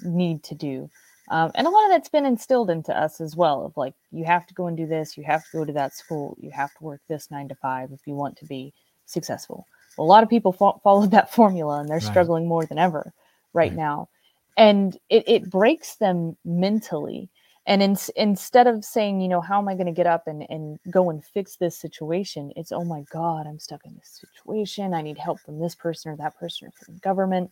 need 0.04 0.44
to 0.44 0.56
do. 0.56 0.90
Um, 1.30 1.52
and 1.56 1.68
a 1.68 1.70
lot 1.70 1.86
of 1.86 1.92
that's 1.92 2.10
been 2.10 2.26
instilled 2.26 2.70
into 2.70 2.98
us 2.98 3.20
as 3.20 3.36
well 3.36 3.66
of 3.66 3.76
like, 3.76 3.96
you 4.12 4.24
have 4.26 4.46
to 4.48 4.54
go 4.54 4.68
and 4.68 4.78
do 4.78 4.86
this, 4.86 5.18
you 5.18 5.24
have 5.24 5.44
to 5.46 5.58
go 5.58 5.66
to 5.66 5.74
that 5.74 5.94
school, 5.94 6.38
you 6.40 6.52
have 6.52 6.74
to 6.76 6.84
work 6.84 7.02
this 7.10 7.32
nine 7.32 7.50
to 7.50 7.56
five 7.56 7.92
if 7.92 8.06
you 8.06 8.13
want 8.13 8.38
to 8.38 8.46
be 8.46 8.74
successful. 9.06 9.66
A 9.98 10.04
lot 10.04 10.24
of 10.24 10.30
people 10.30 10.52
fo- 10.52 10.80
followed 10.84 11.12
that 11.12 11.34
formula 11.34 11.80
and 11.80 11.90
they're 11.90 11.98
Right. 11.98 12.04
struggling 12.04 12.48
more 12.48 12.66
than 12.66 12.78
ever 12.78 13.14
right, 13.54 13.72
Right. 13.72 13.78
now. 13.78 14.10
And 14.58 14.98
it, 15.10 15.24
it 15.28 15.50
breaks 15.50 15.96
them 15.96 16.38
mentally. 16.46 17.30
And 17.68 17.84
in, 17.84 17.98
instead 18.16 18.66
of 18.66 18.86
saying, 18.86 19.20
you 19.20 19.28
know, 19.28 19.42
how 19.42 19.60
am 19.60 19.68
I 19.68 19.74
going 19.74 19.88
to 19.88 19.92
get 19.92 20.08
up 20.08 20.28
and, 20.28 20.46
and 20.50 20.80
go 20.90 21.10
and 21.10 21.24
fix 21.24 21.58
this 21.58 21.78
situation? 21.78 22.52
It's, 22.56 22.72
oh 22.72 22.86
my 22.86 23.04
God, 23.12 23.46
I'm 23.46 23.60
stuck 23.60 23.86
in 23.86 23.94
this 23.96 24.22
situation. 24.22 24.94
I 24.94 25.02
need 25.02 25.18
help 25.18 25.40
from 25.42 25.60
this 25.60 25.76
person 25.76 26.12
or 26.12 26.16
that 26.18 26.38
person 26.38 26.68
or 26.68 26.72
from 26.72 26.96
the 26.96 27.02
government. 27.02 27.52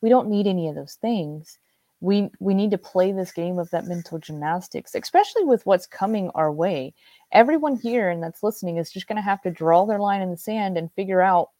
We 0.00 0.08
don't 0.08 0.28
need 0.28 0.48
any 0.48 0.68
of 0.68 0.74
those 0.74 0.94
things. 0.94 1.58
We, 2.00 2.28
we 2.40 2.54
need 2.54 2.72
to 2.72 2.78
play 2.78 3.12
this 3.12 3.30
game 3.30 3.60
of 3.60 3.70
that 3.70 3.86
mental 3.86 4.18
gymnastics, 4.18 4.96
especially 4.96 5.44
with 5.44 5.64
what's 5.64 5.86
coming 5.86 6.30
our 6.34 6.50
way. 6.50 6.92
Everyone 7.30 7.76
here 7.76 8.10
and 8.10 8.20
that's 8.20 8.42
listening 8.42 8.78
is 8.78 8.90
just 8.90 9.06
going 9.06 9.16
to 9.16 9.22
have 9.22 9.40
to 9.42 9.50
draw 9.52 9.86
their 9.86 10.00
line 10.00 10.22
in 10.22 10.32
the 10.32 10.36
sand 10.36 10.76
and 10.76 10.92
figure 10.94 11.22
out 11.22 11.50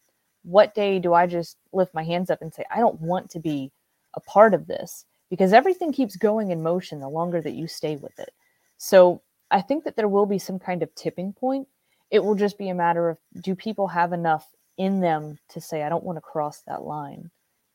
what 0.44 0.74
day 0.74 0.98
do 0.98 1.14
I 1.14 1.26
just 1.26 1.56
lift 1.72 1.94
my 1.94 2.02
hands 2.02 2.30
up 2.30 2.42
and 2.42 2.52
say, 2.52 2.64
I 2.74 2.80
don't 2.80 3.00
want 3.00 3.30
to 3.30 3.40
be 3.40 3.70
a 4.14 4.20
part 4.20 4.54
of 4.54 4.66
this 4.66 5.04
because 5.30 5.52
everything 5.52 5.92
keeps 5.92 6.16
going 6.16 6.50
in 6.50 6.62
motion 6.62 7.00
the 7.00 7.08
longer 7.08 7.40
that 7.40 7.54
you 7.54 7.66
stay 7.66 7.96
with 7.96 8.18
it. 8.18 8.32
So 8.78 9.22
I 9.50 9.60
think 9.60 9.84
that 9.84 9.96
there 9.96 10.08
will 10.08 10.26
be 10.26 10.38
some 10.38 10.58
kind 10.58 10.82
of 10.82 10.94
tipping 10.94 11.32
point. 11.32 11.68
It 12.10 12.22
will 12.22 12.34
just 12.34 12.58
be 12.58 12.68
a 12.68 12.74
matter 12.74 13.08
of 13.08 13.18
do 13.40 13.54
people 13.54 13.86
have 13.88 14.12
enough 14.12 14.46
in 14.76 15.00
them 15.00 15.38
to 15.50 15.60
say, 15.60 15.82
I 15.82 15.88
don't 15.88 16.04
want 16.04 16.16
to 16.16 16.22
cross 16.22 16.62
that 16.66 16.82
line? 16.82 17.30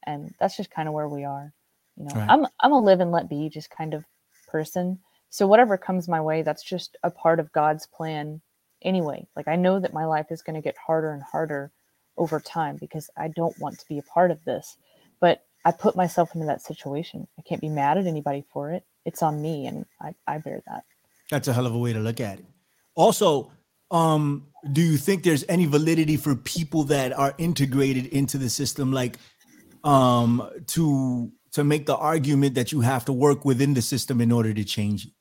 And 0.05 0.33
that's 0.39 0.57
just 0.57 0.71
kind 0.71 0.87
of 0.87 0.93
where 0.93 1.07
we 1.07 1.23
are. 1.23 1.53
You 1.95 2.05
know, 2.05 2.15
Right. 2.15 2.29
I'm 2.29 2.45
I'm 2.59 2.73
a 2.73 2.79
live 2.79 2.99
and 2.99 3.11
let 3.11 3.29
be 3.29 3.49
just 3.49 3.69
kind 3.71 3.93
of 3.93 4.05
person. 4.47 4.99
So 5.29 5.47
whatever 5.47 5.77
comes 5.77 6.07
my 6.07 6.21
way, 6.21 6.41
that's 6.41 6.63
just 6.63 6.97
a 7.03 7.09
part 7.09 7.39
of 7.39 7.51
God's 7.51 7.87
plan 7.87 8.41
anyway. 8.81 9.27
Like 9.35 9.47
I 9.47 9.55
know 9.55 9.79
that 9.79 9.93
my 9.93 10.05
life 10.05 10.27
is 10.29 10.41
going 10.41 10.55
to 10.55 10.61
get 10.61 10.77
harder 10.77 11.11
and 11.11 11.23
harder 11.23 11.71
over 12.17 12.39
time 12.39 12.77
because 12.79 13.09
I 13.17 13.27
don't 13.27 13.57
want 13.59 13.79
to 13.79 13.87
be 13.87 13.97
a 13.97 14.03
part 14.03 14.31
of 14.31 14.43
this. 14.45 14.77
But 15.19 15.43
I 15.65 15.71
put 15.71 15.95
myself 15.95 16.33
into 16.33 16.47
that 16.47 16.61
situation. 16.61 17.27
I 17.37 17.41
can't 17.41 17.61
be 17.61 17.69
mad 17.69 17.97
at 17.97 18.07
anybody 18.07 18.45
for 18.53 18.71
it. 18.71 18.83
It's 19.05 19.21
on 19.21 19.41
me 19.41 19.65
and 19.67 19.85
I, 20.01 20.15
I 20.27 20.37
bear 20.37 20.61
that. 20.67 20.83
That's 21.29 21.47
a 21.47 21.53
hell 21.53 21.65
of 21.65 21.73
a 21.73 21.77
way 21.77 21.93
to 21.93 21.99
look 21.99 22.19
at 22.19 22.39
it. 22.39 22.45
Also, 22.95 23.51
um, 23.91 24.47
do 24.71 24.81
you 24.81 24.97
think 24.97 25.23
there's 25.23 25.45
any 25.47 25.65
validity 25.65 26.17
for 26.17 26.35
people 26.35 26.83
that 26.85 27.13
are 27.13 27.33
integrated 27.37 28.07
into 28.07 28.37
the 28.37 28.49
system, 28.49 28.91
like 28.91 29.17
um, 29.83 30.49
to 30.67 31.31
to 31.53 31.63
make 31.63 31.85
the 31.85 31.95
argument 31.95 32.55
that 32.55 32.71
you 32.71 32.81
have 32.81 33.05
to 33.05 33.13
work 33.13 33.45
within 33.45 33.73
the 33.73 33.81
system 33.81 34.19
in 34.19 34.31
order 34.31 34.53
to 34.53 34.63
change 34.63 35.05
it? 35.05 35.11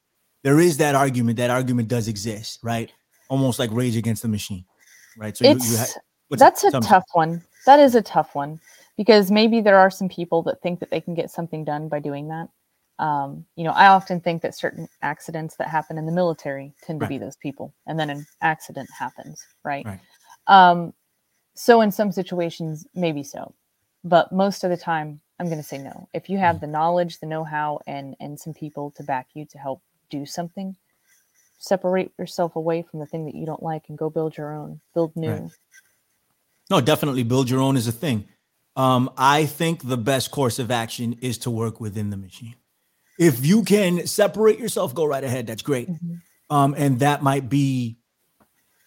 There 0.43 0.61
is 0.61 0.79
that 0.79 0.95
argument. 0.95 1.39
That 1.39 1.51
argument 1.51 1.89
does 1.89 2.09
exist, 2.09 2.61
right? 2.63 2.91
Almost 3.29 3.59
like 3.59 3.71
Rage 3.73 3.97
Against 3.97 4.23
the 4.23 4.29
Machine, 4.29 4.65
right? 5.17 5.37
So 5.37 5.45
it's 5.45 5.77
ha- 5.77 6.01
what's 6.29 6.41
that's 6.41 6.65
a 6.65 6.71
tough 6.81 7.05
one. 7.13 7.43
That 7.67 7.81
is 7.81 7.95
a 7.95 8.03
tough 8.03 8.35
one 8.35 8.61
because 8.97 9.31
maybe 9.31 9.61
there 9.61 9.79
are 9.79 9.91
some 9.91 10.09
people 10.09 10.43
that 10.45 10.61
think 10.63 10.81
that 10.81 10.91
they 10.91 11.01
can 11.01 11.15
get 11.15 11.31
something 11.31 11.65
done 11.65 11.89
by 11.89 11.99
doing 12.01 12.29
that. 12.29 12.49
Um, 12.99 13.45
you 13.57 13.65
know, 13.65 13.73
I 13.73 13.89
often 13.89 14.21
think 14.21 14.41
that 14.43 14.55
certain 14.55 14.89
accidents 15.03 15.57
that 15.57 15.69
happen 15.69 15.99
in 15.99 16.07
the 16.07 16.13
military 16.13 16.73
tend 16.83 17.01
to 17.01 17.07
be 17.07 17.19
those 17.19 17.37
people, 17.37 17.75
and 17.87 17.99
then 18.01 18.09
an 18.09 18.27
accident 18.41 18.89
happens, 18.97 19.45
right? 19.65 19.85
Right. 19.85 20.01
Um, 20.47 20.95
so 21.55 21.81
in 21.83 21.91
some 21.93 22.11
situations, 22.13 22.87
maybe 22.95 23.23
so, 23.23 23.55
but 24.05 24.33
most 24.33 24.65
of 24.65 24.71
the 24.71 24.77
time, 24.77 25.21
I'm 25.39 25.47
going 25.47 25.59
to 25.59 25.63
say 25.63 25.79
no. 25.79 26.09
If 26.15 26.31
you 26.31 26.37
Mm-hmm. 26.37 26.45
have 26.45 26.61
the 26.61 26.67
knowledge, 26.67 27.19
the 27.19 27.27
know-how, 27.27 27.81
and 27.87 28.17
and 28.21 28.39
some 28.39 28.55
people 28.55 28.91
to 28.93 29.03
back 29.03 29.29
you 29.35 29.45
to 29.47 29.59
help 29.59 29.83
do 30.09 30.25
something, 30.25 30.75
separate 31.59 32.13
yourself 32.19 32.57
away 32.57 32.83
from 32.83 33.01
the 33.01 33.07
thing 33.07 33.27
that 33.27 33.35
you 33.35 33.45
don't 33.45 33.63
like 33.63 33.89
and 33.89 33.99
go 33.99 34.09
build 34.09 34.37
your 34.37 34.55
own, 34.55 34.81
build 34.95 35.15
new. 35.17 35.29
Right. 35.29 35.51
No, 36.71 36.81
definitely 36.81 37.23
build 37.23 37.49
your 37.49 37.61
own 37.61 37.77
is 37.77 37.87
a 37.87 37.93
thing. 37.93 38.27
Um, 38.75 39.11
I 39.17 39.47
think 39.47 39.87
the 39.87 39.97
best 39.97 40.31
course 40.31 40.59
of 40.59 40.71
action 40.71 41.17
is 41.23 41.39
to 41.39 41.51
work 41.51 41.81
within 41.81 42.11
the 42.11 42.17
machine. 42.17 42.57
If 43.19 43.47
you 43.47 43.63
can 43.63 44.07
separate 44.07 44.59
yourself, 44.59 44.95
go 44.95 45.05
right 45.07 45.25
ahead. 45.25 45.47
That's 45.47 45.63
great. 45.63 45.89
Mhm. 45.89 46.21
Um, 46.51 46.75
and 46.77 46.99
that 47.01 47.23
might 47.23 47.49
be 47.49 47.99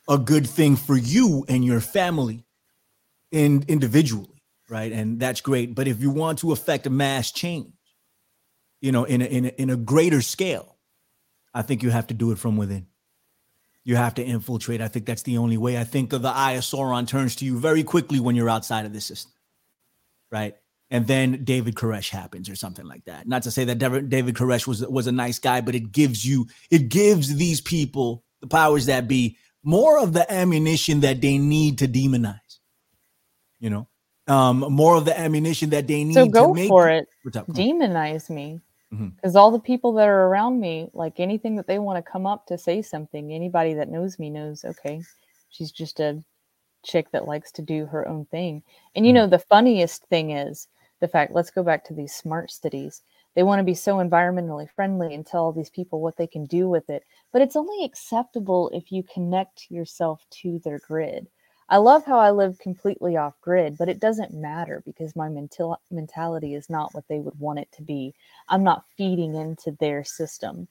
a 0.08 0.18
good 0.18 0.48
thing 0.48 0.76
for 0.76 0.96
you 0.96 1.46
and 1.48 1.66
your 1.66 1.80
family 1.82 2.46
in 3.32 3.64
individually, 3.68 4.44
right? 4.70 4.92
And 4.92 5.20
that's 5.20 5.42
great. 5.42 5.74
But 5.76 5.88
if 5.88 6.02
you 6.02 6.12
want 6.12 6.40
to 6.40 6.52
affect 6.52 6.86
a 6.86 6.90
mass 6.90 7.32
change, 7.32 7.74
you 8.82 8.92
know, 8.92 9.04
in 9.04 9.22
a, 9.22 9.26
in 9.26 9.46
a, 9.46 9.50
in 9.50 9.70
a 9.70 9.76
greater 9.76 10.22
scale, 10.22 10.78
I 11.54 11.64
think 11.64 11.84
you 11.84 11.90
have 11.90 12.08
to 12.08 12.14
do 12.14 12.32
it 12.32 12.38
from 12.38 12.58
within. 12.58 12.88
You 13.90 13.96
have 13.96 14.14
to 14.14 14.24
infiltrate. 14.24 14.82
I 14.82 14.88
think 14.88 15.08
that's 15.08 15.24
the 15.24 15.40
only 15.40 15.58
way. 15.58 15.76
I 15.76 15.84
think 15.84 16.14
of 16.14 16.22
the 16.22 16.30
Eye 16.30 16.52
of 16.52 16.62
Sauron 16.62 17.08
turns 17.08 17.38
to 17.38 17.46
you 17.46 17.58
very 17.58 17.82
quickly 17.82 18.20
when 18.20 18.36
you're 18.36 18.48
outside 18.48 18.86
of 18.86 18.94
the 18.94 19.02
system, 19.02 19.32
right? 20.32 20.56
And 20.92 21.08
then 21.08 21.44
David 21.44 21.74
Koresh 21.74 22.12
happens 22.12 22.52
or 22.52 22.56
something 22.56 22.86
like 22.86 23.06
that. 23.06 23.28
Not 23.28 23.42
to 23.44 23.52
say 23.52 23.64
that 23.64 23.80
David 23.80 24.36
Koresh 24.36 24.68
was 24.68 24.86
was 24.86 25.08
a 25.08 25.12
nice 25.12 25.40
guy, 25.40 25.62
but 25.62 25.74
it 25.74 25.92
gives 25.92 26.24
you 26.24 26.46
it 26.70 26.90
gives 26.90 27.36
these 27.36 27.62
people 27.62 28.24
the 28.42 28.48
powers 28.48 28.86
that 28.86 29.08
be 29.08 29.38
more 29.64 29.98
of 29.98 30.14
the 30.14 30.32
ammunition 30.32 31.00
that 31.00 31.20
they 31.20 31.40
need 31.40 31.80
to 31.80 31.88
demonize. 31.88 32.60
You 33.60 33.72
know, 33.72 33.88
um, 34.28 34.60
more 34.60 34.98
of 34.98 35.06
the 35.06 35.20
ammunition 35.20 35.72
that 35.72 35.88
they 35.88 36.04
need. 36.04 36.14
So 36.14 36.26
to 36.26 36.32
go 36.32 36.54
make 36.54 36.68
for 36.68 36.90
it. 36.90 37.08
Demonize 37.26 38.30
me 38.30 38.62
Because 39.22 39.36
all 39.36 39.52
the 39.52 39.60
people 39.60 39.94
that 39.94 40.08
are 40.08 40.28
around 40.28 40.60
me 40.60 40.90
like 40.94 41.20
anything 41.20 41.56
that 41.58 41.68
they 41.68 41.80
want 41.80 42.04
to 42.04 42.12
come 42.12 42.26
up 42.26 42.46
to 42.48 42.58
say 42.58 42.82
something 42.82 43.34
anybody 43.34 43.74
that 43.74 43.90
knows 43.90 44.18
me 44.20 44.30
knows 44.30 44.64
okay 44.66 45.02
she's 45.50 45.72
just 45.72 46.00
a 46.00 46.24
chick 46.84 47.12
that 47.12 47.28
likes 47.28 47.52
to 47.54 47.62
do 47.64 47.86
her 47.88 48.08
own 48.08 48.26
thing. 48.28 48.64
And 48.96 49.06
you 49.06 49.12
Mhm. 49.12 49.16
know 49.16 49.28
the 49.28 49.40
funniest 49.40 50.06
thing 50.08 50.32
is 50.32 50.68
the 51.02 51.08
fact 51.08 51.34
let's 51.34 51.52
go 51.52 51.64
back 51.64 51.84
to 51.86 51.94
these 51.94 52.16
smart 52.16 52.52
cities. 52.52 53.04
They 53.36 53.44
want 53.44 53.60
to 53.60 53.64
be 53.66 53.76
so 53.76 53.98
environmentally 53.98 54.70
friendly 54.70 55.14
and 55.16 55.26
tell 55.26 55.46
all 55.46 55.54
these 55.54 55.70
people 55.70 56.02
what 56.02 56.18
they 56.18 56.28
can 56.28 56.46
do 56.46 56.70
with 56.70 56.90
it 56.90 57.04
but 57.32 57.42
it's 57.42 57.56
only 57.56 57.84
acceptable 57.86 58.70
if 58.74 58.92
you 58.92 59.04
connect 59.04 59.70
yourself 59.72 60.26
to 60.42 60.60
their 60.60 60.80
grid 60.80 61.28
I 61.70 61.78
love 61.78 62.06
how 62.06 62.20
I 62.20 62.32
live 62.32 62.60
completely 62.60 63.18
off 63.18 63.40
grid, 63.42 63.78
but 63.78 63.90
it 63.90 64.00
doesn't 64.00 64.34
matter 64.34 64.84
because 64.86 65.16
my 65.16 65.30
mental 65.30 65.80
mentality 65.92 66.56
is 66.56 66.70
not 66.70 66.94
what 66.96 67.06
they 67.10 67.20
would 67.20 67.40
want 67.40 67.60
it 67.60 67.72
to 67.74 67.84
be. 67.84 68.16
I'm 68.50 68.64
not 68.64 68.86
feeding 68.98 69.36
into 69.36 69.72
their 69.80 70.04
system. 70.04 70.68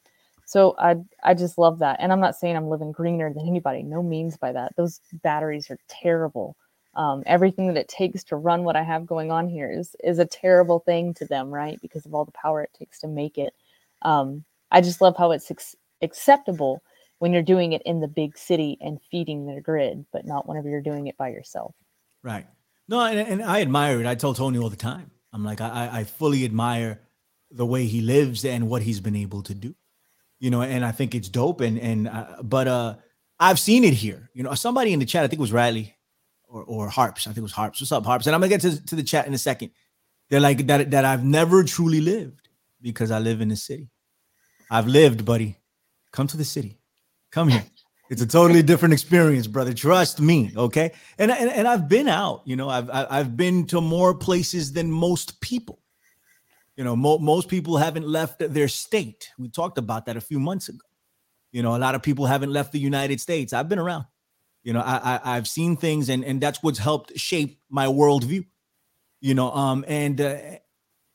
So 0.46 0.76
I 0.78 0.96
I 1.24 1.34
just 1.34 1.58
love 1.58 1.80
that. 1.80 1.98
And 2.00 2.12
I'm 2.12 2.20
not 2.20 2.36
saying 2.36 2.56
I'm 2.56 2.68
living 2.70 2.92
greener 2.92 3.32
than 3.34 3.48
anybody. 3.48 3.82
No 3.82 4.02
means 4.02 4.36
by 4.38 4.52
that. 4.52 4.76
Those 4.76 5.00
batteries 5.24 5.70
are 5.70 5.78
terrible. 5.88 6.56
Um, 6.94 7.22
everything 7.26 7.68
that 7.68 7.78
it 7.78 7.88
takes 7.88 8.24
to 8.26 8.36
run 8.36 8.64
what 8.64 8.76
I 8.76 8.82
have 8.84 9.06
going 9.06 9.30
on 9.32 9.48
here 9.48 9.70
is 9.72 9.96
is 10.04 10.18
a 10.20 10.26
terrible 10.26 10.80
thing 10.80 11.14
to 11.14 11.26
them, 11.26 11.50
right? 11.50 11.80
Because 11.82 12.06
of 12.06 12.14
all 12.14 12.24
the 12.26 12.32
power 12.32 12.62
it 12.62 12.70
takes 12.78 13.00
to 13.00 13.08
make 13.08 13.38
it. 13.38 13.54
Um, 14.02 14.44
I 14.72 14.80
just 14.82 15.00
love 15.02 15.16
how 15.18 15.32
it's 15.32 15.50
ex- 15.50 15.76
acceptable 16.02 16.82
when 17.18 17.32
you're 17.32 17.42
doing 17.42 17.72
it 17.72 17.82
in 17.84 18.00
the 18.00 18.08
big 18.08 18.38
city 18.38 18.78
and 18.80 18.98
feeding 19.10 19.46
their 19.46 19.60
grid, 19.60 20.06
but 20.12 20.24
not 20.26 20.48
whenever 20.48 20.68
you're 20.68 20.80
doing 20.80 21.06
it 21.08 21.16
by 21.16 21.28
yourself. 21.28 21.74
Right. 22.22 22.46
No, 22.88 23.00
and, 23.04 23.18
and 23.18 23.42
I 23.42 23.60
admire 23.60 24.00
it. 24.00 24.06
I 24.06 24.14
tell 24.14 24.34
Tony 24.34 24.58
all 24.58 24.70
the 24.70 24.76
time. 24.76 25.10
I'm 25.32 25.44
like, 25.44 25.60
I, 25.60 25.68
I- 25.68 25.98
I 26.00 26.04
fully 26.04 26.44
admire 26.44 27.00
the 27.50 27.66
way 27.66 27.84
he 27.86 28.00
lives 28.00 28.44
and 28.44 28.68
what 28.68 28.82
he's 28.82 29.00
been 29.00 29.16
able 29.16 29.42
to 29.42 29.54
do. 29.54 29.74
You 30.40 30.50
know, 30.50 30.62
and 30.62 30.84
I 30.84 30.92
think 30.92 31.14
it's 31.14 31.28
dope. 31.28 31.60
And 31.60 31.78
and 31.80 32.08
uh, 32.08 32.42
but 32.42 32.68
uh, 32.68 32.94
I've 33.40 33.58
seen 33.58 33.82
it 33.84 33.92
here. 33.94 34.30
You 34.34 34.44
know, 34.44 34.54
somebody 34.54 34.92
in 34.92 35.00
the 35.00 35.06
chat, 35.06 35.24
I 35.24 35.26
think 35.26 35.38
it 35.38 35.40
was 35.40 35.52
Riley 35.52 35.96
or 36.46 36.62
or 36.62 36.88
Harps. 36.88 37.26
I 37.26 37.30
think 37.30 37.38
it 37.38 37.42
was 37.42 37.52
Harps. 37.52 37.80
What's 37.80 37.90
up, 37.90 38.06
Harps? 38.06 38.26
And 38.26 38.34
I'm 38.34 38.40
gonna 38.40 38.50
get 38.50 38.60
to, 38.60 38.84
to 38.86 38.94
the 38.96 39.02
chat 39.02 39.26
in 39.26 39.34
a 39.34 39.38
second. 39.38 39.70
They're 40.30 40.40
like 40.40 40.66
that 40.68 40.92
that 40.92 41.04
I've 41.04 41.24
never 41.24 41.64
truly 41.64 42.00
lived 42.00 42.48
because 42.80 43.10
I 43.10 43.18
live 43.18 43.40
in 43.40 43.48
the 43.48 43.56
city. 43.56 43.90
I've 44.70 44.86
lived, 44.86 45.24
buddy. 45.24 45.56
Come 46.12 46.28
to 46.28 46.36
the 46.36 46.44
city. 46.44 46.77
Come 47.30 47.48
here. 47.48 47.64
It's 48.10 48.22
a 48.22 48.26
totally 48.26 48.62
different 48.62 48.94
experience, 48.94 49.46
brother. 49.46 49.74
Trust 49.74 50.20
me, 50.20 50.52
okay? 50.56 50.92
And 51.18 51.30
and, 51.30 51.50
and 51.50 51.68
I've 51.68 51.88
been 51.88 52.08
out, 52.08 52.42
you 52.46 52.56
know, 52.56 52.68
I've 52.68 52.88
I've 52.90 53.36
been 53.36 53.66
to 53.66 53.80
more 53.80 54.14
places 54.14 54.72
than 54.72 54.90
most 54.90 55.40
people. 55.40 55.80
You 56.76 56.84
know, 56.84 56.96
mo- 56.96 57.18
most 57.18 57.48
people 57.48 57.76
haven't 57.76 58.06
left 58.06 58.38
their 58.38 58.68
state. 58.68 59.30
We 59.38 59.48
talked 59.48 59.78
about 59.78 60.06
that 60.06 60.16
a 60.16 60.20
few 60.20 60.38
months 60.38 60.68
ago. 60.68 60.78
You 61.52 61.62
know, 61.62 61.76
a 61.76 61.78
lot 61.78 61.94
of 61.94 62.02
people 62.02 62.24
haven't 62.24 62.52
left 62.52 62.72
the 62.72 62.78
United 62.78 63.20
States. 63.20 63.52
I've 63.52 63.68
been 63.68 63.78
around. 63.78 64.06
You 64.62 64.72
know, 64.72 64.80
I, 64.80 65.16
I 65.16 65.36
I've 65.36 65.48
seen 65.48 65.76
things, 65.76 66.08
and 66.08 66.24
and 66.24 66.40
that's 66.40 66.62
what's 66.62 66.78
helped 66.78 67.18
shape 67.18 67.60
my 67.68 67.86
worldview. 67.86 68.46
You 69.20 69.34
know, 69.34 69.50
um, 69.52 69.84
and 69.86 70.18
uh, 70.20 70.38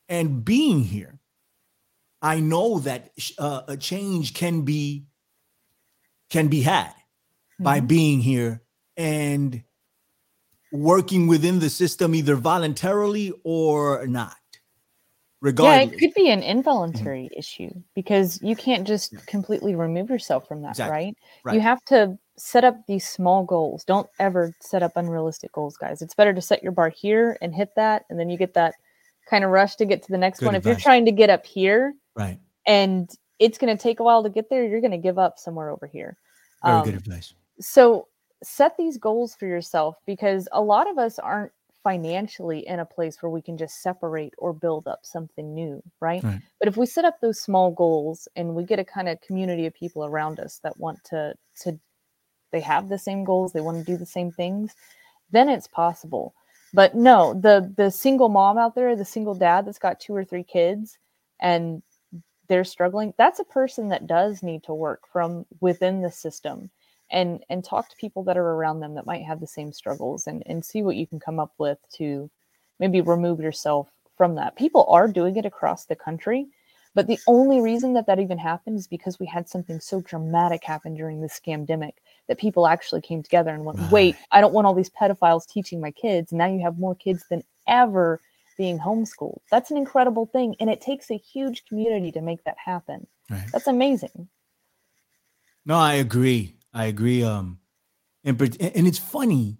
and 0.09 0.45
being 0.45 0.83
here, 0.83 1.19
I 2.21 2.39
know 2.39 2.79
that 2.79 3.11
uh, 3.39 3.61
a 3.67 3.77
change 3.77 4.33
can 4.35 4.61
be 4.61 5.07
can 6.33 6.47
be 6.47 6.61
had 6.63 6.91
by 7.59 7.79
Mhm. 7.79 7.87
being 7.87 8.19
here 8.19 8.61
and 8.97 9.63
working 10.71 11.27
within 11.27 11.59
the 11.59 11.69
system 11.69 12.15
either 12.15 12.35
voluntarily 12.35 13.31
or 13.43 14.07
not 14.07 14.35
Yeah, 15.43 15.81
it 15.81 15.99
could 15.99 16.13
be 16.15 16.31
an 16.31 16.41
involuntary 16.41 17.29
issue 17.37 17.69
because 17.95 18.41
you 18.41 18.55
can't 18.55 18.87
just 18.87 19.13
completely 19.27 19.75
remove 19.75 20.09
yourself 20.09 20.47
from 20.47 20.61
that, 20.61 20.69
Exactly. 20.69 20.93
right? 20.93 21.17
Right. 21.43 21.53
You 21.55 21.61
have 21.61 21.83
to 21.85 22.17
set 22.37 22.63
up 22.63 22.77
these 22.87 23.07
small 23.07 23.43
goals. 23.43 23.83
Don't 23.83 24.09
ever 24.19 24.55
set 24.61 24.81
up 24.81 24.93
unrealistic 24.95 25.51
goals, 25.51 25.77
guys. 25.77 26.01
It's 26.01 26.15
better 26.15 26.33
to 26.33 26.41
set 26.41 26.63
your 26.63 26.71
bar 26.71 26.89
here 26.89 27.37
and 27.41 27.53
hit 27.53 27.75
that, 27.75 28.05
and 28.09 28.17
then 28.17 28.29
you 28.29 28.37
get 28.37 28.53
that 28.55 28.73
kind 29.29 29.43
of 29.43 29.51
rush 29.51 29.75
to 29.75 29.85
get 29.85 30.01
to 30.03 30.11
the 30.11 30.17
next 30.17 30.39
Good 30.39 30.47
one. 30.47 30.55
If 30.55 30.65
you're 30.65 30.75
trying 30.75 31.05
to 31.05 31.11
get 31.11 31.29
up 31.29 31.45
here 31.45 31.93
right 32.15 32.39
and 32.65 33.09
it's 33.39 33.57
going 33.57 33.75
to 33.75 33.81
take 33.81 33.99
a 33.99 34.03
while 34.03 34.23
to 34.23 34.29
get 34.29 34.49
there, 34.49 34.65
you're 34.65 34.81
going 34.81 34.91
to 34.91 34.97
give 34.97 35.19
up 35.19 35.37
somewhere 35.37 35.69
over 35.69 35.85
here. 35.85 36.17
Very 36.63 36.77
Um, 36.77 36.85
good 36.85 36.95
advice. 36.95 37.33
so 37.59 38.07
set 38.43 38.75
these 38.77 38.97
goals 38.97 39.35
for 39.35 39.45
yourself 39.45 39.97
because 40.05 40.47
a 40.51 40.61
lot 40.61 40.89
of 40.89 40.97
us 40.97 41.19
aren't 41.19 41.51
financially 41.83 42.65
in 42.67 42.79
a 42.79 42.85
place 42.85 43.21
where 43.21 43.29
we 43.29 43.41
can 43.41 43.57
just 43.57 43.81
separate 43.81 44.33
or 44.37 44.53
build 44.53 44.87
up 44.87 44.99
something 45.05 45.53
new 45.53 45.81
right, 45.99 46.23
Right. 46.23 46.39
but 46.59 46.67
if 46.69 46.77
we 46.77 46.85
set 46.85 47.03
up 47.05 47.19
those 47.19 47.39
small 47.41 47.71
goals 47.71 48.27
and 48.37 48.55
we 48.55 48.63
get 48.63 48.79
a 48.79 48.85
kind 48.85 49.09
of 49.09 49.19
community 49.21 49.65
of 49.65 49.73
people 49.73 50.05
around 50.05 50.39
us 50.39 50.59
that 50.63 50.77
want 50.79 51.03
to 51.05 51.33
to 51.61 51.77
they 52.51 52.61
have 52.61 52.87
the 52.87 52.97
same 52.97 53.23
goals 53.25 53.51
they 53.51 53.61
want 53.61 53.77
to 53.77 53.83
do 53.91 53.97
the 53.97 54.05
same 54.05 54.31
things 54.31 54.75
then 55.31 55.49
it's 55.49 55.67
possible. 55.67 56.33
But 56.73 56.95
no 56.95 57.33
the 57.33 57.73
the 57.77 57.91
single 57.91 58.29
mom 58.29 58.57
out 58.57 58.75
there 58.75 58.95
the 58.95 59.05
single 59.05 59.35
dad 59.35 59.65
that's 59.65 59.79
got 59.79 59.99
two 59.99 60.15
or 60.15 60.23
three 60.23 60.43
kids 60.43 60.97
and 61.41 61.83
they're 62.53 62.63
struggling 62.63 63.15
that's 63.17 63.39
a 63.39 63.45
person 63.45 63.89
that 63.89 64.05
does 64.05 64.43
need 64.43 64.61
to 64.61 64.75
work 64.75 65.01
from 65.11 65.43
within 65.59 66.03
the 66.03 66.11
system 66.11 66.69
and 67.09 67.43
and 67.49 67.63
talk 67.63 67.89
to 67.89 67.95
people 67.95 68.23
that 68.23 68.37
are 68.37 68.51
around 68.51 68.79
them 68.79 68.93
that 68.93 69.07
might 69.07 69.23
have 69.23 69.39
the 69.39 69.47
same 69.47 69.73
struggles 69.73 70.27
and 70.27 70.43
and 70.45 70.63
see 70.63 70.83
what 70.83 70.95
you 70.95 71.07
can 71.07 71.19
come 71.19 71.39
up 71.39 71.51
with 71.57 71.79
to 71.91 72.29
maybe 72.79 73.01
remove 73.01 73.39
yourself 73.39 73.89
from 74.15 74.35
that. 74.35 74.55
People 74.55 74.85
are 74.87 75.07
doing 75.07 75.35
it 75.35 75.45
across 75.47 75.85
the 75.85 75.95
country 75.95 76.45
but 76.95 77.07
the 77.07 77.17
only 77.25 77.59
reason 77.59 77.93
that 77.93 78.05
that 78.05 78.19
even 78.19 78.37
happened 78.37 78.77
is 78.77 78.85
because 78.85 79.19
we 79.19 79.25
had 79.25 79.49
something 79.49 79.79
so 79.79 80.01
dramatic 80.01 80.63
happen 80.63 80.93
during 80.93 81.21
this 81.21 81.39
scamdemic 81.43 81.93
that 82.27 82.37
people 82.37 82.67
actually 82.67 83.01
came 83.01 83.23
together 83.23 83.49
and 83.49 83.65
went 83.65 83.79
wait 83.91 84.15
i 84.31 84.39
don't 84.39 84.53
want 84.53 84.67
all 84.67 84.75
these 84.75 84.91
pedophiles 84.91 85.47
teaching 85.47 85.81
my 85.81 85.89
kids. 85.89 86.31
Now 86.31 86.45
you 86.45 86.61
have 86.61 86.77
more 86.77 86.93
kids 86.93 87.25
than 87.31 87.41
ever 87.67 88.21
being 88.57 88.79
homeschooled. 88.79 89.39
That's 89.51 89.71
an 89.71 89.77
incredible 89.77 90.25
thing 90.25 90.55
and 90.59 90.69
it 90.69 90.81
takes 90.81 91.09
a 91.11 91.17
huge 91.17 91.65
community 91.65 92.11
to 92.11 92.21
make 92.21 92.43
that 92.45 92.57
happen. 92.63 93.07
Right. 93.29 93.45
That's 93.51 93.67
amazing. 93.67 94.27
No 95.65 95.75
i 95.75 95.93
agree. 95.93 96.55
I 96.73 96.85
agree 96.85 97.23
um 97.23 97.59
and, 98.23 98.39
and 98.41 98.87
it's 98.87 98.99
funny 98.99 99.57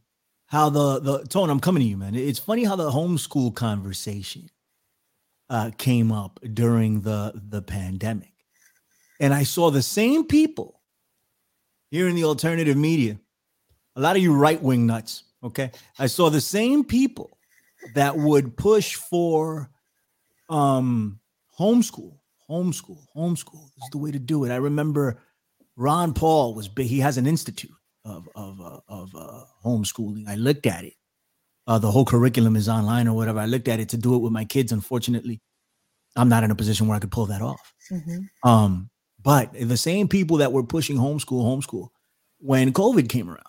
how 0.48 0.70
the 0.70 1.00
the 1.00 1.24
tone 1.26 1.50
i'm 1.50 1.60
coming 1.60 1.82
to 1.82 1.88
you 1.88 1.98
man. 1.98 2.16
It's 2.16 2.40
funny 2.40 2.64
how 2.64 2.76
the 2.76 2.92
homeschool 2.92 3.56
conversation 3.56 4.50
uh 5.50 5.72
came 5.78 6.12
up 6.12 6.40
during 6.54 7.02
the 7.02 7.34
the 7.36 7.62
pandemic. 7.62 8.34
And 9.20 9.34
i 9.34 9.44
saw 9.44 9.72
the 9.72 9.82
same 9.82 10.26
people 10.26 10.82
here 11.92 12.08
in 12.08 12.16
the 12.16 12.24
alternative 12.24 12.78
media 12.78 13.20
a 13.96 14.02
lot 14.02 14.16
of 14.16 14.22
you 14.24 14.34
right-wing 14.34 14.88
nuts 14.88 15.24
okay? 15.44 15.72
I 16.00 16.08
saw 16.08 16.30
the 16.30 16.42
same 16.42 16.84
people 16.84 17.38
that 17.96 18.18
would 18.18 18.58
push 18.58 18.96
for 18.96 19.70
um 20.50 21.20
homeschool 21.60 22.18
homeschool 22.50 23.00
homeschool 23.16 23.66
is 23.78 23.90
the 23.92 23.98
way 23.98 24.12
to 24.12 24.20
do 24.20 24.44
it. 24.44 24.52
I 24.52 24.56
remember 24.58 25.20
ron 25.76 26.14
paul 26.14 26.54
was 26.54 26.68
big 26.68 26.88
he 26.88 27.00
has 27.00 27.18
an 27.18 27.26
institute 27.28 27.72
of 28.06 28.28
of 28.36 28.60
uh, 28.62 28.80
of 28.88 29.16
uh, 29.16 29.44
homeschooling. 29.66 30.28
I 30.28 30.36
looked 30.36 30.66
at 30.66 30.84
it. 30.84 30.94
Uh, 31.66 31.80
the 31.80 31.90
whole 31.90 32.06
curriculum 32.06 32.56
is 32.58 32.68
online 32.68 33.08
or 33.08 33.16
whatever. 33.16 33.40
I 33.40 33.46
looked 33.46 33.70
at 33.70 33.80
it 33.80 33.90
to 33.90 33.98
do 33.98 34.16
it 34.16 34.20
with 34.20 34.34
my 34.34 34.46
kids. 34.46 34.72
Unfortunately 34.72 35.42
i'm 36.16 36.30
not 36.30 36.44
in 36.44 36.52
a 36.52 36.56
position 36.56 36.88
where 36.88 36.96
i 36.96 37.00
could 37.00 37.12
pull 37.12 37.26
that 37.26 37.42
off. 37.42 37.74
Mhm. 37.92 38.28
um, 38.44 38.90
but 39.22 39.52
the 39.54 39.78
same 39.78 40.08
people 40.08 40.38
that 40.38 40.52
were 40.52 40.64
pushing 40.64 40.98
homeschool, 40.98 41.44
homeschool, 41.44 41.88
when 42.40 42.74
COVID 42.74 43.08
came 43.08 43.30
around 43.30 43.48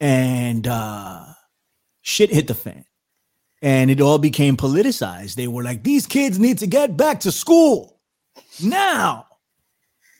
and 0.00 0.66
uh, 0.66 1.26
shit 2.00 2.30
hit 2.30 2.48
the 2.48 2.54
fan 2.54 2.84
and 3.64 3.90
it 3.90 3.98
all 3.98 4.18
became 4.18 4.58
politicized, 4.58 5.36
they 5.36 5.48
were 5.48 5.62
like, 5.64 5.82
these 5.82 6.06
kids 6.06 6.38
need 6.38 6.58
to 6.58 6.66
get 6.66 6.98
back 6.98 7.20
to 7.20 7.32
school 7.32 7.98
now. 8.62 9.26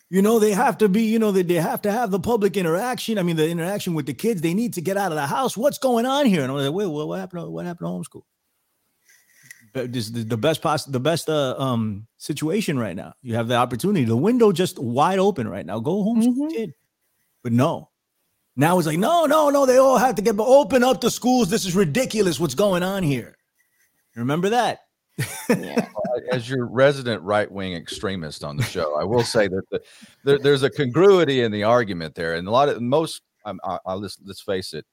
You 0.09 0.23
know, 0.23 0.39
they 0.39 0.53
have 0.53 0.79
to 0.79 0.89
be, 0.89 1.03
you 1.03 1.19
know, 1.19 1.31
they, 1.31 1.43
they 1.43 1.55
have 1.55 1.83
to 1.83 1.93
have 1.93 2.11
the 2.11 2.19
public 2.21 2.57
interaction. 2.57 3.19
I 3.19 3.23
mean, 3.23 3.37
the 3.37 3.47
interaction 3.49 3.93
with 3.93 4.07
the 4.07 4.15
kids, 4.15 4.41
they 4.41 4.55
need 4.55 4.73
to 4.75 4.81
get 4.81 4.97
out 4.97 5.13
of 5.13 5.17
the 5.17 5.27
house. 5.27 5.57
What's 5.59 5.77
going 5.77 6.07
on 6.07 6.25
here? 6.25 6.43
And 6.43 6.51
I 6.51 6.55
was 6.55 6.65
like, 6.65 6.75
wait, 6.75 6.87
what, 6.87 7.07
what 7.09 7.19
happened? 7.21 7.43
To, 7.43 7.51
what 7.51 7.67
happened 7.67 7.87
to 7.87 7.93
homeschool? 8.19 8.23
But 9.75 9.93
this 9.93 10.09
the, 10.09 10.23
the 10.23 10.37
best 10.39 10.63
poss- 10.63 10.85
the 10.87 11.01
best 11.01 11.29
uh, 11.29 11.57
um 11.59 12.07
situation 12.17 12.79
right 12.79 12.95
now. 12.97 13.13
You 13.23 13.35
have 13.35 13.49
the 13.49 13.57
opportunity, 13.57 14.05
the 14.05 14.17
window 14.17 14.53
just 14.53 14.79
wide 14.79 15.19
open 15.19 15.49
right 15.49 15.67
now. 15.67 15.81
Go 15.81 16.03
home, 16.05 16.23
Mhm. 16.23 16.51
kid. 16.51 16.75
But 17.43 17.53
no, 17.53 17.91
now 18.57 18.79
it's 18.79 18.87
like 18.87 18.99
no, 18.99 19.27
no, 19.27 19.51
no. 19.51 19.67
They 19.67 19.79
all 19.79 19.99
have 19.99 20.15
to 20.17 20.23
get 20.23 20.37
but 20.37 20.47
open 20.47 20.83
up 20.85 21.01
the 21.01 21.11
schools. 21.11 21.49
This 21.51 21.65
is 21.67 21.75
ridiculous. 21.75 22.39
What's 22.41 22.55
going 22.55 22.83
on 22.83 23.03
here? 23.03 23.37
Remember 24.17 24.49
that? 24.51 24.81
yeah 25.49 25.87
as 26.33 26.49
your 26.49 26.67
resident 26.67 27.23
right 27.23 27.51
wing 27.51 27.75
extremist 27.75 28.43
on 28.43 28.57
the 28.57 28.63
show, 28.65 28.97
I 29.01 29.05
will 29.05 29.23
say 29.23 29.47
that 29.47 29.63
the, 29.71 29.81
there, 30.25 30.39
there's 30.39 30.65
a 30.65 30.71
congruity 30.71 31.43
in 31.43 31.53
the 31.53 31.63
argument 31.63 32.15
there, 32.17 32.35
and 32.35 32.49
a 32.49 32.51
lot 32.51 32.69
of 32.69 32.81
most. 32.83 33.23
Um, 33.45 33.61
I, 33.65 33.79
I, 33.87 33.95
let's 33.95 34.19
let's 34.25 34.41
face 34.41 34.73
it, 34.73 34.85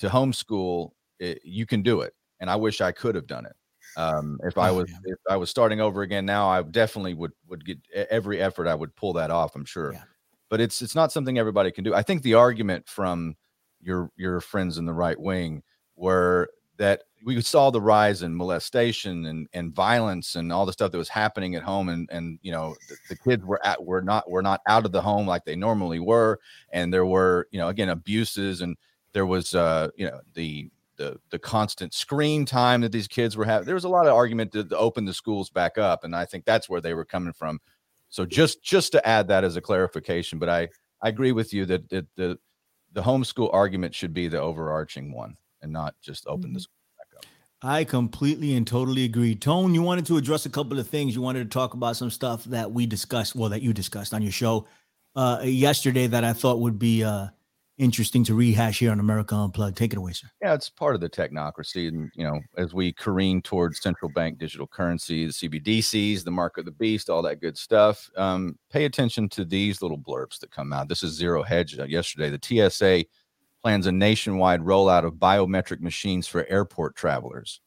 to 0.00 0.08
homeschool, 0.08 0.90
it, 1.18 1.40
you 1.44 1.66
can 1.66 1.82
do 1.82 2.00
it, 2.00 2.14
and 2.40 2.48
I 2.50 2.56
wish 2.56 2.80
I 2.80 2.92
could 2.92 3.14
have 3.14 3.26
done 3.26 3.46
it. 3.46 3.52
Um, 3.96 4.40
if 4.44 4.56
I 4.56 4.70
Oh, 4.70 4.74
was 4.78 4.90
yeah. 4.90 4.96
if 5.12 5.18
I 5.28 5.36
was 5.36 5.50
starting 5.50 5.80
over 5.80 6.02
again 6.02 6.24
now, 6.24 6.48
I 6.48 6.62
definitely 6.62 7.14
would 7.14 7.32
would 7.48 7.64
get 7.64 7.78
every 8.10 8.40
effort 8.40 8.66
I 8.66 8.74
would 8.74 8.94
pull 8.96 9.12
that 9.14 9.30
off. 9.30 9.54
I'm 9.54 9.64
sure, 9.64 9.92
Yeah. 9.92 10.02
But 10.50 10.60
it's 10.60 10.82
it's 10.82 10.94
not 10.94 11.12
something 11.12 11.38
everybody 11.38 11.70
can 11.70 11.84
do. 11.84 11.94
I 11.94 12.02
think 12.02 12.22
the 12.22 12.34
argument 12.34 12.86
from 12.86 13.36
your 13.80 14.10
your 14.16 14.40
friends 14.40 14.76
in 14.76 14.84
the 14.84 14.92
right 14.92 15.18
wing 15.18 15.62
were 15.96 16.50
that 16.76 17.04
we 17.24 17.40
saw 17.40 17.70
the 17.70 17.80
rise 17.80 18.22
in 18.22 18.34
molestation 18.34 19.26
and, 19.26 19.46
and 19.52 19.74
violence 19.74 20.34
and 20.34 20.52
all 20.52 20.64
the 20.64 20.72
stuff 20.72 20.90
that 20.90 20.98
was 20.98 21.08
happening 21.08 21.54
at 21.54 21.62
home 21.62 21.88
and 21.88 22.08
and 22.10 22.38
you 22.42 22.50
know 22.50 22.74
the, 22.88 22.96
the 23.10 23.16
kids 23.16 23.44
were 23.44 23.64
at 23.64 23.82
were 23.82 24.02
not 24.02 24.28
were 24.28 24.42
not 24.42 24.60
out 24.66 24.84
of 24.84 24.92
the 24.92 25.00
home 25.00 25.26
like 25.26 25.44
they 25.44 25.56
normally 25.56 26.00
were. 26.00 26.38
And 26.70 26.92
there 26.92 27.06
were 27.06 27.46
you 27.52 27.58
know 27.58 27.68
again 27.68 27.88
abuses 27.88 28.60
and 28.60 28.76
there 29.12 29.26
was 29.26 29.54
uh 29.54 29.88
you 29.96 30.06
know 30.06 30.20
the 30.34 30.68
the 30.96 31.18
the 31.30 31.38
constant 31.38 31.94
screen 31.94 32.44
time 32.44 32.80
that 32.80 32.92
these 32.92 33.08
kids 33.08 33.36
were 33.36 33.44
having. 33.44 33.66
There 33.66 33.74
was 33.74 33.84
a 33.84 33.88
lot 33.88 34.06
of 34.06 34.14
argument 34.14 34.52
to, 34.52 34.64
to 34.64 34.76
open 34.76 35.04
the 35.04 35.14
schools 35.14 35.48
back 35.48 35.78
up 35.78 36.04
and 36.04 36.14
i 36.14 36.26
think 36.26 36.44
that's 36.44 36.68
where 36.68 36.80
they 36.80 36.92
were 36.92 37.06
coming 37.06 37.32
from 37.32 37.58
so 38.10 38.26
just 38.26 38.62
just 38.62 38.92
to 38.92 39.08
add 39.08 39.26
that 39.28 39.44
as 39.44 39.56
a 39.56 39.60
clarification 39.60 40.38
but 40.38 40.48
i 40.48 40.68
i 41.02 41.08
agree 41.08 41.32
with 41.32 41.52
you 41.52 41.64
that, 41.64 41.88
that 41.88 42.06
the 42.16 42.38
the 42.92 43.02
homeschool 43.02 43.52
argument 43.52 43.94
should 43.94 44.12
be 44.12 44.28
the 44.28 44.40
overarching 44.40 45.12
one 45.12 45.34
and 45.62 45.72
not 45.72 45.94
just 46.02 46.26
open 46.26 46.52
the 46.52 46.60
school 46.60 46.74
back 46.98 47.06
up 47.16 47.24
I 47.62 47.84
completely 47.84 48.56
and 48.56 48.66
totally 48.66 49.04
agree. 49.04 49.34
Tone, 49.34 49.74
you 49.74 49.82
wanted 49.82 50.06
to 50.06 50.16
address 50.16 50.46
a 50.46 50.48
couple 50.48 50.78
of 50.78 50.88
things. 50.88 51.14
You 51.14 51.20
wanted 51.20 51.44
to 51.44 51.50
talk 51.50 51.74
about 51.74 51.94
some 51.94 52.10
stuff 52.10 52.44
that 52.44 52.72
we 52.72 52.86
discussed, 52.86 53.34
well, 53.34 53.50
that 53.50 53.60
you 53.60 53.74
discussed 53.74 54.14
on 54.14 54.22
your 54.22 54.32
show 54.32 54.66
uh, 55.14 55.42
yesterday 55.44 56.06
that 56.06 56.24
I 56.24 56.32
thought 56.32 56.60
would 56.60 56.78
be 56.78 57.04
uh, 57.04 57.26
interesting 57.80 58.22
to 58.24 58.34
rehash 58.34 58.78
here 58.78 58.92
on 58.92 59.00
America 59.00 59.34
Unplugged. 59.34 59.76
Take 59.76 59.92
it 59.92 59.96
away, 59.96 60.12
sir. 60.12 60.28
Yeah, 60.42 60.52
it's 60.52 60.68
part 60.68 60.94
of 60.94 61.00
the 61.00 61.08
technocracy. 61.08 61.88
And, 61.88 62.10
you 62.14 62.24
know, 62.24 62.38
as 62.58 62.74
we 62.74 62.92
careen 62.92 63.40
towards 63.40 63.80
central 63.80 64.10
bank 64.10 64.38
digital 64.38 64.66
currency, 64.66 65.26
the 65.26 65.32
CBDCs, 65.32 66.22
the 66.22 66.30
mark 66.30 66.58
of 66.58 66.66
the 66.66 66.72
beast, 66.72 67.08
all 67.08 67.22
that 67.22 67.40
good 67.40 67.56
stuff, 67.56 68.08
um, 68.16 68.58
pay 68.70 68.84
attention 68.84 69.28
to 69.30 69.44
these 69.46 69.80
little 69.80 69.98
blurbs 69.98 70.38
that 70.40 70.50
come 70.50 70.72
out. 70.72 70.88
This 70.88 71.02
is 71.02 71.14
Zero 71.14 71.42
Hedge 71.42 71.78
uh, 71.78 71.84
yesterday. 71.84 72.28
The 72.28 72.68
TSA 72.70 73.06
plans 73.62 73.86
a 73.86 73.92
nationwide 73.92 74.60
rollout 74.60 75.04
of 75.04 75.14
biometric 75.14 75.80
machines 75.80 76.26
for 76.26 76.46
airport 76.48 76.96
travelers. 76.96 77.60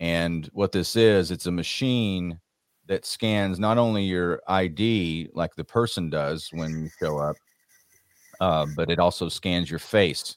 And 0.00 0.48
what 0.54 0.72
this 0.72 0.96
is, 0.96 1.30
it's 1.30 1.46
a 1.46 1.52
machine 1.52 2.40
that 2.86 3.04
scans 3.04 3.58
not 3.58 3.76
only 3.76 4.02
your 4.02 4.40
ID 4.48 5.28
like 5.34 5.54
the 5.54 5.64
person 5.64 6.08
does 6.08 6.48
when 6.52 6.82
you 6.82 6.88
show 6.98 7.18
up, 7.18 7.36
uh, 8.40 8.66
but 8.76 8.90
it 8.90 8.98
also 8.98 9.28
scans 9.28 9.70
your 9.70 9.78
face, 9.78 10.36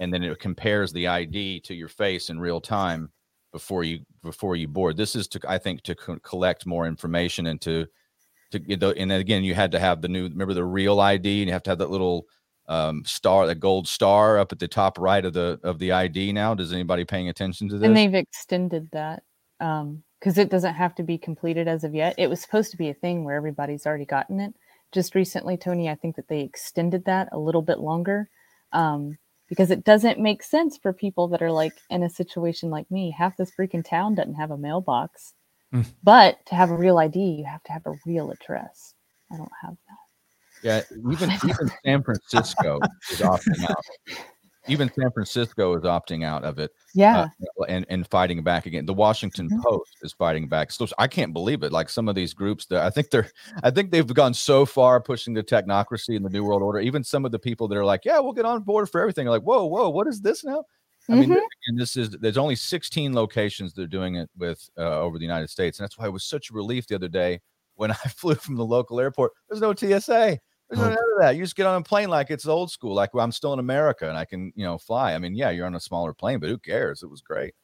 and 0.00 0.12
then 0.12 0.22
it 0.22 0.38
compares 0.38 0.92
the 0.92 1.08
ID 1.08 1.60
to 1.60 1.74
your 1.74 1.88
face 1.88 2.30
in 2.30 2.38
real 2.38 2.60
time 2.60 3.10
before 3.52 3.84
you 3.84 4.00
before 4.22 4.56
you 4.56 4.68
board. 4.68 4.96
This 4.96 5.14
is 5.14 5.28
to 5.28 5.40
I 5.48 5.58
think 5.58 5.82
to 5.82 5.94
co- 5.94 6.18
collect 6.20 6.66
more 6.66 6.86
information 6.86 7.46
and 7.46 7.60
to 7.62 7.86
to 8.50 8.58
get 8.58 8.80
the, 8.80 8.90
and 8.96 9.10
then 9.10 9.20
again 9.20 9.44
you 9.44 9.54
had 9.54 9.72
to 9.72 9.80
have 9.80 10.00
the 10.00 10.08
new 10.08 10.24
remember 10.24 10.54
the 10.54 10.64
real 10.64 11.00
ID 11.00 11.42
and 11.42 11.48
you 11.48 11.52
have 11.52 11.62
to 11.64 11.70
have 11.70 11.78
that 11.78 11.90
little 11.90 12.26
um, 12.66 13.04
star, 13.04 13.46
that 13.46 13.60
gold 13.60 13.86
star 13.86 14.38
up 14.38 14.52
at 14.52 14.58
the 14.58 14.68
top 14.68 14.98
right 14.98 15.24
of 15.24 15.32
the 15.32 15.60
of 15.62 15.78
the 15.78 15.92
ID. 15.92 16.32
Now, 16.32 16.54
does 16.54 16.72
anybody 16.72 17.04
paying 17.04 17.28
attention 17.28 17.68
to 17.68 17.78
this? 17.78 17.86
And 17.86 17.96
they've 17.96 18.14
extended 18.14 18.88
that 18.92 19.22
because 19.58 20.38
it 20.38 20.50
doesn't 20.50 20.74
have 20.74 20.94
to 20.96 21.02
be 21.02 21.18
completed 21.18 21.68
as 21.68 21.84
of 21.84 21.94
yet. 21.94 22.14
It 22.16 22.28
was 22.28 22.40
supposed 22.40 22.70
to 22.70 22.76
be 22.76 22.88
a 22.88 22.94
thing 22.94 23.24
where 23.24 23.36
everybody's 23.36 23.86
already 23.86 24.06
gotten 24.06 24.40
it. 24.40 24.54
Just 24.94 25.14
recently, 25.14 25.56
Tony, 25.56 25.90
I 25.90 25.96
think 25.96 26.16
that 26.16 26.28
they 26.28 26.40
extended 26.40 27.04
that 27.06 27.28
a 27.32 27.38
little 27.38 27.62
bit 27.62 27.80
longer 27.80 28.30
um, 28.72 29.18
because 29.48 29.70
it 29.72 29.84
doesn't 29.84 30.20
make 30.20 30.42
sense 30.42 30.78
for 30.78 30.92
people 30.92 31.26
that 31.28 31.42
are 31.42 31.50
like 31.52 31.74
in 31.90 32.04
a 32.04 32.08
situation 32.08 32.70
like 32.70 32.88
me. 32.90 33.10
Half 33.10 33.36
this 33.36 33.52
freaking 33.58 33.84
town 33.84 34.14
doesn't 34.14 34.34
have 34.36 34.52
a 34.52 34.56
mailbox, 34.56 35.34
Mm. 35.72 35.84
but 36.04 36.38
to 36.46 36.54
have 36.54 36.70
a 36.70 36.76
real 36.76 36.98
ID, 36.98 37.18
you 37.18 37.44
have 37.44 37.62
to 37.64 37.72
have 37.72 37.84
a 37.86 37.94
real 38.06 38.30
address. 38.30 38.94
I 39.32 39.36
don't 39.36 39.50
have 39.60 39.76
that. 39.88 39.98
Yeah, 40.62 40.82
even 41.10 41.30
even 41.44 41.70
San 41.84 42.02
Francisco 42.04 42.78
is 43.10 43.20
opting 43.20 43.68
out. 43.68 43.84
Even 44.68 44.90
San 44.94 45.10
Francisco 45.10 45.74
is 45.74 45.82
opting 45.84 46.24
out 46.24 46.44
of 46.44 46.58
it 46.58 46.70
Yeah. 46.94 47.28
uh, 47.60 47.64
and 47.68 47.84
and 47.88 48.06
fighting 48.08 48.42
back 48.42 48.66
again. 48.66 48.86
The 48.86 48.94
Washington 48.94 49.48
Mhm. 49.50 49.62
Post 49.62 49.96
is 50.02 50.12
fighting 50.12 50.48
back. 50.48 50.70
So 50.72 50.86
I 50.98 51.06
can't 51.06 51.32
believe 51.32 51.62
it. 51.62 51.72
Like 51.72 51.88
some 51.88 52.08
of 52.08 52.14
these 52.14 52.32
groups 52.34 52.66
that 52.66 52.82
I 52.82 52.90
think 52.90 53.10
they're 53.10 53.30
I 53.62 53.70
think 53.70 53.90
they've 53.90 54.06
gone 54.06 54.34
so 54.34 54.64
far 54.64 55.00
pushing 55.00 55.34
the 55.34 55.42
technocracy 55.42 56.16
and 56.16 56.24
the 56.24 56.30
New 56.30 56.44
World 56.44 56.62
Order. 56.62 56.80
Even 56.80 57.04
some 57.04 57.24
of 57.24 57.32
the 57.32 57.38
people 57.38 57.68
that 57.68 57.76
are 57.76 57.84
like, 57.84 58.04
yeah, 58.04 58.18
we'll 58.20 58.32
get 58.32 58.44
on 58.46 58.62
board 58.62 58.88
for 58.88 59.00
everything. 59.00 59.26
Are 59.26 59.30
like, 59.30 59.42
whoa, 59.42 59.64
whoa, 59.66 59.88
what 59.90 60.06
is 60.06 60.20
this 60.20 60.44
now? 60.44 60.64
I 61.10 61.16
mean, 61.16 61.28
Mhm. 61.30 61.40
and 61.68 61.78
this 61.78 61.96
is 61.96 62.10
there's 62.12 62.38
only 62.38 62.56
16 62.56 63.12
locations 63.14 63.74
they're 63.74 63.86
doing 63.86 64.16
it 64.16 64.30
with 64.38 64.66
uh, 64.78 65.00
over 65.00 65.18
the 65.18 65.24
United 65.24 65.50
States, 65.50 65.78
and 65.78 65.84
that's 65.84 65.98
why 65.98 66.06
it 66.06 66.12
was 66.12 66.24
such 66.24 66.48
a 66.50 66.54
relief 66.54 66.86
the 66.86 66.94
other 66.94 67.08
day 67.08 67.40
when 67.74 67.90
I 67.92 67.94
flew 68.08 68.34
from 68.36 68.56
the 68.56 68.64
local 68.64 68.98
airport. 69.00 69.32
There's 69.50 69.60
no 69.60 69.74
TSA. 69.74 70.38
There's 70.70 70.80
Oh. 70.80 70.88
none 70.88 70.92
of 70.92 71.20
that. 71.20 71.36
You 71.36 71.42
just 71.42 71.56
get 71.56 71.66
on 71.66 71.80
a 71.80 71.84
plane 71.84 72.08
like 72.08 72.30
it's 72.30 72.46
old 72.46 72.70
school, 72.70 72.94
like 72.94 73.12
well, 73.14 73.24
I'm 73.24 73.32
still 73.32 73.52
in 73.52 73.58
America 73.58 74.08
and 74.08 74.16
I 74.18 74.24
can, 74.24 74.52
you 74.56 74.64
know, 74.64 74.78
fly. 74.78 75.14
I 75.14 75.18
mean, 75.18 75.34
yeah, 75.34 75.50
you're 75.50 75.66
on 75.66 75.74
a 75.74 75.80
smaller 75.80 76.12
plane, 76.14 76.38
but 76.40 76.48
who 76.48 76.58
cares? 76.58 77.02
It 77.02 77.10
was 77.10 77.20
great. 77.22 77.54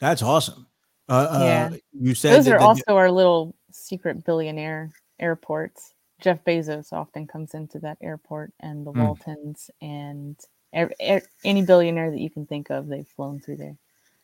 That's 0.00 0.22
awesome. 0.22 0.66
Uh, 1.08 1.38
Yeah. 1.42 1.70
uh, 1.72 1.76
you 1.92 2.14
said 2.14 2.34
Those 2.36 2.44
that 2.46 2.54
are 2.54 2.58
the- 2.58 2.64
also 2.64 2.96
our 2.96 3.10
little 3.10 3.54
secret 3.70 4.24
billionaire 4.24 4.90
airports. 5.18 5.94
Jeff 6.20 6.42
Bezos 6.44 6.92
often 6.92 7.26
comes 7.26 7.54
into 7.54 7.78
that 7.80 7.98
airport, 8.00 8.52
and 8.60 8.86
the 8.86 8.92
Hmm. 8.92 9.02
Waltons, 9.02 9.70
and 9.80 10.36
ev- 10.72 10.92
e- 11.00 11.20
any 11.44 11.62
billionaire 11.64 12.10
that 12.12 12.20
you 12.20 12.30
can 12.30 12.46
think 12.46 12.70
of, 12.70 12.86
they've 12.86 13.08
flown 13.08 13.40
through 13.40 13.56
there. 13.56 13.76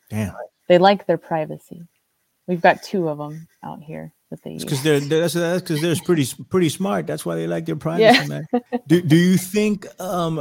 damn. 0.09 0.33
They 0.67 0.77
like 0.79 1.05
their 1.05 1.17
privacy. 1.19 1.87
We've 2.49 2.59
got 2.59 2.81
two 2.81 3.07
of 3.07 3.19
them 3.19 3.47
out 3.63 3.83
here 3.83 4.11
that 4.31 4.41
they 4.41 4.57
because 4.57 4.81
they're, 4.81 4.99
they're 4.99 5.21
that's 5.21 5.35
that's 5.35 5.61
because 5.61 5.81
they're 5.81 5.95
pretty 6.03 6.25
pretty 6.49 6.69
smart. 6.69 7.05
That's 7.05 7.23
why 7.23 7.35
they 7.35 7.45
like 7.45 7.67
their 7.67 7.75
privacy, 7.75 8.27
man. 8.27 8.47
Do 8.87 9.01
do 9.03 9.15
you 9.15 9.37
think 9.37 9.85
um 10.01 10.35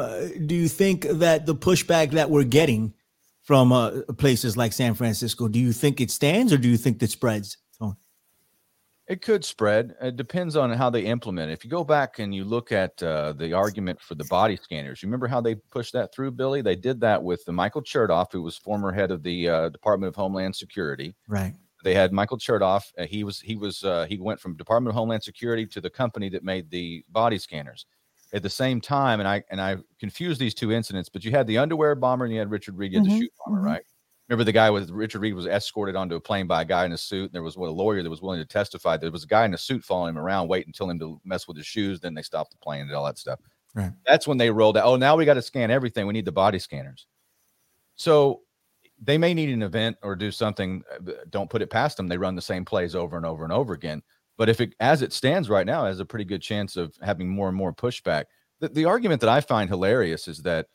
do 0.47 0.55
you 0.55 0.69
think 0.69 1.03
that 1.03 1.45
the 1.45 1.55
pushback 1.55 2.13
that 2.13 2.31
we're 2.31 2.45
getting 2.45 2.95
from 3.43 3.73
uh, 3.73 4.03
places 4.17 4.57
like 4.57 4.73
San 4.73 4.95
Francisco, 4.95 5.49
do 5.49 5.59
you 5.59 5.73
think 5.73 6.01
it 6.01 6.11
stands 6.11 6.51
or 6.53 6.57
do 6.57 6.69
you 6.69 6.79
think 6.79 7.03
it 7.03 7.11
spreads? 7.11 7.57
Oh, 7.81 7.95
It 9.07 9.23
could 9.23 9.43
spread. 9.43 9.95
It 10.03 10.17
depends 10.17 10.55
on 10.55 10.71
how 10.71 10.91
they 10.91 11.03
implement 11.03 11.51
it. 11.51 11.55
If 11.55 11.65
you 11.65 11.71
go 11.71 11.83
back 11.85 12.19
and 12.19 12.35
you 12.35 12.45
look 12.45 12.73
at 12.73 13.03
uh, 13.03 13.33
the 13.33 13.55
argument 13.55 14.03
for 14.03 14.17
the 14.17 14.25
body 14.25 14.59
scanners, 14.63 15.03
you 15.03 15.07
remember 15.09 15.29
how 15.29 15.41
they 15.41 15.55
pushed 15.55 15.95
that 15.95 16.13
through, 16.15 16.33
Billy? 16.33 16.61
They 16.61 16.77
did 16.77 17.01
that 17.01 17.23
with 17.23 17.43
the 17.47 17.53
Michael 17.53 17.81
Chertoff, 17.83 18.33
who 18.33 18.43
was 18.43 18.59
former 18.59 18.93
head 18.93 19.11
of 19.11 19.23
the 19.23 19.49
uh, 19.49 19.69
Department 19.71 20.09
of 20.09 20.17
Homeland 20.17 20.55
Security. 20.55 21.15
right. 21.27 21.55
They 21.85 21.95
had 21.95 22.13
Michael 22.13 22.39
Chertoff. 22.39 22.93
Uh, 22.99 23.05
he 23.05 23.25
was 23.25 23.41
he 23.41 23.57
was 23.57 23.85
uh, 23.85 24.07
he 24.09 24.19
went 24.19 24.41
from 24.41 24.57
Department 24.57 24.91
of 24.91 24.97
Homeland 24.97 25.23
Security 25.23 25.67
to 25.67 25.81
the 25.81 25.91
company 25.91 26.29
that 26.31 26.43
made 26.43 26.71
the 26.71 27.05
body 27.11 27.39
scanners. 27.39 27.87
At 28.33 28.43
the 28.43 28.51
same 28.51 28.81
time, 28.81 29.21
and 29.21 29.29
I 29.29 29.43
and 29.51 29.61
I 29.61 29.77
confused 29.99 30.41
these 30.41 30.55
two 30.55 30.73
incidents, 30.73 31.09
but 31.09 31.25
you 31.25 31.31
had 31.31 31.47
the 31.47 31.59
underwear 31.59 31.95
bomber 31.95 32.27
and 32.27 32.35
you 32.35 32.41
had 32.41 32.51
Richard 32.51 32.77
Reid, 32.77 32.93
you 32.93 32.99
had 32.99 33.09
the 33.09 33.19
shoe 33.19 33.29
bomber, 33.47 33.61
mhm. 33.61 33.65
right? 33.65 33.83
Remember 34.29 34.45
the 34.45 34.53
guy 34.53 34.69
with 34.69 34.91
Richard 34.91 35.21
Reid 35.21 35.35
was 35.35 35.47
escorted 35.47 35.97
onto 35.97 36.15
a 36.15 36.21
plane 36.21 36.47
by 36.47 36.61
a 36.61 36.65
guy 36.65 36.85
in 36.85 36.93
a 36.93 36.99
suit. 36.99 37.25
And 37.25 37.33
there 37.33 37.43
was 37.43 37.57
what 37.57 37.69
a 37.69 37.73
lawyer 37.73 38.03
that 38.03 38.11
was 38.11 38.21
willing 38.21 38.41
to 38.41 38.47
testify. 38.47 38.99
There 38.99 39.11
was 39.11 39.25
a 39.25 39.27
guy 39.27 39.47
in 39.47 39.55
a 39.55 39.59
suit 39.59 39.83
following 39.83 40.11
him 40.11 40.19
around, 40.19 40.49
waiting 40.49 40.69
until 40.69 40.91
him 40.91 40.99
to 40.99 41.19
mess 41.25 41.49
with 41.49 41.57
his 41.57 41.67
shoes. 41.67 41.99
Then 41.99 42.13
they 42.13 42.21
stopped 42.21 42.51
the 42.51 42.59
plane 42.59 42.83
and 42.83 42.93
all 42.93 43.07
that 43.07 43.17
stuff. 43.17 43.41
Right. 43.75 43.93
That's 44.07 44.27
when 44.27 44.37
they 44.37 44.51
rolled 44.51 44.77
out. 44.77 44.85
Oh, 44.85 44.97
now 44.97 45.17
we 45.17 45.25
got 45.25 45.35
to 45.35 45.43
scan 45.43 45.71
everything. 45.71 46.07
We 46.07 46.13
need 46.13 46.27
the 46.27 46.33
body 46.33 46.59
scanners. 46.59 47.07
So 47.97 48.43
they 49.01 49.19
may 49.19 49.35
need 49.35 49.51
an 49.51 49.63
event 49.63 49.97
or 50.03 50.17
do 50.17 50.31
something. 50.31 50.83
uh, 50.93 51.13
Don't 51.31 51.51
put 51.51 51.63
it 51.63 51.71
past 51.71 51.97
them. 51.97 52.09
They 52.09 52.19
run 52.19 52.35
the 52.35 52.43
same 52.43 52.65
plays 52.65 52.95
over 52.95 53.17
and 53.17 53.27
over 53.27 53.45
and 53.45 53.53
over 53.53 53.73
again. 53.73 54.03
But 54.37 54.49
if 54.49 54.61
it, 54.61 54.75
as 54.81 55.03
it 55.03 55.13
stands 55.13 55.49
right 55.51 55.67
now, 55.67 55.85
has 55.87 56.01
a 56.01 56.05
pretty 56.05 56.25
good 56.25 56.43
chance 56.43 56.77
of 56.77 56.95
having 57.03 57.29
more 57.29 57.49
and 57.49 57.57
more 57.57 57.73
pushback. 57.73 58.25
The, 58.61 58.69
the 58.69 58.85
argument 58.85 59.21
that 59.21 59.31
I 59.31 59.41
find 59.41 59.69
hilarious 59.69 60.29
is 60.29 60.43
that, 60.43 60.67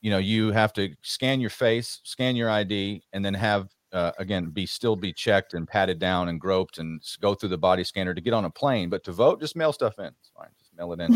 you 0.00 0.10
know, 0.10 0.18
you 0.18 0.52
have 0.52 0.72
to 0.74 0.94
scan 1.02 1.40
your 1.40 1.50
face, 1.50 2.00
scan 2.04 2.36
your 2.36 2.50
ID, 2.50 3.02
and 3.12 3.24
then 3.24 3.34
have 3.34 3.68
uh, 3.94 4.10
again 4.18 4.50
be 4.50 4.66
still 4.66 4.96
be 4.96 5.12
checked 5.12 5.54
and 5.54 5.68
patted 5.68 5.98
down 5.98 6.28
and 6.28 6.40
groped 6.40 6.78
and 6.78 7.00
go 7.20 7.34
through 7.34 7.48
the 7.48 7.58
body 7.58 7.84
scanner 7.84 8.12
to 8.12 8.20
get 8.20 8.34
on 8.34 8.44
a 8.44 8.50
plane. 8.50 8.90
But 8.90 9.04
to 9.04 9.12
vote, 9.12 9.40
just 9.40 9.56
mail 9.56 9.72
stuff 9.72 9.98
in. 9.98 10.06
It's 10.06 10.32
fine. 10.36 10.48
Just 10.58 10.76
mail 10.76 10.92
it 10.92 11.00
in. 11.00 11.12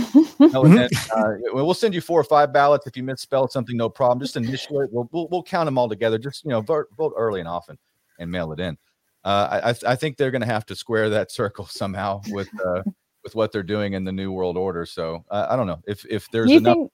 mail 0.53 0.65
it 0.65 0.91
in. 0.93 0.99
Uh, 1.15 1.35
we'll 1.53 1.75
send 1.75 1.93
you 1.93 2.01
four 2.01 2.21
or 2.21 2.25
five 2.25 2.53
ballots 2.53 2.87
if 2.87 2.97
you 2.97 3.03
misspelled 3.03 3.51
something. 3.51 3.77
No 3.77 3.89
problem. 3.89 4.21
Just 4.21 4.37
initial 4.37 4.81
it. 4.81 4.91
We'll, 4.93 5.09
we'll 5.13 5.29
we'll 5.29 5.43
count 5.43 5.67
them 5.67 5.77
all 5.77 5.89
together. 5.89 6.19
Just 6.19 6.45
you 6.45 6.51
know, 6.51 6.61
vote 6.61 6.87
vote 6.97 7.13
early 7.17 7.41
and 7.41 7.49
often, 7.49 7.77
and 8.21 8.31
mail 8.31 8.53
it 8.53 8.61
in. 8.61 8.79
Uh, 9.25 9.61
I 9.65 9.91
I 9.91 9.97
think 9.97 10.17
they're 10.17 10.31
going 10.31 10.43
to 10.43 10.47
have 10.47 10.65
to 10.67 10.77
square 10.77 11.11
that 11.11 11.33
circle 11.33 11.67
somehow 11.67 12.21
with 12.29 12.49
uh, 12.65 12.83
with 13.25 13.35
what 13.35 13.51
they're 13.51 13.65
doing 13.65 13.95
in 13.95 14.05
the 14.05 14.13
new 14.13 14.31
world 14.31 14.57
order. 14.57 14.87
So 14.87 15.25
uh, 15.31 15.49
I 15.51 15.57
don't 15.57 15.67
know 15.67 15.81
if 15.87 16.07
if 16.07 16.31
there's 16.31 16.47
do 16.47 16.53
you 16.53 16.59
enough. 16.61 16.75
think 16.75 16.93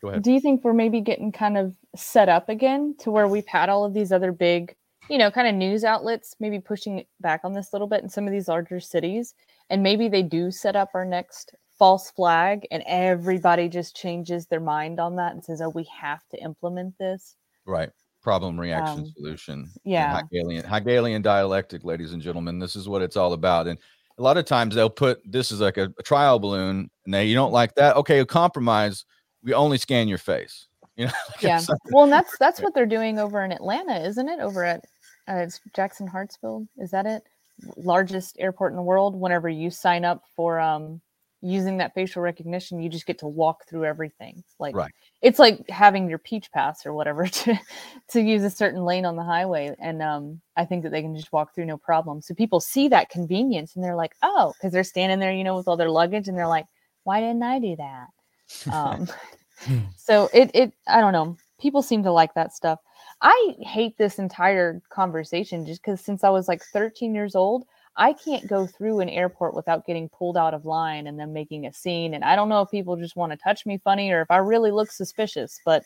Go 0.00 0.08
ahead. 0.08 0.22
do 0.22 0.32
you 0.32 0.40
think 0.40 0.64
we're 0.64 0.72
maybe 0.72 1.00
getting 1.00 1.32
kind 1.32 1.58
of 1.58 1.74
set 1.96 2.28
up 2.28 2.48
again 2.48 2.94
to 3.00 3.10
where 3.10 3.26
we've 3.26 3.46
had 3.46 3.68
all 3.68 3.84
of 3.84 3.92
these 3.92 4.12
other 4.12 4.32
big 4.32 4.74
you 5.10 5.18
know 5.18 5.30
kind 5.30 5.48
of 5.48 5.54
news 5.54 5.84
outlets 5.84 6.34
maybe 6.40 6.58
pushing 6.60 7.04
back 7.20 7.40
on 7.44 7.52
this 7.52 7.72
a 7.72 7.74
little 7.74 7.88
bit 7.88 8.02
in 8.02 8.08
some 8.08 8.26
of 8.26 8.32
these 8.32 8.48
larger 8.48 8.80
cities 8.80 9.34
and 9.68 9.82
maybe 9.82 10.08
they 10.08 10.22
do 10.22 10.50
set 10.50 10.76
up 10.76 10.88
our 10.94 11.04
next 11.04 11.54
false 11.78 12.10
flag 12.12 12.66
and 12.70 12.82
everybody 12.86 13.68
just 13.68 13.96
changes 13.96 14.46
their 14.46 14.60
mind 14.60 15.00
on 15.00 15.16
that 15.16 15.32
and 15.32 15.44
says 15.44 15.60
oh 15.60 15.68
we 15.70 15.84
have 16.00 16.22
to 16.30 16.36
implement 16.42 16.96
this 16.98 17.36
Right. 17.66 17.90
Problem 18.22 18.58
reaction 18.58 19.00
Um, 19.00 19.12
solution. 19.16 19.70
yeah. 19.84 20.20
Hegelian 20.22 20.64
Hegelian 20.64 21.22
dialectic, 21.22 21.84
ladies 21.84 22.12
and 22.12 22.20
gentlemen. 22.22 22.58
This 22.58 22.76
is 22.76 22.88
what 22.88 23.00
it's 23.02 23.16
all 23.16 23.32
about. 23.32 23.66
And 23.66 23.78
a 24.18 24.22
lot 24.22 24.36
of 24.36 24.44
times 24.44 24.74
they'll 24.74 24.90
put 24.90 25.20
this 25.24 25.50
is 25.52 25.60
like 25.60 25.76
a, 25.78 25.90
a 25.98 26.02
trial 26.02 26.38
balloon, 26.38 26.90
and 27.04 27.14
they 27.14 27.24
you 27.26 27.34
don't 27.34 27.52
like 27.52 27.74
that. 27.76 27.96
Okay, 27.96 28.18
a 28.18 28.26
compromise. 28.26 29.04
We 29.42 29.54
only 29.54 29.78
scan 29.78 30.06
your 30.08 30.18
face. 30.18 30.66
You 30.96 31.06
know. 31.06 31.12
like 31.30 31.42
yeah 31.42 31.60
well 31.92 32.04
and 32.04 32.12
that's 32.16 32.36
that's 32.38 32.60
what 32.60 32.74
they're 32.74 32.84
doing 32.84 33.18
over 33.18 33.42
in 33.42 33.52
atlanta 33.52 34.04
isn't 34.04 34.28
it 34.28 34.40
over 34.40 34.64
at 34.64 34.84
uh, 35.28 35.36
it's 35.36 35.60
jackson 35.74 36.08
hartsfield. 36.08 36.66
Is 36.78 36.90
that 36.90 37.06
it? 37.06 37.22
Largest 37.76 38.36
airport 38.38 38.72
in 38.72 38.76
the 38.76 38.82
world. 38.82 39.14
Whenever 39.14 39.48
you 39.48 39.70
sign 39.70 40.04
up 40.04 40.24
for 40.34 40.58
um 40.60 41.00
using 41.42 41.78
that 41.78 41.94
facial 41.94 42.20
recognition 42.20 42.82
you 42.82 42.90
just 42.90 43.06
get 43.06 43.18
to 43.18 43.26
walk 43.26 43.66
through 43.66 43.84
everything. 43.86 44.44
Like 44.58 44.74
Right. 44.74 44.92
it's 45.22 45.38
like 45.38 45.66
having 45.70 46.06
your 46.08 46.18
peach 46.18 46.52
pass 46.52 46.84
or 46.84 46.92
whatever 46.92 47.26
to 47.40 47.58
to 48.08 48.20
use 48.20 48.42
a 48.44 48.50
certain 48.50 48.84
lane 48.84 49.06
on 49.06 49.16
the 49.16 49.22
highway. 49.22 49.74
And 49.78 50.02
um 50.02 50.40
i 50.56 50.64
think 50.64 50.82
that 50.82 50.90
they 50.90 51.02
can 51.02 51.16
just 51.16 51.32
walk 51.32 51.54
through 51.54 51.66
no 51.66 51.76
problem. 51.78 52.20
So 52.20 52.34
people 52.34 52.60
see 52.60 52.88
that 52.88 53.10
convenience 53.10 53.74
and 53.74 53.84
they're 53.84 53.96
like 53.96 54.12
oh 54.22 54.52
because 54.58 54.72
they're 54.72 54.84
standing 54.84 55.18
there 55.18 55.32
you 55.32 55.44
know 55.44 55.56
with 55.56 55.68
all 55.68 55.76
their 55.78 55.90
luggage 55.90 56.28
and 56.28 56.36
they're 56.36 56.46
like 56.46 56.66
why 57.04 57.20
didn't 57.20 57.42
i 57.42 57.58
do 57.58 57.76
that? 57.76 58.06
Um 58.72 59.08
so 59.96 60.28
it 60.34 60.50
it 60.54 60.72
i 60.86 61.00
don't 61.00 61.12
know. 61.12 61.36
People 61.60 61.82
seem 61.82 62.02
to 62.04 62.12
like 62.12 62.34
that 62.34 62.52
stuff 62.54 62.80
i 63.22 63.54
hate 63.60 63.96
this 63.98 64.18
entire 64.18 64.80
conversation 64.90 65.66
just 65.66 65.82
because 65.82 66.00
since 66.00 66.24
i 66.24 66.28
was 66.28 66.48
like 66.48 66.62
13 66.62 67.14
years 67.14 67.34
old 67.34 67.64
i 67.96 68.12
can't 68.12 68.46
go 68.46 68.66
through 68.66 69.00
an 69.00 69.08
airport 69.08 69.54
without 69.54 69.86
getting 69.86 70.08
pulled 70.08 70.36
out 70.36 70.54
of 70.54 70.64
line 70.64 71.06
and 71.06 71.18
then 71.18 71.32
making 71.32 71.66
a 71.66 71.72
scene 71.72 72.14
and 72.14 72.24
i 72.24 72.34
don't 72.34 72.48
know 72.48 72.62
if 72.62 72.70
people 72.70 72.96
just 72.96 73.16
want 73.16 73.32
to 73.32 73.38
touch 73.38 73.66
me 73.66 73.78
funny 73.82 74.10
or 74.10 74.22
if 74.22 74.30
i 74.30 74.36
really 74.36 74.70
look 74.70 74.90
suspicious 74.90 75.60
but 75.64 75.84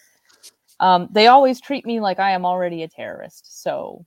um, 0.80 1.09
they 1.12 1.28
always 1.28 1.61
treat 1.61 1.87
me 1.87 2.01
like 2.01 2.18
i 2.18 2.30
am 2.30 2.45
already 2.45 2.82
a 2.82 2.89
terrorist 2.89 3.62
so 3.62 4.05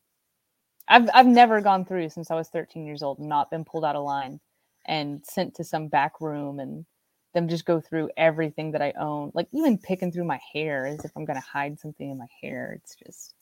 I've, 0.90 1.10
I've 1.14 1.28
never 1.28 1.62
gone 1.62 1.86
through 1.86 2.10
since 2.10 2.30
i 2.30 2.36
was 2.36 2.50
13 2.50 2.86
years 2.86 3.04
old 3.04 3.20
and 3.20 3.30
not 3.30 3.50
been 3.50 3.66
pulled 3.66 3.86
out 3.86 3.96
of 3.96 4.04
line 4.04 4.40
and 4.86 5.26
sent 5.26 5.56
to 5.56 5.64
some 5.64 5.88
back 5.88 6.20
room 6.22 6.60
and 6.60 6.86
them 7.34 7.48
just 7.48 7.66
go 7.66 7.80
through 7.80 8.10
everything 8.18 8.72
that 8.72 8.82
I 8.82 8.94
own, 9.00 9.32
like 9.34 9.48
even 9.52 9.78
picking 9.78 10.12
through 10.12 10.26
my 10.26 10.40
hair 10.54 10.86
as 10.86 11.04
if 11.06 11.12
I'm 11.16 11.26
going 11.26 11.40
to 11.40 11.46
hide 11.46 11.80
something 11.80 12.10
in 12.10 12.18
my 12.18 12.28
hair. 12.42 12.80
It's 12.82 12.96
just, 12.96 13.34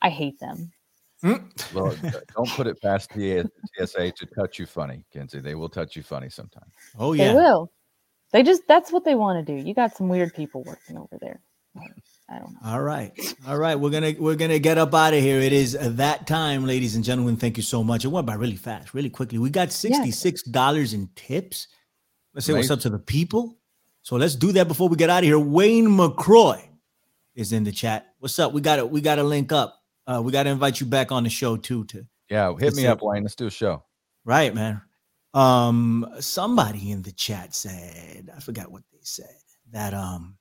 I 0.00 0.10
hate 0.10 0.38
them. 0.38 0.72
Mm. 1.24 1.44
Well, 1.74 1.94
don't 2.34 2.48
put 2.50 2.66
it 2.66 2.80
past 2.80 3.12
the 3.12 3.44
TSA 3.76 4.12
to 4.12 4.26
touch 4.26 4.58
you 4.58 4.66
funny, 4.66 5.04
Kenzie. 5.12 5.40
They 5.40 5.54
will 5.54 5.68
touch 5.68 5.96
you 5.96 6.02
funny 6.02 6.30
sometimes. 6.30 6.72
Oh 6.98 7.12
yeah, 7.12 7.28
They 7.28 7.34
will. 7.34 7.72
They 8.32 8.42
just 8.42 8.62
that's 8.68 8.92
what 8.92 9.04
they 9.04 9.14
want 9.14 9.44
to 9.44 9.54
do. 9.54 9.60
You 9.60 9.74
got 9.74 9.96
some 9.96 10.08
weird 10.08 10.34
people 10.34 10.62
working 10.62 10.96
over 10.96 11.18
there. 11.20 11.40
I 12.30 12.38
don't 12.38 12.52
know. 12.52 12.58
All 12.64 12.82
right. 12.82 13.12
All 13.46 13.58
right. 13.58 13.74
We're 13.74 13.90
gonna 13.90 14.14
we're 14.18 14.34
gonna 14.34 14.58
get 14.58 14.78
up 14.78 14.94
out 14.94 15.14
of 15.14 15.20
here. 15.20 15.40
It 15.40 15.52
is 15.52 15.76
that 15.80 16.26
time, 16.26 16.66
ladies 16.66 16.94
and 16.94 17.04
gentlemen. 17.04 17.36
Thank 17.36 17.56
you 17.56 17.62
so 17.62 17.82
much. 17.82 18.04
It 18.04 18.08
went 18.08 18.26
by 18.26 18.34
really 18.34 18.56
fast, 18.56 18.94
really 18.94 19.10
quickly. 19.10 19.38
We 19.38 19.50
got 19.50 19.68
$66 19.68 20.94
in 20.94 21.08
tips. 21.14 21.68
Let's 22.38 22.46
say 22.46 22.52
what's 22.52 22.70
up 22.70 22.78
to 22.80 22.88
the 22.90 23.00
people. 23.00 23.58
So 24.02 24.14
let's 24.14 24.36
do 24.36 24.52
that 24.52 24.68
before 24.68 24.88
we 24.88 24.96
get 24.96 25.10
out 25.10 25.18
of 25.18 25.24
here. 25.24 25.40
Wayne 25.40 25.88
McCroy 25.88 26.62
is 27.34 27.52
in 27.52 27.64
the 27.64 27.72
chat. 27.72 28.14
What's 28.20 28.38
up? 28.38 28.52
We 28.52 28.60
got 28.60 28.76
to 28.76 28.86
we 28.86 29.00
got 29.00 29.16
to 29.16 29.24
link 29.24 29.50
up. 29.50 29.82
Uh, 30.06 30.22
we 30.24 30.30
got 30.30 30.44
to 30.44 30.50
invite 30.50 30.78
you 30.78 30.86
back 30.86 31.10
on 31.10 31.24
the 31.24 31.30
show 31.30 31.56
too. 31.56 31.84
To 31.86 32.06
Yeah, 32.30 32.54
hit 32.56 32.76
me 32.76 32.86
up, 32.86 33.00
Wayne. 33.02 33.24
Let's 33.24 33.34
do 33.34 33.48
a 33.48 33.50
show. 33.50 33.82
right, 34.24 34.54
man. 34.54 34.80
Um, 35.34 36.06
somebody 36.20 36.92
in 36.92 37.02
the 37.02 37.10
chat 37.10 37.56
said 37.56 38.30
I 38.34 38.38
forgot 38.38 38.70
what 38.70 38.84
they 38.92 39.00
said 39.02 39.34
that 39.72 39.92
um. 39.92 40.36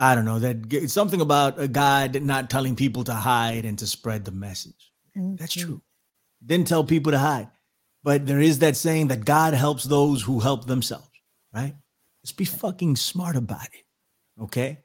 I 0.00 0.14
don't 0.14 0.24
know 0.26 0.38
that 0.38 0.68
g- 0.68 0.86
something 0.86 1.20
about 1.20 1.60
a 1.60 1.66
God 1.66 2.22
not 2.22 2.50
telling 2.50 2.76
people 2.76 3.02
to 3.02 3.14
hide 3.14 3.64
and 3.64 3.76
to 3.80 3.86
spread 3.88 4.24
the 4.24 4.30
message. 4.30 4.92
That's 5.16 5.56
Mhm. 5.56 5.60
true. 5.60 5.82
Didn't 6.46 6.68
tell 6.68 6.84
people 6.84 7.10
to 7.10 7.18
hide. 7.18 7.50
But 8.08 8.24
there 8.24 8.40
is 8.40 8.60
that 8.60 8.74
saying 8.74 9.08
that 9.08 9.26
God 9.26 9.52
helps 9.52 9.84
those 9.84 10.22
who 10.22 10.40
help 10.40 10.66
themselves, 10.66 11.10
right? 11.52 11.74
Let's 12.24 12.32
be 12.32 12.46
fucking 12.46 12.96
smart 12.96 13.36
about 13.36 13.66
it. 13.66 13.84
Okay? 14.44 14.78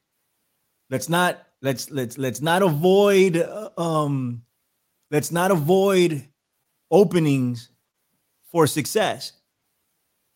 Let's 0.90 1.08
not 1.08 1.42
let's 1.62 1.90
let's 1.90 2.18
let's 2.18 2.42
not 2.42 2.62
avoid 2.64 3.38
uh, 3.38 3.70
um 3.78 4.44
let's 5.10 5.32
not 5.32 5.52
avoid 5.52 6.28
openings 6.92 7.70
for 8.52 8.68
success. 8.68 9.32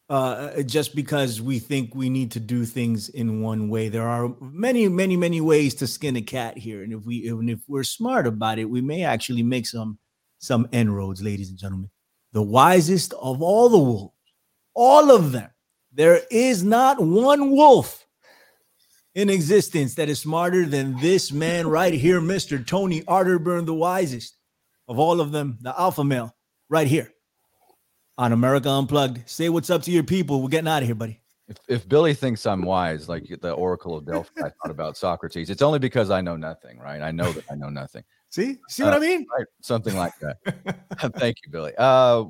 Uh, 0.07 0.63
just 0.63 0.95
because 0.95 1.41
we 1.41 1.59
think 1.59 1.93
we 1.93 2.09
need 2.09 2.31
to 2.31 2.39
do 2.39 2.63
things 2.63 3.09
in 3.09 3.41
one 3.41 3.67
way, 3.67 3.89
there 3.89 4.07
are 4.07 4.33
many, 4.39 4.87
many, 4.87 5.17
many 5.17 5.41
ways 5.41 5.75
to 5.75 5.87
skin 5.87 6.15
a 6.15 6.21
cat 6.21 6.57
here, 6.57 6.83
and 6.83 6.93
if 6.93 7.03
we, 7.03 7.27
and 7.27 7.49
if 7.49 7.59
we're 7.67 7.83
smart 7.83 8.25
about 8.25 8.59
it, 8.59 8.69
we 8.69 8.79
may 8.79 9.03
actually 9.03 9.43
make 9.43 9.67
some 9.67 9.99
some 10.39 10.69
inroads, 10.71 11.21
ladies 11.21 11.49
and 11.49 11.59
gentlemen. 11.59 11.89
The 12.33 12.41
wisest 12.41 13.13
of 13.13 13.41
all 13.41 13.69
the 13.69 13.77
wolves, 13.77 14.13
all 14.73 15.11
of 15.11 15.31
them. 15.31 15.49
There 15.93 16.21
is 16.29 16.63
not 16.63 17.01
one 17.01 17.51
wolf 17.51 18.05
in 19.15 19.29
existence 19.29 19.95
that 19.95 20.09
is 20.09 20.19
smarter 20.19 20.65
than 20.65 20.99
this 20.99 21.31
man 21.31 21.67
right 21.67 21.93
here, 21.93 22.21
Mr. 22.21 22.65
Tony 22.65 23.01
Arterburn, 23.01 23.65
the 23.65 23.73
wisest 23.73 24.37
of 24.87 24.99
all 24.99 25.19
of 25.19 25.31
them, 25.31 25.57
the 25.61 25.79
alpha 25.79 26.03
male, 26.03 26.35
right 26.69 26.87
here 26.87 27.11
on 28.17 28.31
America 28.31 28.69
Unplugged. 28.69 29.27
Say 29.27 29.49
what's 29.49 29.69
up 29.69 29.81
to 29.83 29.91
your 29.91 30.03
people. 30.03 30.41
We're 30.41 30.49
getting 30.49 30.67
out 30.67 30.83
of 30.83 30.87
here, 30.87 30.95
buddy. 30.95 31.21
If, 31.47 31.57
if 31.67 31.89
Billy 31.89 32.13
thinks 32.13 32.45
I'm 32.45 32.61
wise, 32.61 33.07
like 33.07 33.27
the 33.41 33.51
Oracle 33.53 33.95
of 33.95 34.05
Delphi 34.05 34.41
I 34.41 34.49
thought 34.49 34.69
about 34.69 34.97
Socrates, 34.97 35.49
it's 35.49 35.61
only 35.61 35.79
because 35.79 36.11
I 36.11 36.21
know 36.21 36.35
nothing, 36.35 36.77
right? 36.77 37.01
I 37.01 37.11
know 37.11 37.31
that 37.31 37.45
I 37.49 37.55
know 37.55 37.69
nothing. 37.69 38.03
See, 38.29 38.57
see 38.67 38.83
what 38.83 38.93
Uh, 38.93 38.97
I 38.97 38.99
mean? 38.99 39.25
Right. 39.35 39.47
Something 39.61 39.95
like 39.95 40.13
that. 40.19 40.37
Thank 41.15 41.37
you, 41.45 41.51
Billy. 41.51 41.73
Uh 41.77 42.25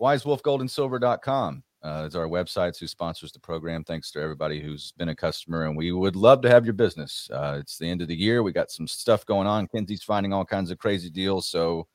wisewolfgoldandsilver.com 0.00 1.62
uh, 1.82 2.04
is 2.06 2.16
our 2.16 2.26
website. 2.26 2.78
Who 2.78 2.86
sponsors 2.86 3.32
the 3.32 3.38
program. 3.40 3.84
Thanks 3.84 4.10
to 4.12 4.20
everybody 4.20 4.60
who's 4.60 4.92
been 4.92 5.10
a 5.10 5.14
customer, 5.14 5.66
and 5.66 5.76
we 5.76 5.92
would 5.92 6.16
love 6.16 6.40
to 6.42 6.48
have 6.50 6.64
your 6.64 6.74
business. 6.74 7.28
Uh, 7.32 7.58
it's 7.60 7.78
the 7.78 7.88
end 7.88 8.02
of 8.02 8.08
the 8.08 8.14
year. 8.16 8.42
We 8.42 8.52
got 8.52 8.70
some 8.70 8.86
stuff 8.86 9.24
going 9.26 9.46
on. 9.46 9.68
Kenzie's 9.68 10.02
finding 10.02 10.32
all 10.32 10.44
kinds 10.44 10.70
of 10.70 10.78
crazy 10.78 11.10
deals. 11.10 11.46
So 11.48 11.86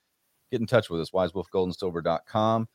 get 0.52 0.62
in 0.62 0.68
touch 0.68 0.90
with 0.90 1.02
us, 1.02 1.12
wisewolfgoldandsilver.com. 1.12 2.68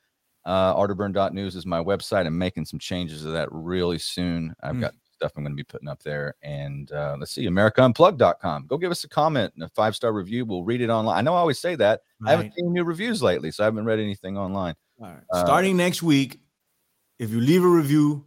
Uh, 0.45 0.75
arterburn.news 0.75 1.55
is 1.57 1.67
my 1.67 1.79
website. 1.83 2.27
I'm 2.27 2.39
making 2.39 2.65
some 2.65 2.79
changes 2.79 3.23
to 3.23 3.29
that 3.29 3.49
really 3.53 3.99
soon. 3.99 4.55
I've 4.63 4.77
Mm. 4.77 4.81
got 4.81 4.95
stuff 5.21 5.33
I'm 5.37 5.43
going 5.43 5.53
to 5.53 5.57
be 5.57 5.65
putting 5.65 5.89
up 5.89 6.03
there. 6.03 6.35
And 6.43 6.91
uh, 6.93 7.17
let's 7.19 7.33
see, 7.33 7.47
AmericaUnplugged.com. 7.47 8.67
Go 8.67 8.79
give 8.79 8.91
us 8.91 9.05
a 9.05 9.09
comment 9.09 9.53
and 9.55 9.65
a 9.65 9.69
five 9.69 9.95
star 9.95 10.13
review. 10.13 10.45
We'll 10.47 10.65
read 10.65 10.81
it 10.81 10.89
online. 10.89 11.19
I 11.19 11.21
know 11.21 11.35
I 11.35 11.39
always 11.39 11.59
say 11.59 11.75
that. 11.77 12.01
I 12.27 12.31
haven't 12.31 12.47
Right. 12.47 12.55
seen 12.57 12.73
new 12.73 12.85
reviews 12.85 13.23
lately, 13.23 13.51
so 13.51 13.63
I 13.65 13.67
haven't 13.67 13.85
read 13.85 13.99
anything 13.99 14.39
online. 14.39 14.75
All 15.01 15.09
right. 15.09 15.23
uh, 15.33 15.45
Starting 15.45 15.77
next 15.77 16.03
week, 16.03 16.41
if 17.19 17.31
you 17.31 17.41
leave 17.41 17.63
a 17.65 17.69
review, 17.69 18.25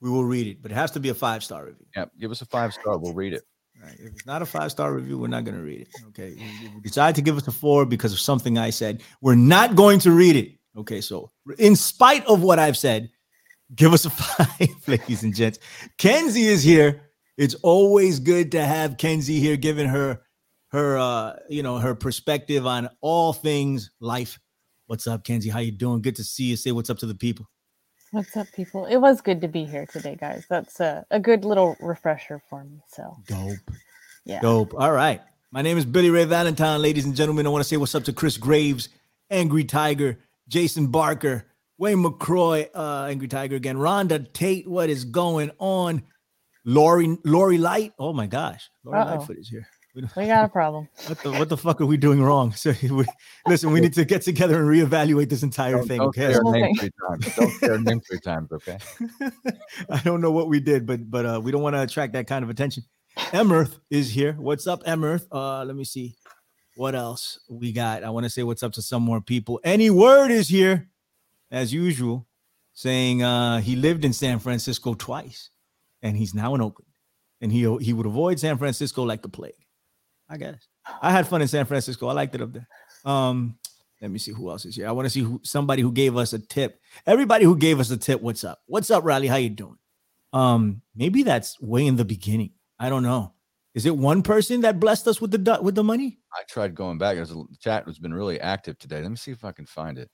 we 0.00 0.10
will 0.10 0.24
read 0.24 0.46
it, 0.46 0.62
but 0.62 0.70
it 0.70 0.74
has 0.74 0.90
to 0.92 1.00
be 1.00 1.08
a 1.08 1.14
five 1.14 1.42
star 1.42 1.64
review. 1.64 1.86
Yeah, 1.96 2.04
give 2.20 2.30
us 2.30 2.42
a 2.42 2.46
five 2.46 2.72
star. 2.74 2.98
We'll 2.98 3.14
read 3.14 3.32
it. 3.32 3.42
Right. 3.82 3.94
If 3.98 4.12
it's 4.12 4.26
not 4.26 4.42
a 4.42 4.46
five 4.46 4.70
star 4.70 4.92
review, 4.92 5.18
we're 5.18 5.28
not 5.28 5.44
going 5.44 5.56
to 5.56 5.62
read 5.62 5.80
it. 5.82 5.88
Okay. 6.08 6.34
If 6.36 6.62
you 6.74 6.80
decide 6.82 7.14
to 7.14 7.22
give 7.22 7.36
us 7.36 7.46
a 7.48 7.52
four 7.52 7.86
because 7.86 8.12
of 8.12 8.18
something 8.20 8.58
I 8.58 8.70
said, 8.70 9.02
we're 9.22 9.34
not 9.36 9.76
going 9.76 9.98
to 10.00 10.10
read 10.10 10.36
it. 10.36 10.58
Okay. 10.76 11.00
So, 11.00 11.30
in 11.58 11.74
spite 11.76 12.26
of 12.26 12.42
what 12.42 12.58
I've 12.58 12.76
said, 12.76 13.10
give 13.74 13.92
us 13.92 14.04
a 14.04 14.10
five, 14.10 14.76
ladies 14.88 15.22
and 15.22 15.34
gents. 15.34 15.58
Kenzie 15.98 16.46
is 16.46 16.62
here. 16.62 17.02
It's 17.36 17.54
always 17.56 18.18
good 18.18 18.52
to 18.52 18.64
have 18.64 18.96
Kenzie 18.96 19.40
here, 19.40 19.56
giving 19.56 19.88
her 19.88 20.22
her 20.70 20.98
uh 20.98 21.34
you 21.48 21.62
know 21.62 21.78
her 21.78 21.94
perspective 21.94 22.66
on 22.66 22.88
all 23.00 23.32
things 23.32 23.90
life. 24.00 24.38
What's 24.86 25.06
up, 25.06 25.24
Kenzie? 25.24 25.50
How 25.50 25.60
you 25.60 25.72
doing? 25.72 26.02
Good 26.02 26.16
to 26.16 26.24
see 26.24 26.44
you. 26.44 26.56
Say 26.56 26.72
what's 26.72 26.90
up 26.90 26.98
to 26.98 27.06
the 27.06 27.14
people. 27.14 27.46
What's 28.10 28.34
up, 28.38 28.46
people? 28.54 28.86
It 28.86 28.96
was 28.96 29.20
good 29.20 29.42
to 29.42 29.48
be 29.48 29.66
here 29.66 29.84
today, 29.84 30.16
guys. 30.18 30.46
That's 30.48 30.80
a, 30.80 31.04
a 31.10 31.20
good 31.20 31.44
little 31.44 31.76
refresher 31.78 32.40
for 32.48 32.64
me. 32.64 32.80
So, 32.88 33.14
Dope. 33.26 33.70
yeah. 34.24 34.40
Dope. 34.40 34.72
All 34.72 34.92
right. 34.92 35.20
My 35.50 35.60
name 35.60 35.76
is 35.76 35.84
Billy 35.84 36.08
Ray 36.08 36.24
Valentine, 36.24 36.80
ladies 36.80 37.04
and 37.04 37.14
gentlemen. 37.14 37.46
I 37.46 37.50
want 37.50 37.62
to 37.62 37.68
say 37.68 37.76
what's 37.76 37.94
up 37.94 38.04
to 38.04 38.14
Chris 38.14 38.38
Graves, 38.38 38.88
Angry 39.30 39.64
Tiger, 39.64 40.18
Jason 40.48 40.86
Barker, 40.86 41.44
Wayne 41.78 42.02
McCroy, 42.02 42.68
uh, 42.74 43.04
Angry 43.08 43.28
Tiger 43.28 43.56
again, 43.56 43.76
Rhonda 43.76 44.30
Tate. 44.32 44.68
What 44.68 44.90
is 44.90 45.04
going 45.04 45.50
on? 45.58 46.02
Lori, 46.64 47.16
Lori 47.24 47.56
Light. 47.58 47.92
Oh 47.98 48.12
my 48.12 48.26
gosh. 48.26 48.68
Lori 48.84 48.98
Uh-oh. 48.98 49.16
Lightfoot 49.16 49.38
is 49.38 49.48
here. 49.48 49.66
We 49.94 50.02
We 50.16 50.26
got 50.26 50.44
a 50.44 50.48
problem. 50.52 50.88
What 51.06 51.22
the 51.22 51.30
what 51.32 51.48
the 51.48 51.56
fuck 51.56 51.80
are 51.80 51.86
we 51.86 51.96
doing 51.96 52.20
wrong? 52.22 52.52
So 52.52 52.74
we, 52.82 53.06
listen, 53.46 53.72
we 53.72 53.80
need 53.80 53.94
to 53.94 54.04
get 54.04 54.22
together 54.22 54.58
and 54.60 54.68
reevaluate 54.68 55.28
this 55.30 55.42
entire 55.42 55.82
thing. 55.84 55.98
don't 55.98 56.08
Okay. 56.08 56.34
say 56.34 56.40
name 56.44 56.74
three 56.76 56.90
times. 57.08 57.36
Don't 57.36 57.50
say 57.52 57.76
name 57.78 58.00
three 58.00 58.20
times. 58.20 58.52
Okay. 58.52 58.78
I 59.90 60.00
don't 60.00 60.20
know 60.20 60.30
what 60.32 60.48
we 60.48 60.60
did, 60.60 60.84
but 60.84 61.08
but 61.10 61.24
uh, 61.24 61.40
we 61.42 61.52
don't 61.52 61.62
want 61.62 61.76
to 61.76 61.82
attract 61.82 62.12
that 62.14 62.26
kind 62.26 62.42
of 62.42 62.50
attention. 62.50 62.82
Emirth 63.32 63.78
is 63.88 64.10
here. 64.10 64.34
What's 64.34 64.66
up, 64.66 64.82
Emirth? 64.84 65.26
Uh, 65.32 65.64
let 65.64 65.74
me 65.76 65.84
see 65.84 66.16
what 66.76 66.94
else 66.94 67.40
we 67.48 67.72
got. 67.72 68.04
I 68.04 68.10
want 68.10 68.24
to 68.24 68.30
say 68.30 68.42
what's 68.42 68.62
up 68.62 68.72
to 68.74 68.82
some 68.82 69.02
more 69.02 69.20
people. 69.20 69.58
Any 69.64 69.90
word 69.90 70.30
is 70.30 70.48
here, 70.48 70.88
as 71.50 71.72
usual, 71.72 72.26
saying 72.72 73.22
uh, 73.22 73.60
he 73.60 73.76
lived 73.76 74.04
in 74.04 74.12
San 74.12 74.38
Francisco 74.38 74.94
twice, 74.94 75.50
and 76.02 76.16
he's 76.16 76.34
now 76.34 76.54
in 76.54 76.60
Oakland, 76.60 76.92
and 77.40 77.50
he 77.52 77.60
he 77.80 77.92
would 77.92 78.06
avoid 78.06 78.38
San 78.38 78.58
Francisco 78.58 79.02
like 79.02 79.22
the 79.22 79.28
plague. 79.28 79.52
I 80.28 80.36
guess 80.36 80.66
I 81.00 81.10
had 81.10 81.26
fun 81.26 81.42
in 81.42 81.48
San 81.48 81.64
Francisco. 81.64 82.08
I 82.08 82.12
liked 82.12 82.34
it 82.34 82.42
up 82.42 82.52
there. 82.52 82.68
Um, 83.04 83.58
let 84.00 84.10
me 84.10 84.18
see 84.18 84.32
who 84.32 84.50
else 84.50 84.64
is 84.64 84.76
here. 84.76 84.88
I 84.88 84.92
want 84.92 85.06
to 85.06 85.10
see 85.10 85.22
who 85.22 85.40
somebody 85.42 85.82
who 85.82 85.92
gave 85.92 86.16
us 86.16 86.32
a 86.32 86.38
tip. 86.38 86.80
Everybody 87.06 87.44
who 87.44 87.56
gave 87.56 87.80
us 87.80 87.90
a 87.90 87.96
tip, 87.96 88.20
what's 88.20 88.44
up? 88.44 88.60
What's 88.66 88.90
up, 88.90 89.04
Riley? 89.04 89.26
How 89.26 89.36
you 89.36 89.50
doing? 89.50 89.78
Um, 90.32 90.82
maybe 90.94 91.22
that's 91.22 91.60
way 91.60 91.86
in 91.86 91.96
the 91.96 92.04
beginning. 92.04 92.52
I 92.78 92.90
don't 92.90 93.02
know. 93.02 93.32
Is 93.74 93.86
it 93.86 93.96
one 93.96 94.22
person 94.22 94.60
that 94.62 94.80
blessed 94.80 95.08
us 95.08 95.20
with 95.20 95.30
the 95.30 95.58
with 95.62 95.74
the 95.74 95.84
money? 95.84 96.18
I 96.32 96.42
tried 96.48 96.74
going 96.74 96.98
back. 96.98 97.16
There's 97.16 97.30
a, 97.30 97.34
the 97.34 97.56
chat 97.60 97.86
has 97.86 97.98
been 97.98 98.14
really 98.14 98.40
active 98.40 98.78
today. 98.78 99.02
Let 99.02 99.10
me 99.10 99.16
see 99.16 99.30
if 99.30 99.44
I 99.44 99.52
can 99.52 99.66
find 99.66 99.98
it. 99.98 100.10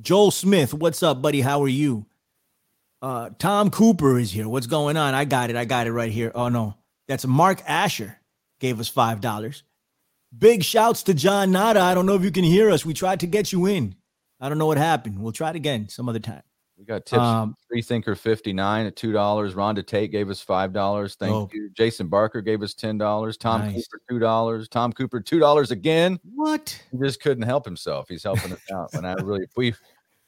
Joel 0.00 0.30
Smith, 0.30 0.74
what's 0.74 1.02
up, 1.02 1.22
buddy? 1.22 1.40
How 1.40 1.62
are 1.62 1.68
you? 1.68 2.06
Uh, 3.00 3.30
Tom 3.38 3.70
Cooper 3.70 4.18
is 4.18 4.32
here. 4.32 4.48
What's 4.48 4.66
going 4.66 4.96
on? 4.96 5.14
I 5.14 5.24
got 5.24 5.50
it. 5.50 5.56
I 5.56 5.64
got 5.64 5.86
it 5.86 5.92
right 5.92 6.10
here. 6.10 6.32
Oh 6.34 6.48
no, 6.48 6.74
that's 7.06 7.26
Mark 7.26 7.62
Asher 7.66 8.18
gave 8.60 8.80
us 8.80 8.88
five 8.88 9.20
dollars. 9.20 9.62
Big 10.36 10.62
shouts 10.62 11.04
to 11.04 11.14
John 11.14 11.52
Nada. 11.52 11.80
I 11.80 11.94
don't 11.94 12.06
know 12.06 12.14
if 12.14 12.22
you 12.22 12.30
can 12.30 12.44
hear 12.44 12.70
us. 12.70 12.84
We 12.84 12.92
tried 12.94 13.20
to 13.20 13.26
get 13.26 13.52
you 13.52 13.66
in. 13.66 13.94
I 14.40 14.48
don't 14.48 14.58
know 14.58 14.66
what 14.66 14.78
happened. 14.78 15.20
We'll 15.20 15.32
try 15.32 15.50
it 15.50 15.56
again 15.56 15.88
some 15.88 16.08
other 16.08 16.18
time. 16.18 16.42
We 16.78 16.84
got 16.84 17.04
tips. 17.06 17.20
Um, 17.20 17.56
Free 17.68 17.82
Thinker 17.82 18.14
59 18.14 18.86
at 18.86 18.94
$2. 18.94 19.12
Rhonda 19.52 19.84
Tate 19.84 20.12
gave 20.12 20.30
us 20.30 20.44
$5. 20.44 21.16
Thank 21.16 21.32
Dope. 21.32 21.52
you. 21.52 21.70
Jason 21.76 22.06
Barker 22.06 22.40
gave 22.40 22.62
us 22.62 22.72
$10. 22.72 23.36
Tom 23.38 23.62
Nice. 23.62 23.88
Cooper, 24.08 24.20
$2. 24.20 24.68
Tom 24.68 24.92
Cooper, 24.92 25.20
$2 25.20 25.70
again. 25.72 26.20
What? 26.36 26.80
He 26.92 26.98
just 26.98 27.20
couldn't 27.20 27.42
help 27.42 27.64
himself. 27.64 28.06
He's 28.08 28.22
helping 28.22 28.52
us 28.52 28.60
out. 28.72 28.94
And 28.94 29.04
I 29.06 29.14
really, 29.14 29.46
we, 29.56 29.74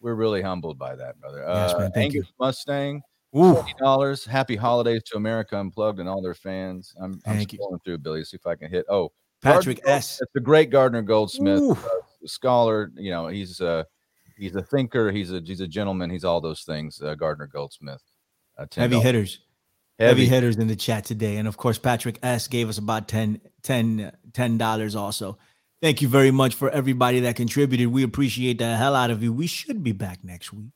we're 0.01 0.17
really 0.17 0.43
humbled 0.43 0.77
by 0.77 0.97
that, 0.97 1.21
brother. 1.21 1.45
Yes, 1.47 1.73
uh, 1.75 1.79
man. 1.79 1.93
Thank 1.93 2.15
you. 2.15 2.25
Mustang, 2.41 3.01
$40. 3.33 4.27
Happy 4.27 4.57
holidays 4.57 5.05
to 5.05 5.17
America 5.17 5.57
Unplugged 5.57 6.01
and 6.01 6.09
all 6.09 6.21
their 6.21 6.35
fans. 6.35 6.95
I'm, 7.01 7.21
I'm 7.27 7.37
Thank 7.37 7.53
you. 7.53 7.61
scrolling 7.61 7.79
through, 7.85 7.99
Billy, 7.99 8.25
see 8.25 8.37
if 8.37 8.47
I 8.47 8.57
can 8.57 8.71
hit. 8.73 8.87
Oh, 8.89 9.13
Patrick 9.41 9.77
Gardner- 9.85 9.99
S. 9.99 10.19
That's 10.19 10.33
the 10.35 10.41
great 10.41 10.71
Gardner 10.71 11.03
Goldsmith, 11.03 11.63
uh, 11.63 12.27
scholar. 12.27 12.91
You 12.97 13.11
know, 13.13 13.29
he's 13.29 13.61
a 13.61 13.87
he's 14.41 14.57
a 14.57 14.63
thinker. 14.63 15.11
He's 15.13 15.33
a 15.33 15.41
he's 15.41 15.61
a 15.61 15.69
gentleman. 15.69 16.11
He's 16.11 16.25
all 16.25 16.41
those 16.41 16.63
things. 16.63 17.01
Uh, 17.01 17.15
Gardner 17.15 17.47
Goldsmith, 17.47 18.03
uh, 18.59 18.65
$10. 18.65 18.75
Heavy 18.77 19.01
hitters. 19.01 19.39
heavy 19.99 20.23
heavy. 20.23 20.27
hitters 20.27 20.57
in 20.57 20.67
the 20.67 20.77
chat 20.77 21.05
today. 21.05 21.37
And 21.37 21.47
of 21.47 21.57
course, 21.57 21.79
Patrick 21.79 22.19
S 22.23 22.49
gave 22.49 22.69
us 22.69 22.79
about 22.79 23.09
10 23.09 23.41
$10 23.63 24.97
also. 24.97 25.39
Thank 25.83 26.03
you 26.03 26.09
very 26.09 26.31
much 26.31 26.55
for 26.55 26.71
everybody 26.71 27.21
that 27.21 27.37
contributed. 27.37 27.87
We 27.89 28.03
appreciate 28.03 28.59
the 28.59 28.77
hell 28.77 28.95
out 28.95 29.11
of 29.11 29.23
you. 29.23 29.33
We 29.33 29.47
should 29.47 29.83
be 29.83 29.93
back 29.93 30.23
next 30.23 30.53
week 30.53 30.73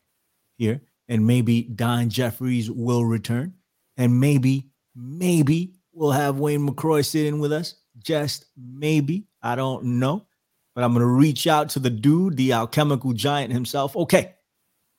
here 0.56 0.80
and 1.08 1.26
maybe 1.26 1.62
Don 1.62 2.08
Jeffries 2.08 2.70
will 2.70 3.04
return, 3.04 3.54
and 3.96 4.20
maybe, 4.20 4.68
maybe 4.94 5.74
we'll 5.92 6.12
have 6.12 6.38
Wayne 6.38 6.66
McCroy 6.66 7.04
sit 7.04 7.26
in 7.26 7.38
with 7.38 7.52
us. 7.52 7.74
Just 7.98 8.46
maybe. 8.56 9.26
I 9.42 9.54
don't 9.54 9.84
know. 9.84 10.26
But 10.74 10.84
I'm 10.84 10.92
going 10.92 11.02
to 11.02 11.06
reach 11.06 11.46
out 11.46 11.68
to 11.70 11.78
the 11.78 11.90
dude, 11.90 12.36
the 12.36 12.52
alchemical 12.52 13.12
giant 13.12 13.52
himself. 13.52 13.96
Okay. 13.96 14.34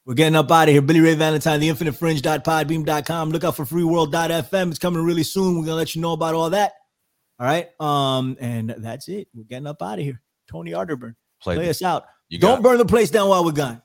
We're 0.05 0.13
getting 0.13 0.36
up 0.36 0.51
out 0.51 0.67
of 0.67 0.73
here. 0.73 0.84
Billy 0.84 0.99
Ray 0.99 1.15
Valentine, 1.15 1.59
the 1.59 1.67
infinite 1.67 1.93
fringe.podbean.com. 1.93 3.32
Look 3.32 3.43
out 3.43 3.55
for 3.55 3.65
freeworld.fm. 3.65 4.69
It's 4.69 4.80
coming 4.80 5.03
really 5.03 5.23
soon. 5.23 5.55
We're 5.55 5.65
going 5.65 5.67
to 5.67 5.76
let 5.76 5.95
you 5.95 6.01
know 6.01 6.13
about 6.13 6.36
all 6.36 6.51
that. 6.51 6.73
All 7.39 7.47
right. 7.47 7.69
Um, 7.82 8.38
and 8.39 8.76
that's 8.78 9.07
it. 9.07 9.28
We're 9.34 9.43
getting 9.43 9.67
up 9.67 9.82
out 9.82 9.97
of 9.97 10.05
here. 10.05 10.21
Tony 10.49 10.71
Arterburn, 10.71 11.15
Play, 11.41 11.55
play 11.55 11.69
us 11.69 11.82
out. 11.82 12.05
you 12.30 12.38
Don't 12.38 12.61
burn 12.61 12.78
the 12.78 12.86
place 12.86 13.09
down 13.09 13.30
while 13.30 13.43
we're 13.43 13.51
gone. 13.51 13.82